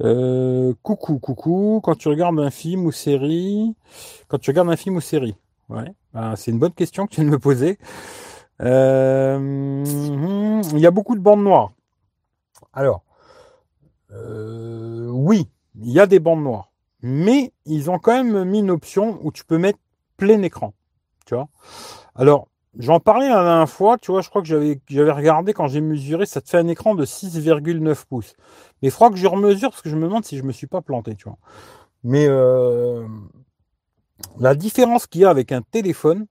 Euh, 0.00 0.72
coucou, 0.82 1.18
coucou. 1.18 1.80
Quand 1.82 1.96
tu 1.96 2.08
regardes 2.08 2.38
un 2.38 2.50
film 2.50 2.86
ou 2.86 2.92
série, 2.92 3.74
quand 4.28 4.38
tu 4.38 4.50
regardes 4.50 4.70
un 4.70 4.76
film 4.76 4.96
ou 4.96 5.00
série, 5.02 5.36
ouais, 5.68 5.92
ben, 6.14 6.34
c'est 6.36 6.50
une 6.50 6.58
bonne 6.58 6.72
question 6.72 7.06
que 7.06 7.10
tu 7.10 7.20
viens 7.20 7.28
de 7.28 7.34
me 7.34 7.38
poser. 7.38 7.78
Euh, 8.62 9.84
il 10.72 10.78
y 10.78 10.86
a 10.86 10.90
beaucoup 10.90 11.14
de 11.14 11.20
bandes 11.20 11.42
noires. 11.42 11.72
Alors, 12.72 13.04
euh, 14.12 15.08
oui, 15.10 15.48
il 15.80 15.90
y 15.90 16.00
a 16.00 16.06
des 16.06 16.18
bandes 16.18 16.42
noires, 16.42 16.72
mais 17.02 17.52
ils 17.66 17.90
ont 17.90 17.98
quand 17.98 18.12
même 18.12 18.44
mis 18.44 18.60
une 18.60 18.70
option 18.70 19.18
où 19.22 19.32
tu 19.32 19.44
peux 19.44 19.58
mettre 19.58 19.78
plein 20.16 20.42
écran. 20.42 20.74
Tu 21.26 21.34
vois. 21.34 21.48
Alors, 22.14 22.48
j'en 22.78 23.00
parlais 23.00 23.28
la 23.28 23.42
dernière 23.42 23.68
fois, 23.68 23.98
tu 23.98 24.10
vois, 24.10 24.22
je 24.22 24.28
crois 24.28 24.42
que 24.42 24.48
j'avais 24.48 25.12
regardé 25.12 25.52
quand 25.52 25.68
j'ai 25.68 25.80
mesuré, 25.80 26.26
ça 26.26 26.40
te 26.40 26.48
fait 26.48 26.58
un 26.58 26.68
écran 26.68 26.94
de 26.94 27.04
6,9 27.04 28.06
pouces. 28.06 28.34
Mais 28.82 28.88
il 28.88 28.90
faudra 28.90 29.10
que 29.10 29.16
je 29.16 29.26
remesure 29.26 29.70
parce 29.70 29.82
que 29.82 29.90
je 29.90 29.96
me 29.96 30.02
demande 30.02 30.24
si 30.24 30.36
je 30.36 30.42
me 30.42 30.52
suis 30.52 30.66
pas 30.66 30.80
planté, 30.80 31.14
tu 31.14 31.24
vois. 31.24 31.38
Mais 32.04 32.26
euh, 32.28 33.06
la 34.38 34.54
différence 34.54 35.06
qu'il 35.06 35.22
y 35.22 35.24
a 35.24 35.30
avec 35.30 35.52
un 35.52 35.62
téléphone, 35.62 36.26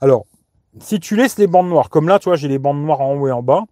alors, 0.00 0.26
si 0.80 1.00
tu 1.00 1.16
laisses 1.16 1.38
les 1.38 1.46
bandes 1.46 1.68
noires, 1.68 1.90
comme 1.90 2.08
là, 2.08 2.18
tu 2.18 2.28
vois, 2.28 2.36
j'ai 2.36 2.48
les 2.48 2.58
bandes 2.58 2.82
noires 2.82 3.00
en 3.00 3.14
haut 3.14 3.28
et 3.28 3.32
en 3.32 3.42
bas. 3.42 3.64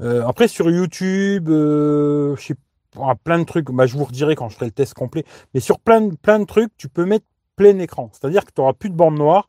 Euh, 0.00 0.26
après, 0.26 0.48
sur 0.48 0.70
YouTube, 0.70 1.48
euh, 1.48 2.36
je 2.36 2.42
sais 2.42 2.54
pas, 2.92 3.14
plein 3.14 3.38
de 3.38 3.44
trucs, 3.44 3.70
bah, 3.70 3.86
je 3.86 3.96
vous 3.96 4.04
redirai 4.04 4.34
quand 4.34 4.48
je 4.48 4.56
ferai 4.56 4.66
le 4.66 4.72
test 4.72 4.94
complet, 4.94 5.24
mais 5.52 5.60
sur 5.60 5.78
plein, 5.78 6.10
plein 6.10 6.38
de 6.38 6.44
trucs, 6.44 6.76
tu 6.76 6.88
peux 6.88 7.04
mettre 7.04 7.26
plein 7.56 7.78
écran. 7.78 8.10
C'est-à-dire 8.12 8.44
que 8.44 8.50
tu 8.52 8.60
n'auras 8.60 8.72
plus 8.72 8.90
de 8.90 8.96
bandes 8.96 9.18
noires, 9.18 9.46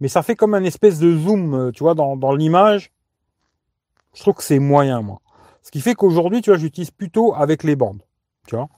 mais 0.00 0.08
ça 0.08 0.22
fait 0.22 0.36
comme 0.36 0.54
un 0.54 0.64
espèce 0.64 0.98
de 0.98 1.16
zoom, 1.16 1.72
tu 1.74 1.82
vois, 1.82 1.94
dans, 1.94 2.16
dans 2.16 2.32
l'image. 2.32 2.92
Je 4.14 4.20
trouve 4.20 4.34
que 4.34 4.44
c'est 4.44 4.58
moyen, 4.58 5.02
moi. 5.02 5.20
Ce 5.62 5.70
qui 5.70 5.80
fait 5.80 5.94
qu'aujourd'hui, 5.94 6.40
tu 6.40 6.50
vois, 6.50 6.58
j'utilise 6.58 6.90
plutôt 6.90 7.34
avec 7.34 7.62
les 7.62 7.76
bandes. 7.76 8.02
Tu 8.46 8.56
vois. 8.56 8.68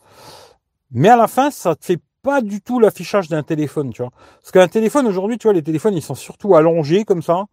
Mais 0.91 1.09
à 1.09 1.17
la 1.17 1.29
fin, 1.29 1.51
ça 1.51 1.77
te 1.77 1.85
fait 1.85 2.01
pas 2.23 2.41
du 2.41 2.61
tout 2.61 2.81
l'affichage 2.81 3.29
d'un 3.29 3.43
téléphone, 3.43 3.93
tu 3.93 4.03
vois. 4.03 4.11
Parce 4.41 4.53
qu'un 4.53 4.69
téléphone 4.69 5.07
aujourd'hui, 5.07 5.39
tu 5.39 5.47
vois, 5.47 5.55
les 5.55 5.63
téléphones, 5.63 5.95
ils 5.95 6.03
sont 6.03 6.15
surtout 6.15 6.55
allongés 6.55 7.05
comme 7.05 7.23
ça. 7.23 7.47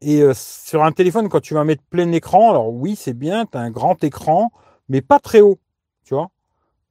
Et 0.00 0.20
euh, 0.22 0.32
sur 0.34 0.84
un 0.84 0.92
téléphone, 0.92 1.28
quand 1.28 1.40
tu 1.40 1.54
vas 1.54 1.64
mettre 1.64 1.82
plein 1.88 2.10
écran, 2.12 2.50
alors 2.50 2.68
oui, 2.72 2.96
c'est 2.96 3.14
bien, 3.14 3.46
tu 3.46 3.56
as 3.56 3.60
un 3.60 3.70
grand 3.70 4.02
écran, 4.04 4.50
mais 4.88 5.00
pas 5.00 5.18
très 5.18 5.40
haut, 5.40 5.58
tu 6.04 6.14
vois. 6.14 6.30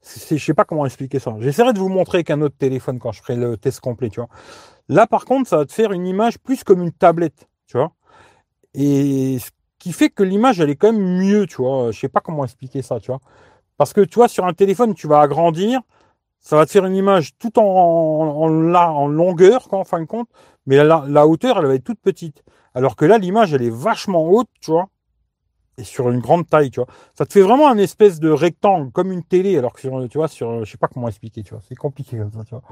Je 0.04 0.38
sais 0.38 0.54
pas 0.54 0.66
comment 0.66 0.86
expliquer 0.86 1.20
ça. 1.20 1.36
J'essaierai 1.40 1.74
de 1.74 1.80
vous 1.80 1.90
montrer 1.90 2.18
avec 2.18 2.30
un 2.30 2.42
autre 2.42 2.58
téléphone 2.58 3.00
quand 3.00 3.12
je 3.12 3.22
ferai 3.22 3.36
le 3.36 3.56
test 3.58 3.80
complet, 3.80 4.10
tu 4.10 4.20
vois. 4.20 4.30
Là, 4.90 5.08
par 5.08 5.26
contre, 5.26 5.50
ça 5.50 5.58
va 5.58 5.66
te 5.66 5.72
faire 5.72 5.92
une 5.94 6.06
image 6.08 6.40
plus 6.40 6.64
comme 6.64 6.82
une 6.82 6.92
tablette, 6.92 7.48
tu 7.68 7.78
vois. 7.78 7.94
Et 8.74 9.38
qui 9.80 9.94
fait 9.94 10.10
que 10.10 10.24
l'image, 10.24 10.60
elle 10.60 10.70
est 10.70 10.76
quand 10.76 10.92
même 10.92 11.18
mieux, 11.20 11.46
tu 11.46 11.58
vois. 11.58 11.92
Je 11.92 12.00
sais 12.00 12.10
pas 12.10 12.20
comment 12.20 12.44
expliquer 12.44 12.82
ça, 12.82 13.00
tu 13.00 13.08
vois. 13.08 13.20
Parce 13.78 13.94
que, 13.94 14.02
tu 14.02 14.16
vois, 14.16 14.28
sur 14.28 14.46
un 14.46 14.54
téléphone, 14.54 14.94
tu 14.94 15.08
vas 15.08 15.22
agrandir, 15.22 15.82
ça 16.44 16.58
va 16.58 16.66
te 16.66 16.72
faire 16.72 16.86
une 16.86 16.96
image 16.96 17.32
tout 17.40 17.58
en, 17.58 17.64
en, 17.64 18.76
en 18.76 19.08
longueur, 19.08 19.68
quoi, 19.70 19.80
en 19.80 19.86
fin 19.86 20.00
de 20.00 20.06
compte, 20.06 20.30
mais 20.66 20.76
la, 20.76 21.04
la, 21.08 21.26
hauteur, 21.26 21.58
elle 21.58 21.66
va 21.66 21.76
être 21.76 21.84
toute 21.84 22.00
petite. 22.00 22.44
Alors 22.76 22.96
que 22.96 23.06
là, 23.06 23.18
l'image, 23.18 23.54
elle 23.54 23.64
est 23.64 23.74
vachement 23.74 24.30
haute, 24.30 24.50
tu 24.62 24.72
vois, 24.72 24.90
et 25.78 25.84
sur 25.84 26.10
une 26.12 26.20
grande 26.20 26.48
taille, 26.48 26.70
tu 26.70 26.80
vois. 26.80 26.88
Ça 27.18 27.26
te 27.26 27.34
fait 27.34 27.42
vraiment 27.42 27.70
un 27.70 27.78
espèce 27.78 28.20
de 28.20 28.30
rectangle, 28.30 28.92
comme 28.92 29.12
une 29.12 29.24
télé, 29.24 29.58
alors 29.58 29.74
que 29.74 29.80
sur, 29.80 30.08
tu 30.10 30.18
vois, 30.18 30.28
sur, 30.28 30.64
je 30.66 30.72
sais 30.72 30.78
pas 30.78 30.88
comment 30.88 31.08
expliquer, 31.08 31.44
tu 31.44 31.54
vois. 31.54 31.64
C'est 31.68 31.76
compliqué 31.76 32.18
comme 32.18 32.32
ça, 32.32 32.44
tu 32.44 32.52
vois. 32.52 32.64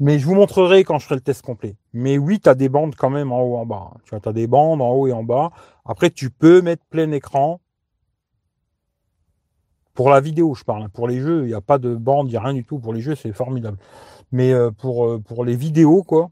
Mais 0.00 0.18
je 0.18 0.26
vous 0.26 0.34
montrerai 0.34 0.82
quand 0.82 0.98
je 0.98 1.04
ferai 1.04 1.14
le 1.14 1.20
test 1.20 1.42
complet. 1.42 1.76
Mais 1.92 2.18
oui, 2.18 2.40
tu 2.40 2.48
as 2.48 2.54
des 2.54 2.68
bandes 2.68 2.96
quand 2.96 3.10
même 3.10 3.30
en 3.30 3.42
haut 3.42 3.56
en 3.56 3.64
bas. 3.64 3.92
Tu 4.04 4.10
vois, 4.10 4.20
tu 4.20 4.28
as 4.28 4.32
des 4.32 4.48
bandes 4.48 4.82
en 4.82 4.90
haut 4.90 5.06
et 5.06 5.12
en 5.12 5.22
bas. 5.22 5.52
Après, 5.84 6.10
tu 6.10 6.30
peux 6.30 6.62
mettre 6.62 6.84
plein 6.90 7.12
écran. 7.12 7.60
Pour 9.94 10.10
la 10.10 10.20
vidéo, 10.20 10.54
je 10.54 10.64
parle. 10.64 10.82
Hein. 10.82 10.88
Pour 10.92 11.08
les 11.08 11.20
jeux, 11.20 11.42
il 11.44 11.48
n'y 11.48 11.54
a 11.54 11.60
pas 11.60 11.78
de 11.78 11.94
bande, 11.94 12.28
il 12.28 12.32
n'y 12.32 12.36
a 12.36 12.40
rien 12.42 12.54
du 12.54 12.64
tout. 12.64 12.78
Pour 12.78 12.92
les 12.92 13.00
jeux, 13.00 13.14
c'est 13.14 13.32
formidable. 13.32 13.78
Mais 14.32 14.52
euh, 14.52 14.70
pour, 14.70 15.06
euh, 15.06 15.20
pour 15.20 15.44
les 15.44 15.56
vidéos, 15.56 16.02
quoi, 16.02 16.28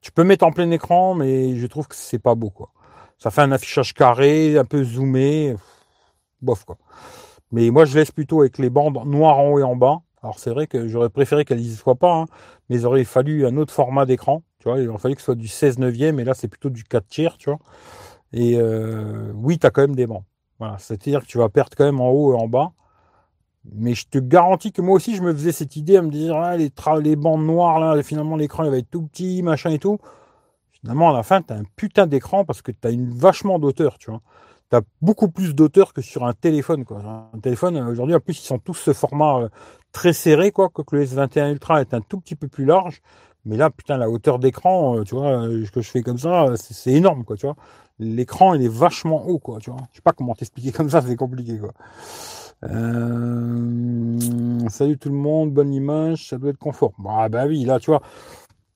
tu 0.00 0.12
peux 0.12 0.24
mettre 0.24 0.44
en 0.44 0.52
plein 0.52 0.70
écran, 0.70 1.14
mais 1.14 1.56
je 1.56 1.66
trouve 1.66 1.88
que 1.88 1.96
c'est 1.96 2.18
pas 2.18 2.34
beau, 2.34 2.50
quoi. 2.50 2.70
Ça 3.18 3.30
fait 3.30 3.42
un 3.42 3.52
affichage 3.52 3.92
carré, 3.94 4.56
un 4.56 4.64
peu 4.64 4.82
zoomé. 4.84 5.56
Bof, 6.42 6.64
quoi. 6.64 6.78
Mais 7.52 7.70
moi, 7.70 7.84
je 7.84 7.98
laisse 7.98 8.12
plutôt 8.12 8.40
avec 8.40 8.58
les 8.58 8.70
bandes 8.70 8.98
noires 9.06 9.38
en 9.38 9.50
haut 9.50 9.58
et 9.58 9.62
en 9.62 9.76
bas. 9.76 10.00
Alors 10.22 10.38
c'est 10.38 10.50
vrai 10.50 10.66
que 10.66 10.86
j'aurais 10.86 11.08
préféré 11.08 11.44
qu'elle 11.44 11.58
n'y 11.58 11.70
soit 11.70 11.94
pas, 11.94 12.14
hein, 12.14 12.26
mais 12.68 12.76
il 12.76 12.86
aurait 12.86 13.04
fallu 13.04 13.46
un 13.46 13.56
autre 13.56 13.72
format 13.72 14.04
d'écran. 14.06 14.42
Tu 14.58 14.68
vois, 14.68 14.78
il 14.78 14.88
aurait 14.88 14.98
fallu 14.98 15.14
que 15.14 15.22
ce 15.22 15.26
soit 15.26 15.34
du 15.34 15.48
16 15.48 15.78
neuvième, 15.78 16.20
et 16.20 16.24
là 16.24 16.34
c'est 16.34 16.48
plutôt 16.48 16.70
du 16.70 16.84
4 16.84 17.06
tiers, 17.06 17.36
tu 17.38 17.48
vois. 17.50 17.58
Et 18.32 18.56
euh, 18.58 19.32
oui, 19.34 19.58
tu 19.58 19.66
as 19.66 19.70
quand 19.70 19.82
même 19.82 19.96
des 19.96 20.06
bancs. 20.06 20.24
Voilà, 20.60 20.76
c'est-à-dire 20.78 21.22
que 21.22 21.26
tu 21.26 21.38
vas 21.38 21.48
perdre 21.48 21.72
quand 21.76 21.84
même 21.84 22.00
en 22.00 22.10
haut 22.10 22.34
et 22.34 22.36
en 22.36 22.46
bas. 22.46 22.72
Mais 23.72 23.94
je 23.94 24.06
te 24.06 24.18
garantis 24.18 24.72
que 24.72 24.82
moi 24.82 24.94
aussi, 24.94 25.16
je 25.16 25.22
me 25.22 25.32
faisais 25.32 25.52
cette 25.52 25.74
idée 25.76 25.96
à 25.96 26.02
me 26.02 26.10
dire, 26.10 26.36
ah, 26.36 26.56
les, 26.56 27.16
bandes 27.16 27.46
noires, 27.46 27.80
là, 27.80 28.02
finalement, 28.02 28.36
l'écran, 28.36 28.64
il 28.64 28.70
va 28.70 28.78
être 28.78 28.90
tout 28.90 29.02
petit, 29.02 29.42
machin 29.42 29.70
et 29.70 29.78
tout. 29.78 29.98
Finalement, 30.70 31.10
à 31.10 31.12
la 31.14 31.22
fin, 31.22 31.40
tu 31.40 31.52
as 31.52 31.56
un 31.56 31.64
putain 31.76 32.06
d'écran 32.06 32.44
parce 32.44 32.60
que 32.62 32.72
tu 32.72 32.88
as 32.88 32.90
une 32.90 33.10
vachement 33.10 33.58
d'auteur, 33.58 33.98
tu 33.98 34.10
vois. 34.10 34.20
As 34.72 34.82
beaucoup 35.02 35.28
plus 35.28 35.54
d'auteur 35.54 35.92
que 35.92 36.00
sur 36.00 36.24
un 36.24 36.32
téléphone, 36.32 36.84
quoi. 36.84 37.02
Un 37.34 37.38
téléphone, 37.40 37.76
aujourd'hui, 37.78 38.14
en 38.14 38.20
plus, 38.20 38.38
ils 38.38 38.46
sont 38.46 38.58
tous 38.58 38.74
ce 38.74 38.92
format 38.92 39.40
euh, 39.40 39.48
très 39.92 40.12
serré, 40.12 40.52
quoi, 40.52 40.68
que 40.68 40.82
le 40.92 41.04
S21 41.04 41.52
Ultra 41.52 41.80
est 41.80 41.92
un 41.92 42.00
tout 42.00 42.20
petit 42.20 42.36
peu 42.36 42.48
plus 42.48 42.66
large. 42.66 43.00
Mais 43.46 43.56
là, 43.56 43.70
putain, 43.70 43.96
la 43.96 44.10
hauteur 44.10 44.38
d'écran, 44.38 44.98
euh, 44.98 45.04
tu 45.04 45.14
vois, 45.14 45.46
euh, 45.46 45.64
ce 45.64 45.70
que 45.70 45.80
je 45.80 45.90
fais 45.90 46.02
comme 46.02 46.18
ça, 46.18 46.44
euh, 46.44 46.56
c'est 46.56 46.92
énorme, 46.92 47.24
quoi, 47.24 47.36
tu 47.36 47.46
vois. 47.46 47.56
L'écran, 47.98 48.54
il 48.54 48.62
est 48.62 48.68
vachement 48.68 49.26
haut, 49.26 49.38
quoi, 49.38 49.58
tu 49.60 49.70
vois. 49.70 49.80
Je 49.92 49.96
sais 49.96 50.02
pas 50.02 50.12
comment 50.12 50.34
t'expliquer 50.34 50.72
comme 50.76 50.90
ça, 50.90 51.02
c'est 51.02 51.16
compliqué, 51.16 51.58
quoi. 51.58 51.72
salut 54.68 54.98
tout 54.98 55.08
le 55.08 55.14
monde, 55.14 55.52
bonne 55.52 55.72
image, 55.72 56.28
ça 56.28 56.38
doit 56.38 56.50
être 56.50 56.58
confort. 56.58 56.92
Bah, 56.98 57.28
bah 57.28 57.46
oui, 57.46 57.64
là, 57.64 57.80
tu 57.80 57.90
vois. 57.90 58.02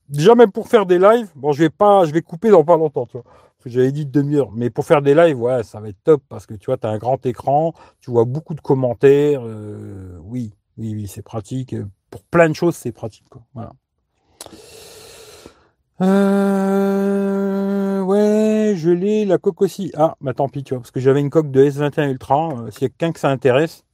Déjà, 0.09 0.35
même 0.35 0.51
pour 0.51 0.67
faire 0.67 0.85
des 0.85 0.99
lives, 0.99 1.29
bon, 1.35 1.51
je 1.51 1.59
vais 1.63 1.69
pas, 1.69 2.05
je 2.05 2.11
vais 2.13 2.21
couper 2.21 2.49
dans 2.51 2.63
pas 2.63 2.77
longtemps, 2.77 3.05
tu 3.05 3.13
vois. 3.17 3.25
J'avais 3.65 3.91
dit 3.91 4.05
demi-heure. 4.05 4.51
Mais 4.51 4.69
pour 4.69 4.85
faire 4.85 5.01
des 5.01 5.15
lives, 5.15 5.39
ouais, 5.41 5.63
ça 5.63 5.79
va 5.79 5.89
être 5.89 6.03
top 6.03 6.21
parce 6.29 6.45
que 6.45 6.53
tu 6.53 6.67
vois, 6.67 6.77
tu 6.77 6.85
as 6.85 6.91
un 6.91 6.99
grand 6.99 7.25
écran, 7.25 7.73
tu 7.99 8.11
vois 8.11 8.25
beaucoup 8.25 8.53
de 8.53 8.61
commentaires. 8.61 9.41
oui, 10.23 10.53
oui, 10.77 10.93
oui, 10.95 11.07
c'est 11.07 11.23
pratique. 11.23 11.75
Pour 12.11 12.23
plein 12.23 12.49
de 12.49 12.53
choses, 12.53 12.75
c'est 12.75 12.91
pratique. 12.91 13.27
Quoi. 13.29 13.41
Voilà. 13.55 13.71
Euh, 16.01 18.01
ouais, 18.01 18.73
je 18.75 18.89
l'ai, 18.89 19.25
la 19.25 19.37
coque 19.37 19.61
aussi. 19.61 19.91
Ah, 19.95 20.15
bah 20.21 20.33
tant 20.33 20.49
pis, 20.49 20.63
tu 20.63 20.73
vois, 20.73 20.81
parce 20.81 20.91
que 20.91 20.99
j'avais 20.99 21.21
une 21.21 21.29
coque 21.29 21.51
de 21.51 21.63
S21 21.63 22.09
Ultra. 22.09 22.49
Euh, 22.49 22.71
S'il 22.71 22.83
y 22.83 22.85
a 22.85 22.89
quelqu'un 22.89 23.11
que 23.11 23.19
ça 23.19 23.29
intéresse, 23.29 23.85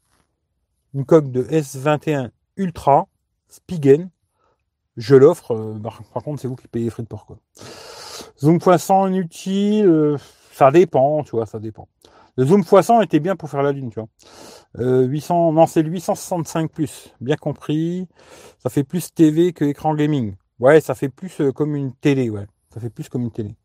une 0.94 1.06
coque 1.06 1.32
de 1.32 1.44
S21 1.44 2.32
Ultra, 2.58 3.08
Spigen, 3.48 4.10
je 4.98 5.16
l'offre. 5.16 5.52
Euh, 5.52 5.80
par, 5.80 6.24
contre, 6.24 6.42
c'est 6.42 6.48
vous 6.48 6.56
qui 6.56 6.68
payez 6.68 6.86
les 6.86 6.92
frais 6.92 7.04
de 7.04 7.08
port. 7.08 7.26
Quoi. 7.26 7.38
Zoom 8.40 8.60
poisson 8.60 9.08
inutile, 9.08 9.88
euh, 9.88 10.18
ça 10.52 10.72
dépend, 10.72 11.24
tu 11.24 11.32
vois, 11.32 11.46
ça 11.46 11.60
dépend. 11.60 11.88
Le 12.38 12.46
zoom 12.46 12.62
x100 12.62 13.04
était 13.04 13.20
bien 13.20 13.36
pour 13.36 13.50
faire 13.50 13.62
la 13.62 13.72
lune, 13.72 13.90
tu 13.90 14.00
vois. 14.00 14.08
800, 14.80 15.50
euh, 15.50 15.52
non, 15.52 15.68
c'est 15.68 15.84
le 15.84 15.90
865 15.90 16.72
plus, 16.72 17.14
bien 17.20 17.36
compris. 17.36 18.08
Ça 18.60 18.70
fait 18.70 18.86
plus 18.86 19.14
TV 19.14 19.52
que 19.52 19.66
écran 19.66 19.94
gaming. 19.96 20.36
Ouais, 20.62 20.80
ça 20.80 20.96
fait 20.96 21.10
plus 21.10 21.42
euh, 21.42 21.52
comme 21.52 21.76
une 21.76 21.92
télé, 21.92 22.30
ouais. 22.30 22.46
Ça 22.74 22.80
fait 22.80 22.90
plus 22.90 23.10
comme 23.10 23.24
une 23.24 23.32
télé. 23.32 23.56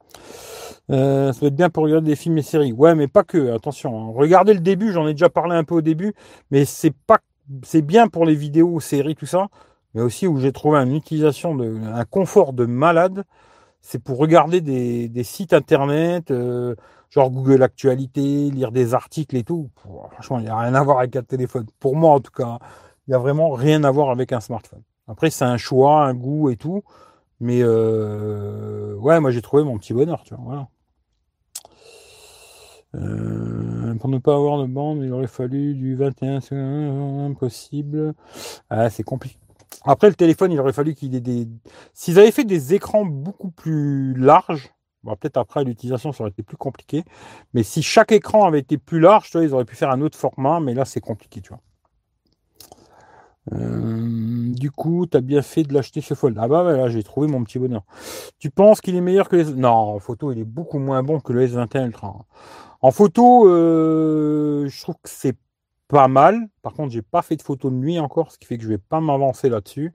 Euh, 0.90 1.32
ça 1.32 1.40
va 1.40 1.46
être 1.48 1.54
bien 1.54 1.70
pour 1.70 1.84
regarder 1.84 2.10
des 2.10 2.16
films 2.16 2.38
et 2.38 2.42
séries. 2.42 2.72
Ouais, 2.72 2.94
mais 2.94 3.06
pas 3.06 3.22
que. 3.22 3.54
Attention, 3.54 3.96
hein. 3.96 4.12
regardez 4.16 4.54
le 4.54 4.60
début. 4.60 4.92
J'en 4.92 5.06
ai 5.06 5.12
déjà 5.12 5.28
parlé 5.28 5.54
un 5.54 5.62
peu 5.62 5.76
au 5.76 5.82
début, 5.82 6.14
mais 6.50 6.64
c'est 6.64 6.94
pas, 7.06 7.18
c'est 7.62 7.82
bien 7.82 8.08
pour 8.08 8.24
les 8.24 8.34
vidéos, 8.34 8.80
séries, 8.80 9.14
tout 9.14 9.26
ça. 9.26 9.48
Mais 9.94 10.02
aussi 10.02 10.26
où 10.26 10.38
j'ai 10.38 10.52
trouvé 10.52 10.78
une 10.78 10.94
utilisation 10.94 11.54
de, 11.54 11.78
un 11.86 12.04
confort 12.04 12.52
de 12.52 12.66
malade. 12.66 13.24
C'est 13.80 14.02
pour 14.02 14.18
regarder 14.18 14.60
des, 14.60 15.08
des 15.08 15.24
sites 15.24 15.52
internet 15.52 16.32
genre 17.10 17.30
Google 17.30 17.62
Actualité, 17.62 18.50
lire 18.50 18.72
des 18.72 18.94
articles 18.94 19.36
et 19.36 19.44
tout. 19.44 19.70
Franchement, 20.12 20.38
il 20.38 20.44
n'y 20.44 20.50
a 20.50 20.58
rien 20.58 20.74
à 20.74 20.82
voir 20.82 20.98
avec 20.98 21.16
un 21.16 21.22
téléphone. 21.22 21.66
Pour 21.78 21.96
moi, 21.96 22.12
en 22.12 22.20
tout 22.20 22.32
cas, 22.32 22.58
il 23.06 23.10
n'y 23.10 23.14
a 23.14 23.18
vraiment 23.18 23.50
rien 23.50 23.84
à 23.84 23.90
voir 23.90 24.10
avec 24.10 24.32
un 24.32 24.40
smartphone. 24.40 24.82
Après, 25.08 25.30
c'est 25.30 25.44
un 25.44 25.56
choix, 25.56 26.06
un 26.06 26.14
goût 26.14 26.50
et 26.50 26.56
tout. 26.56 26.82
Mais 27.40 27.60
euh, 27.62 28.94
ouais, 28.96 29.20
moi 29.20 29.30
j'ai 29.30 29.42
trouvé 29.42 29.62
mon 29.62 29.78
petit 29.78 29.92
bonheur, 29.92 30.22
tu 30.24 30.34
vois. 30.34 30.68
Euh, 32.94 33.94
pour 33.96 34.08
ne 34.08 34.18
pas 34.18 34.34
avoir 34.34 34.58
de 34.62 34.66
bande, 34.66 35.02
il 35.02 35.12
aurait 35.12 35.26
fallu 35.26 35.74
du 35.74 35.96
21 35.96 36.40
impossible. 37.26 38.14
Ah, 38.70 38.88
c'est 38.88 39.02
compliqué. 39.02 39.36
Après, 39.84 40.08
le 40.08 40.14
téléphone, 40.14 40.50
il 40.52 40.58
aurait 40.60 40.72
fallu 40.72 40.94
qu'il 40.94 41.14
ait 41.14 41.20
des. 41.20 41.46
S'ils 41.92 42.18
avaient 42.18 42.30
fait 42.30 42.44
des 42.44 42.74
écrans 42.74 43.04
beaucoup 43.04 43.50
plus 43.50 44.14
larges, 44.14 44.70
peut-être 45.14 45.36
après 45.36 45.62
l'utilisation, 45.62 46.12
ça 46.12 46.22
aurait 46.24 46.30
été 46.30 46.42
plus 46.42 46.56
compliqué. 46.56 47.04
Mais 47.54 47.62
si 47.62 47.82
chaque 47.82 48.12
écran 48.12 48.46
avait 48.46 48.60
été 48.60 48.78
plus 48.78 48.98
large, 48.98 49.30
tu 49.30 49.38
ils 49.42 49.54
auraient 49.54 49.64
pu 49.64 49.76
faire 49.76 49.90
un 49.90 50.00
autre 50.00 50.18
format, 50.18 50.58
mais 50.58 50.74
là, 50.74 50.84
c'est 50.84 51.00
compliqué, 51.00 51.40
tu 51.40 51.50
vois. 51.50 51.60
Euh, 53.52 54.52
du 54.54 54.70
coup, 54.70 55.06
tu 55.06 55.16
as 55.16 55.20
bien 55.20 55.42
fait 55.42 55.62
de 55.62 55.72
l'acheter 55.72 56.00
ce 56.00 56.14
fold. 56.14 56.36
Ah 56.40 56.48
bah 56.48 56.62
voilà, 56.62 56.88
j'ai 56.88 57.02
trouvé 57.02 57.28
mon 57.28 57.44
petit 57.44 57.58
bonheur. 57.58 57.84
Tu 58.38 58.50
penses 58.50 58.80
qu'il 58.80 58.96
est 58.96 59.00
meilleur 59.00 59.28
que 59.28 59.36
les... 59.36 59.44
Non, 59.44 59.70
en 59.70 59.98
photo, 59.98 60.32
il 60.32 60.38
est 60.38 60.44
beaucoup 60.44 60.78
moins 60.78 61.02
bon 61.02 61.20
que 61.20 61.32
le 61.32 61.46
S21 61.46 61.86
Ultra. 61.86 62.16
En 62.80 62.90
photo, 62.90 63.48
euh, 63.48 64.66
je 64.68 64.82
trouve 64.82 64.96
que 64.96 65.08
c'est 65.08 65.36
pas 65.88 66.08
mal. 66.08 66.48
Par 66.62 66.72
contre, 66.72 66.92
j'ai 66.92 67.02
pas 67.02 67.22
fait 67.22 67.36
de 67.36 67.42
photo 67.42 67.70
de 67.70 67.76
nuit 67.76 67.98
encore, 67.98 68.32
ce 68.32 68.38
qui 68.38 68.46
fait 68.46 68.58
que 68.58 68.64
je 68.64 68.68
vais 68.68 68.78
pas 68.78 69.00
m'avancer 69.00 69.48
là-dessus. 69.48 69.92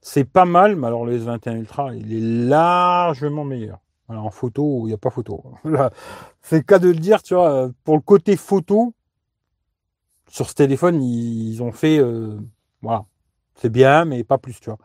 C'est 0.00 0.24
pas 0.24 0.44
mal, 0.44 0.76
mais 0.76 0.86
alors 0.86 1.04
le 1.04 1.18
S21 1.18 1.56
Ultra, 1.56 1.94
il 1.94 2.12
est 2.12 2.48
largement 2.48 3.44
meilleur. 3.44 3.80
en 4.08 4.30
photo, 4.30 4.82
il 4.84 4.88
n'y 4.88 4.92
a 4.92 4.98
pas 4.98 5.10
photo. 5.10 5.42
c'est 6.42 6.56
le 6.56 6.62
cas 6.62 6.78
de 6.78 6.88
le 6.88 6.94
dire, 6.94 7.22
tu 7.22 7.34
vois. 7.34 7.70
Pour 7.84 7.96
le 7.96 8.00
côté 8.02 8.36
photo, 8.36 8.94
sur 10.28 10.48
ce 10.48 10.54
téléphone, 10.54 11.02
ils, 11.02 11.62
ont 11.62 11.72
fait, 11.72 11.98
euh, 11.98 12.38
voilà, 12.82 13.04
c'est 13.54 13.70
bien, 13.70 14.04
mais 14.04 14.24
pas 14.24 14.38
plus, 14.38 14.60
tu 14.60 14.70
vois. 14.70 14.78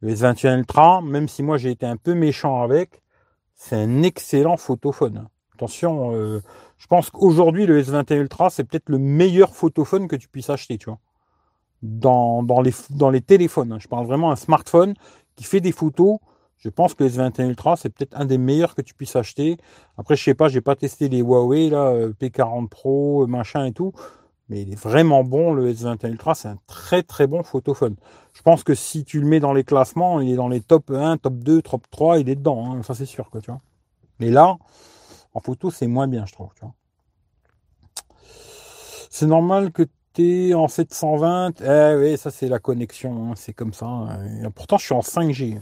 Le 0.00 0.14
S21 0.14 0.58
Ultra, 0.58 1.02
même 1.02 1.28
si 1.28 1.42
moi 1.42 1.58
j'ai 1.58 1.70
été 1.70 1.84
un 1.84 1.96
peu 1.96 2.14
méchant 2.14 2.62
avec, 2.62 3.02
c'est 3.54 3.76
un 3.76 4.02
excellent 4.02 4.56
photophone. 4.56 5.28
Attention, 5.54 6.14
euh, 6.14 6.40
je 6.78 6.86
pense 6.86 7.10
qu'aujourd'hui, 7.10 7.66
le 7.66 7.82
S21 7.82 8.16
Ultra, 8.16 8.48
c'est 8.48 8.64
peut-être 8.64 8.88
le 8.88 8.96
meilleur 8.98 9.54
photophone 9.54 10.08
que 10.08 10.16
tu 10.16 10.28
puisses 10.28 10.48
acheter, 10.48 10.78
tu 10.78 10.86
vois. 10.86 10.98
Dans, 11.82 12.42
les, 12.62 13.20
téléphones. 13.20 13.72
Hein. 13.72 13.78
Je 13.80 13.88
parle 13.88 14.06
vraiment 14.06 14.30
un 14.30 14.36
smartphone 14.36 14.94
qui 15.36 15.44
fait 15.44 15.60
des 15.60 15.72
photos. 15.72 16.18
Je 16.58 16.68
pense 16.68 16.94
que 16.94 17.04
le 17.04 17.10
S21 17.10 17.48
Ultra, 17.48 17.76
c'est 17.76 17.90
peut-être 17.90 18.14
un 18.18 18.24
des 18.26 18.38
meilleurs 18.38 18.74
que 18.74 18.82
tu 18.82 18.94
puisses 18.94 19.16
acheter. 19.16 19.56
Après, 19.96 20.16
je 20.16 20.24
sais 20.24 20.34
pas, 20.34 20.48
j'ai 20.48 20.60
pas 20.60 20.76
testé 20.76 21.08
les 21.08 21.20
Huawei, 21.20 21.70
là, 21.70 21.88
euh, 21.88 22.12
P40 22.18 22.68
Pro, 22.68 23.26
machin 23.26 23.64
et 23.64 23.72
tout. 23.72 23.92
Mais 24.50 24.62
il 24.62 24.72
est 24.72 24.78
vraiment 24.78 25.22
bon, 25.22 25.52
le 25.54 25.72
S21 25.72 26.08
Ultra, 26.08 26.34
c'est 26.34 26.48
un 26.48 26.58
très 26.66 27.04
très 27.04 27.28
bon 27.28 27.44
photophone. 27.44 27.94
Je 28.34 28.42
pense 28.42 28.64
que 28.64 28.74
si 28.74 29.04
tu 29.04 29.20
le 29.20 29.26
mets 29.26 29.38
dans 29.38 29.52
les 29.52 29.62
classements, 29.62 30.20
il 30.20 30.28
est 30.30 30.36
dans 30.36 30.48
les 30.48 30.60
top 30.60 30.90
1, 30.90 31.18
top 31.18 31.34
2, 31.34 31.62
top 31.62 31.82
3, 31.90 32.18
il 32.18 32.28
est 32.28 32.34
dedans, 32.34 32.72
hein. 32.72 32.82
ça 32.82 32.94
c'est 32.94 33.06
sûr, 33.06 33.30
quoi, 33.30 33.40
tu 33.40 33.50
vois. 33.52 33.60
Mais 34.18 34.28
là, 34.28 34.58
en 35.34 35.40
photo, 35.40 35.70
c'est 35.70 35.86
moins 35.86 36.08
bien, 36.08 36.26
je 36.26 36.32
trouve. 36.32 36.50
C'est 39.08 39.26
normal 39.26 39.70
que 39.70 39.84
tu 40.14 40.48
es 40.48 40.54
en 40.54 40.66
720. 40.66 41.60
Eh 41.60 41.96
oui, 41.96 42.18
ça 42.18 42.32
c'est 42.32 42.48
la 42.48 42.58
connexion, 42.58 43.30
hein, 43.30 43.34
c'est 43.36 43.52
comme 43.52 43.72
ça. 43.72 43.86
Hein. 43.86 44.50
pourtant, 44.52 44.78
je 44.78 44.84
suis 44.84 44.94
en 44.94 45.00
5G. 45.00 45.60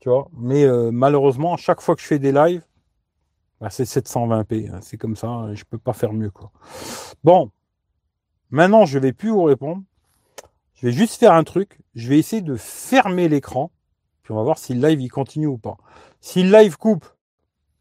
Tu 0.00 0.08
vois, 0.08 0.28
mais 0.36 0.64
euh, 0.64 0.90
malheureusement, 0.90 1.56
chaque 1.58 1.82
fois 1.82 1.94
que 1.94 2.00
je 2.00 2.06
fais 2.06 2.18
des 2.18 2.32
lives, 2.32 2.64
bah, 3.60 3.68
c'est 3.70 3.84
720p. 3.84 4.70
Hein. 4.72 4.78
c'est 4.80 4.96
comme 4.96 5.16
ça, 5.16 5.54
je 5.54 5.64
peux 5.64 5.78
pas 5.78 5.92
faire 5.92 6.12
mieux. 6.12 6.30
Quoi. 6.30 6.50
Bon, 7.22 7.50
maintenant, 8.52 8.86
je 8.86 8.98
vais 8.98 9.12
plus 9.12 9.30
vous 9.30 9.42
répondre. 9.42 9.82
Je 10.74 10.86
vais 10.86 10.92
juste 10.92 11.18
faire 11.18 11.32
un 11.32 11.44
truc. 11.44 11.80
Je 11.94 12.08
vais 12.08 12.18
essayer 12.18 12.42
de 12.42 12.56
fermer 12.56 13.28
l'écran. 13.28 13.70
Puis 14.22 14.32
on 14.32 14.36
va 14.36 14.42
voir 14.42 14.58
si 14.58 14.74
le 14.74 14.86
live 14.86 15.00
il 15.00 15.08
continue 15.08 15.46
ou 15.46 15.58
pas. 15.58 15.76
Si 16.20 16.42
le 16.42 16.56
live 16.56 16.76
coupe, 16.76 17.06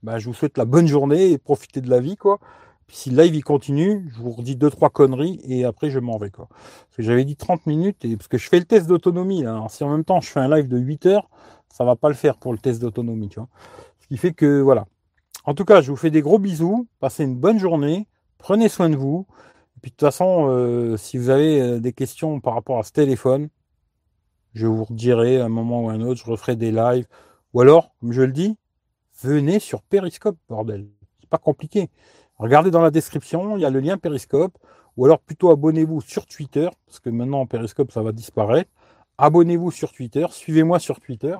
bah, 0.04 0.18
je 0.18 0.26
vous 0.28 0.34
souhaite 0.34 0.58
la 0.58 0.66
bonne 0.66 0.88
journée 0.88 1.32
et 1.32 1.38
profitez 1.38 1.82
de 1.82 1.90
la 1.90 2.00
vie, 2.00 2.16
quoi. 2.16 2.40
Puis 2.88 2.98
si 2.98 3.10
le 3.12 3.22
live 3.22 3.36
il 3.36 3.44
continue, 3.44 4.10
je 4.12 4.20
vous 4.20 4.32
redis 4.32 4.56
deux, 4.56 4.70
trois 4.70 4.90
conneries 4.90 5.40
et 5.44 5.64
après 5.64 5.90
je 5.90 6.00
m'en 6.00 6.18
vais, 6.18 6.32
quoi. 6.32 6.48
Parce 6.50 6.98
que 6.98 7.04
j'avais 7.04 7.24
dit 7.24 7.36
30 7.36 7.66
minutes 7.68 8.04
et 8.04 8.18
parce 8.18 8.28
que 8.28 8.38
je 8.38 8.50
fais 8.50 8.60
le 8.60 8.66
test 8.66 8.88
d'autonomie, 8.88 9.46
Alors 9.46 9.70
si 9.70 9.84
en 9.84 9.90
même 9.90 10.04
temps 10.04 10.20
je 10.20 10.30
fais 10.30 10.40
un 10.40 10.54
live 10.54 10.68
de 10.68 10.78
8 10.78 11.06
heures, 11.06 11.30
ça 11.70 11.86
va 11.86 11.96
pas 11.96 12.10
le 12.10 12.16
faire 12.16 12.38
pour 12.38 12.52
le 12.52 12.58
test 12.58 12.82
d'autonomie, 12.82 13.30
tu. 13.30 13.40
Ce 14.00 14.08
qui 14.08 14.18
fait 14.18 14.34
que, 14.34 14.60
voilà. 14.60 14.88
En 15.46 15.54
tout 15.54 15.66
cas, 15.66 15.82
je 15.82 15.90
vous 15.90 15.98
fais 15.98 16.12
des 16.12 16.22
gros 16.22 16.38
bisous. 16.38 16.88
Passez 17.00 17.24
une 17.24 17.36
bonne 17.36 17.60
journée. 17.60 18.08
Prenez 18.38 18.70
soin 18.70 18.90
de 18.90 18.96
vous. 18.96 19.26
Puis 19.82 19.92
de 19.92 19.96
toute 19.96 20.08
façon, 20.08 20.48
euh, 20.50 20.96
si 20.98 21.18
vous 21.18 21.30
avez 21.30 21.62
euh, 21.62 21.80
des 21.80 21.94
questions 21.94 22.40
par 22.40 22.54
rapport 22.54 22.78
à 22.78 22.84
ce 22.84 22.92
téléphone, 22.92 23.50
je 24.54 24.68
vous 24.68 24.84
redirai 24.84 25.40
à 25.40 25.46
un 25.46 25.50
moment 25.50 25.86
ou 25.86 25.90
à 25.90 25.94
un 25.94 26.02
autre, 26.02 26.22
je 26.24 26.30
referai 26.30 26.56
des 26.56 26.72
lives. 26.72 27.08
Ou 27.54 27.62
alors, 27.62 27.96
comme 28.00 28.12
je 28.12 28.22
le 28.22 28.32
dis, 28.32 28.58
venez 29.22 29.60
sur 29.60 29.82
Periscope, 29.82 30.38
bordel. 30.50 30.88
C'est 31.20 31.30
pas 31.30 31.38
compliqué. 31.38 31.90
Regardez 32.38 32.70
dans 32.72 32.82
la 32.82 32.92
description, 32.92 33.58
il 33.58 33.62
y 33.62 33.66
a 33.66 33.70
le 33.70 33.80
lien 33.80 33.98
Periscope. 33.98 34.58
Ou 34.98 35.06
alors 35.06 35.20
plutôt 35.20 35.52
abonnez-vous 35.52 36.02
sur 36.02 36.26
Twitter, 36.26 36.70
parce 36.86 37.00
que 37.00 37.10
maintenant 37.10 37.46
Periscope 37.46 37.92
ça 37.92 38.02
va 38.02 38.12
disparaître. 38.12 38.70
Abonnez-vous 39.18 39.72
sur 39.72 39.94
Twitter, 39.94 40.26
suivez-moi 40.30 40.80
sur 40.80 41.00
Twitter, 41.00 41.36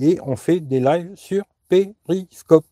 et 0.00 0.18
on 0.24 0.36
fait 0.36 0.60
des 0.60 0.80
lives 0.80 1.12
sur 1.16 1.44
Periscope. 1.68 2.64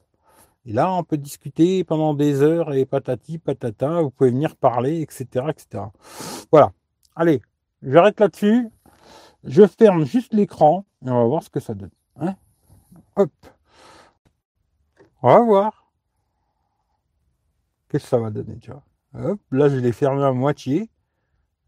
Et 0.65 0.73
là, 0.73 0.93
on 0.93 1.03
peut 1.03 1.17
discuter 1.17 1.83
pendant 1.85 2.15
des 2.15 2.41
heures 2.41 2.73
et 2.73 2.85
patati, 2.85 3.39
patata, 3.39 4.01
vous 4.01 4.11
pouvez 4.11 4.31
venir 4.31 4.55
parler, 4.57 5.01
etc. 5.01 5.47
etc. 5.49 5.85
Voilà. 6.53 6.73
Allez, 7.17 7.43
j'arrête 7.83 8.21
là-dessus. 8.21 8.71
Je 9.45 9.67
ferme 9.67 10.05
juste 10.05 10.33
l'écran 10.35 10.85
et 11.05 11.11
on 11.11 11.21
va 11.21 11.25
voir 11.25 11.43
ce 11.43 11.51
que 11.51 11.59
ça 11.59 11.75
donne. 11.75 11.91
Hein 12.21 12.37
Hop. 13.17 13.33
On 15.23 15.29
va 15.29 15.41
voir. 15.41 15.93
Qu'est-ce 17.89 18.05
que 18.05 18.11
ça 18.11 18.19
va 18.19 18.31
donner, 18.31 18.59
tu 18.59 18.71
vois? 18.71 18.83
Hop, 19.15 19.41
là, 19.51 19.69
je 19.69 19.77
l'ai 19.77 19.93
fermé 19.93 20.23
à 20.23 20.33
moitié. 20.33 20.89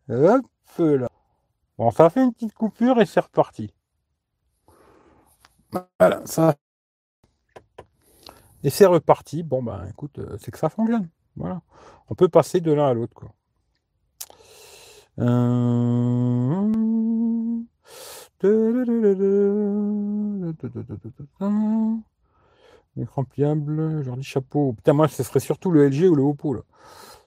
Hop, 0.09 0.47
là. 0.78 1.09
Bon, 1.76 1.90
ça 1.90 2.11
fait 2.11 2.22
une 2.22 2.32
petite 2.32 2.55
coupure 2.55 3.01
et 3.01 3.07
c'est 3.07 3.20
reparti. 3.20 3.74
Voilà, 5.99 6.22
ça. 6.26 6.55
Et 8.64 8.70
c'est 8.70 8.86
reparti. 8.86 9.42
Bon, 9.42 9.62
ben, 9.62 9.86
écoute, 9.90 10.18
euh, 10.18 10.36
c'est 10.40 10.50
que 10.50 10.58
ça 10.58 10.70
fonctionne. 10.70 11.08
Voilà. 11.36 11.60
On 12.08 12.14
peut 12.14 12.28
passer 12.28 12.60
de 12.60 12.72
l'un 12.72 12.88
à 12.88 12.94
l'autre, 12.94 13.14
quoi. 13.14 13.30
Euh... 15.20 16.70
Écran 22.96 23.24
pliable, 23.24 24.02
Jordi 24.02 24.22
Chapeau. 24.22 24.72
Putain, 24.72 24.94
moi, 24.94 25.08
ce 25.08 25.22
serait 25.22 25.40
surtout 25.40 25.70
le 25.70 25.88
LG 25.88 26.08
ou 26.08 26.14
le 26.14 26.22
Oppo. 26.22 26.54
Là. 26.54 26.62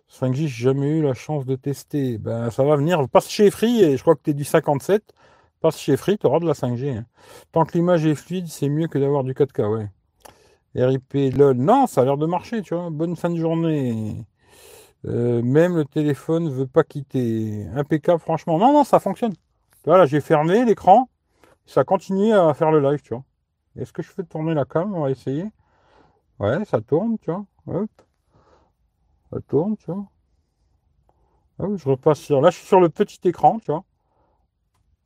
5G, 0.10 0.48
j'ai 0.48 0.48
jamais 0.48 0.90
eu 0.90 1.04
la 1.04 1.14
chance 1.14 1.46
de 1.46 1.56
tester. 1.56 2.18
Ben, 2.18 2.50
ça 2.50 2.64
va 2.64 2.76
venir. 2.78 3.08
Passe 3.10 3.30
chez 3.30 3.52
Free, 3.52 3.84
et 3.84 3.96
je 3.96 4.02
crois 4.02 4.16
que 4.16 4.22
tu 4.24 4.32
es 4.32 4.34
du 4.34 4.44
57. 4.44 5.14
Passe 5.62 5.78
chez 5.78 5.98
Free, 5.98 6.18
tu 6.18 6.26
auras 6.26 6.40
de 6.40 6.48
la 6.48 6.54
5G. 6.54 6.98
Hein. 6.98 7.06
Tant 7.52 7.66
que 7.66 7.78
l'image 7.78 8.06
est 8.06 8.16
fluide, 8.16 8.48
c'est 8.48 8.70
mieux 8.70 8.88
que 8.88 8.98
d'avoir 8.98 9.24
du 9.24 9.34
4K, 9.34 9.68
ouais. 9.70 9.90
RIP, 10.76 11.36
lol. 11.36 11.58
Non, 11.58 11.88
ça 11.88 12.02
a 12.02 12.06
l'air 12.06 12.18
de 12.18 12.26
marcher, 12.26 12.62
tu 12.62 12.76
vois. 12.76 12.90
Bonne 12.90 13.16
fin 13.16 13.30
de 13.30 13.38
journée. 13.38 14.26
Euh, 15.06 15.42
même 15.42 15.76
le 15.76 15.86
téléphone 15.86 16.50
veut 16.50 16.68
pas 16.68 16.84
quitter. 16.84 17.66
Impeccable, 17.76 18.20
franchement. 18.20 18.58
Non, 18.58 18.74
non, 18.74 18.84
ça 18.84 19.00
fonctionne. 19.00 19.34
Voilà, 19.86 20.06
j'ai 20.06 20.22
fermé 20.22 20.66
l'écran. 20.66 21.10
Ça 21.66 21.84
continue 21.84 22.34
à 22.34 22.54
faire 22.54 22.72
le 22.72 22.80
live, 22.82 23.02
tu 23.02 23.14
vois. 23.14 23.24
Est-ce 23.78 23.94
que 23.94 24.02
je 24.02 24.10
fais 24.10 24.24
tourner 24.24 24.54
la 24.54 24.66
cam? 24.66 24.94
On 24.94 25.02
va 25.02 25.12
essayer. 25.12 25.46
Ouais, 26.40 26.64
ça 26.66 26.82
tourne, 26.82 27.18
tu 27.20 27.32
vois. 27.32 27.46
Hop. 27.68 27.90
Ça 29.32 29.40
tourne, 29.48 29.78
tu 29.78 29.92
vois. 29.92 30.08
je 31.60 31.90
repasse 31.90 32.20
sur. 32.20 32.42
Là, 32.42 32.50
je 32.50 32.58
suis 32.58 32.68
sur 32.68 32.80
le 32.80 32.90
petit 32.90 33.20
écran, 33.28 33.60
tu 33.60 33.72
vois. 33.72 33.84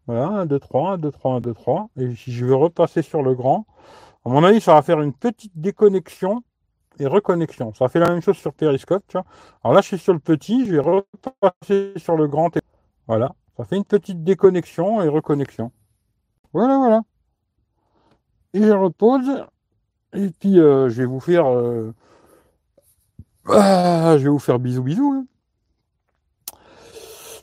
Voilà, 0.08 0.28
1, 0.42 0.46
2, 0.46 0.60
3, 0.60 0.94
1, 0.94 0.98
2, 0.98 1.12
3, 1.12 1.36
1, 1.36 1.42
2, 1.42 1.54
3. 1.54 1.90
Et 1.98 2.16
si 2.16 2.32
je 2.32 2.46
veux 2.46 2.56
repasser 2.56 3.02
sur 3.02 3.24
le 3.24 3.36
grand, 3.36 3.66
à 4.26 4.30
mon 4.30 4.44
avis, 4.44 4.62
ça 4.62 4.74
va 4.74 4.82
faire 4.82 5.02
une 5.02 5.14
petite 5.14 5.54
déconnexion 5.56 6.44
et 7.00 7.08
reconnexion. 7.08 7.74
Ça 7.74 7.90
fait 7.90 8.00
la 8.00 8.10
même 8.10 8.22
chose 8.22 8.38
sur 8.38 8.54
Periscope, 8.54 9.04
tu 9.08 9.14
vois. 9.14 9.26
Alors 9.64 9.74
là, 9.74 9.82
je 9.82 9.88
suis 9.88 9.98
sur 9.98 10.14
le 10.14 10.20
petit, 10.20 10.66
je 10.66 10.74
vais 10.74 10.80
repasser 10.80 11.94
sur 11.98 12.16
le 12.16 12.28
grand. 12.28 12.52
Voilà, 13.08 13.34
ça 13.58 13.66
fait 13.66 13.78
une 13.78 13.86
petite 13.86 14.24
déconnexion 14.24 15.02
et 15.02 15.08
reconnexion. 15.08 15.72
Voilà, 16.54 16.78
voilà. 16.78 17.02
Et 18.54 18.62
je 18.62 18.72
repose. 18.72 19.46
Et 20.14 20.30
puis, 20.30 20.60
euh, 20.60 20.90
je 20.90 21.02
vais 21.02 21.08
vous 21.08 21.20
faire. 21.20 21.48
Euh, 21.48 21.94
ah, 23.48 24.16
je 24.18 24.24
vais 24.24 24.30
vous 24.30 24.40
faire 24.40 24.60
bisous, 24.60 24.84
bisous. 24.84 25.14
Hein. 25.14 25.26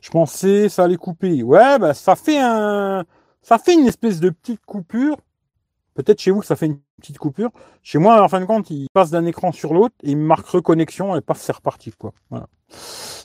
Je 0.01 0.11
pensais 0.11 0.69
ça 0.69 0.85
allait 0.85 0.97
couper. 0.97 1.43
Ouais, 1.43 1.79
bah 1.79 1.95
ça 1.95 2.15
fait 2.17 2.39
un. 2.39 3.05
Ça 3.43 3.59
fait 3.59 3.75
une 3.75 3.87
espèce 3.87 4.21
de 4.21 4.31
petite 4.31 4.65
coupure. 4.65 5.17
Peut-être 5.99 6.21
chez 6.21 6.31
vous 6.31 6.39
que 6.39 6.47
ça 6.47 6.55
fait 6.55 6.67
une 6.67 6.79
petite 7.01 7.19
coupure. 7.19 7.51
Chez 7.83 7.99
moi, 7.99 8.23
en 8.23 8.29
fin 8.29 8.39
de 8.39 8.45
compte, 8.45 8.71
il 8.71 8.87
passe 8.93 9.11
d'un 9.11 9.27
écran 9.27 9.51
sur 9.51 9.75
l'autre 9.75 9.97
et 10.05 10.13
il 10.13 10.17
marque 10.17 10.47
reconnexion 10.47 11.17
et 11.17 11.21
paf, 11.21 11.41
c'est 11.41 11.51
reparti, 11.51 11.91
quoi. 11.91 12.13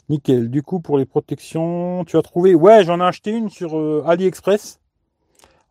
Nickel. 0.10 0.50
Du 0.50 0.64
coup, 0.64 0.80
pour 0.80 0.98
les 0.98 1.06
protections, 1.06 2.04
tu 2.06 2.18
as 2.18 2.24
trouvé? 2.24 2.56
Ouais, 2.56 2.84
j'en 2.84 3.00
ai 3.00 3.04
acheté 3.04 3.30
une 3.30 3.52
sur 3.52 3.78
euh, 3.78 4.04
AliExpress. 4.08 4.80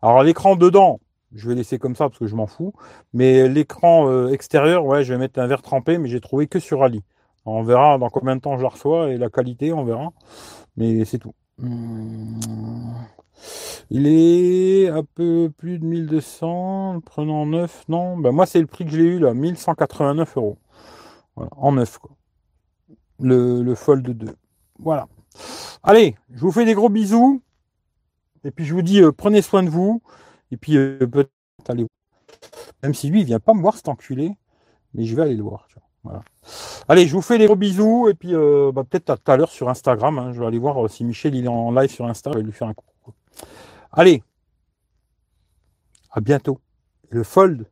Alors, 0.01 0.23
l'écran 0.23 0.55
dedans, 0.55 1.01
je 1.35 1.49
vais 1.49 1.55
laisser 1.55 1.77
comme 1.77 1.97
ça 1.97 2.07
parce 2.07 2.19
que 2.19 2.25
je 2.25 2.37
m'en 2.37 2.47
fous. 2.47 2.71
Mais 3.11 3.49
l'écran 3.49 4.07
euh, 4.07 4.29
extérieur, 4.29 4.85
ouais, 4.85 5.03
je 5.03 5.11
vais 5.11 5.19
mettre 5.19 5.41
un 5.41 5.47
verre 5.47 5.61
trempé, 5.61 5.97
mais 5.97 6.07
j'ai 6.07 6.21
trouvé 6.21 6.47
que 6.47 6.59
sur 6.59 6.83
Ali. 6.83 7.03
On 7.45 7.63
verra 7.63 7.97
dans 7.97 8.07
combien 8.07 8.37
de 8.37 8.41
temps 8.41 8.57
je 8.57 8.63
la 8.63 8.69
reçois 8.69 9.09
et 9.09 9.17
la 9.17 9.29
qualité, 9.29 9.73
on 9.73 9.83
verra. 9.83 10.13
Mais 10.77 11.03
c'est 11.03 11.19
tout. 11.19 11.33
Hmm. 11.57 12.93
Il 13.89 14.07
est 14.07 14.89
un 14.89 15.03
peu 15.03 15.51
plus 15.55 15.79
de 15.79 15.85
1200, 15.85 17.01
prenant 17.05 17.45
9, 17.45 17.85
non 17.89 18.17
ben 18.17 18.31
Moi, 18.31 18.45
c'est 18.45 18.59
le 18.59 18.67
prix 18.67 18.85
que 18.85 18.91
j'ai 18.91 19.03
eu 19.03 19.19
là, 19.19 19.33
1189 19.33 20.37
euros. 20.37 20.57
Voilà, 21.35 21.51
en 21.57 21.73
9, 21.73 21.97
quoi. 21.97 22.11
Le, 23.19 23.61
le 23.61 23.75
Fold 23.75 24.09
2. 24.09 24.35
Voilà. 24.79 25.07
Allez, 25.83 26.15
je 26.33 26.41
vous 26.41 26.51
fais 26.51 26.65
des 26.65 26.73
gros 26.73 26.89
bisous. 26.89 27.41
Et 28.43 28.51
puis, 28.51 28.65
je 28.65 28.73
vous 28.73 28.81
dis, 28.81 29.01
euh, 29.01 29.11
prenez 29.11 29.41
soin 29.41 29.63
de 29.63 29.69
vous. 29.69 30.01
Et 30.51 30.57
puis, 30.57 30.77
euh, 30.77 31.07
peut-être 31.07 31.29
allez 31.67 31.85
Même 32.83 32.93
si 32.93 33.09
lui, 33.09 33.21
il 33.21 33.25
vient 33.25 33.39
pas 33.39 33.53
me 33.53 33.61
voir 33.61 33.75
cet 33.75 33.87
enculé, 33.87 34.31
mais 34.93 35.05
je 35.05 35.15
vais 35.15 35.23
aller 35.23 35.35
le 35.35 35.43
voir. 35.43 35.67
Voilà. 36.03 36.21
Allez, 36.89 37.07
je 37.07 37.13
vous 37.13 37.21
fais 37.21 37.37
des 37.37 37.45
gros 37.45 37.55
bisous. 37.55 38.09
Et 38.09 38.13
puis, 38.13 38.33
euh, 38.33 38.71
bah, 38.73 38.83
peut-être 38.83 39.09
à 39.09 39.17
tout 39.17 39.31
à 39.31 39.37
l'heure 39.37 39.51
sur 39.51 39.69
Instagram. 39.69 40.19
Hein. 40.19 40.33
Je 40.33 40.39
vais 40.39 40.47
aller 40.47 40.59
voir 40.59 40.89
si 40.89 41.05
Michel 41.05 41.35
il 41.35 41.45
est 41.45 41.49
en 41.49 41.71
live 41.71 41.89
sur 41.89 42.05
Insta. 42.05 42.31
Je 42.33 42.39
lui 42.39 42.51
faire 42.51 42.67
un 42.67 42.73
coup. 42.73 42.85
Allez, 43.91 44.23
à 46.11 46.21
bientôt. 46.21 46.59
Le 47.09 47.23
fold, 47.23 47.69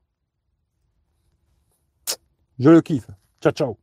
je 2.60 2.70
le 2.70 2.82
kiffe. 2.82 3.10
Ciao, 3.42 3.52
ciao. 3.52 3.81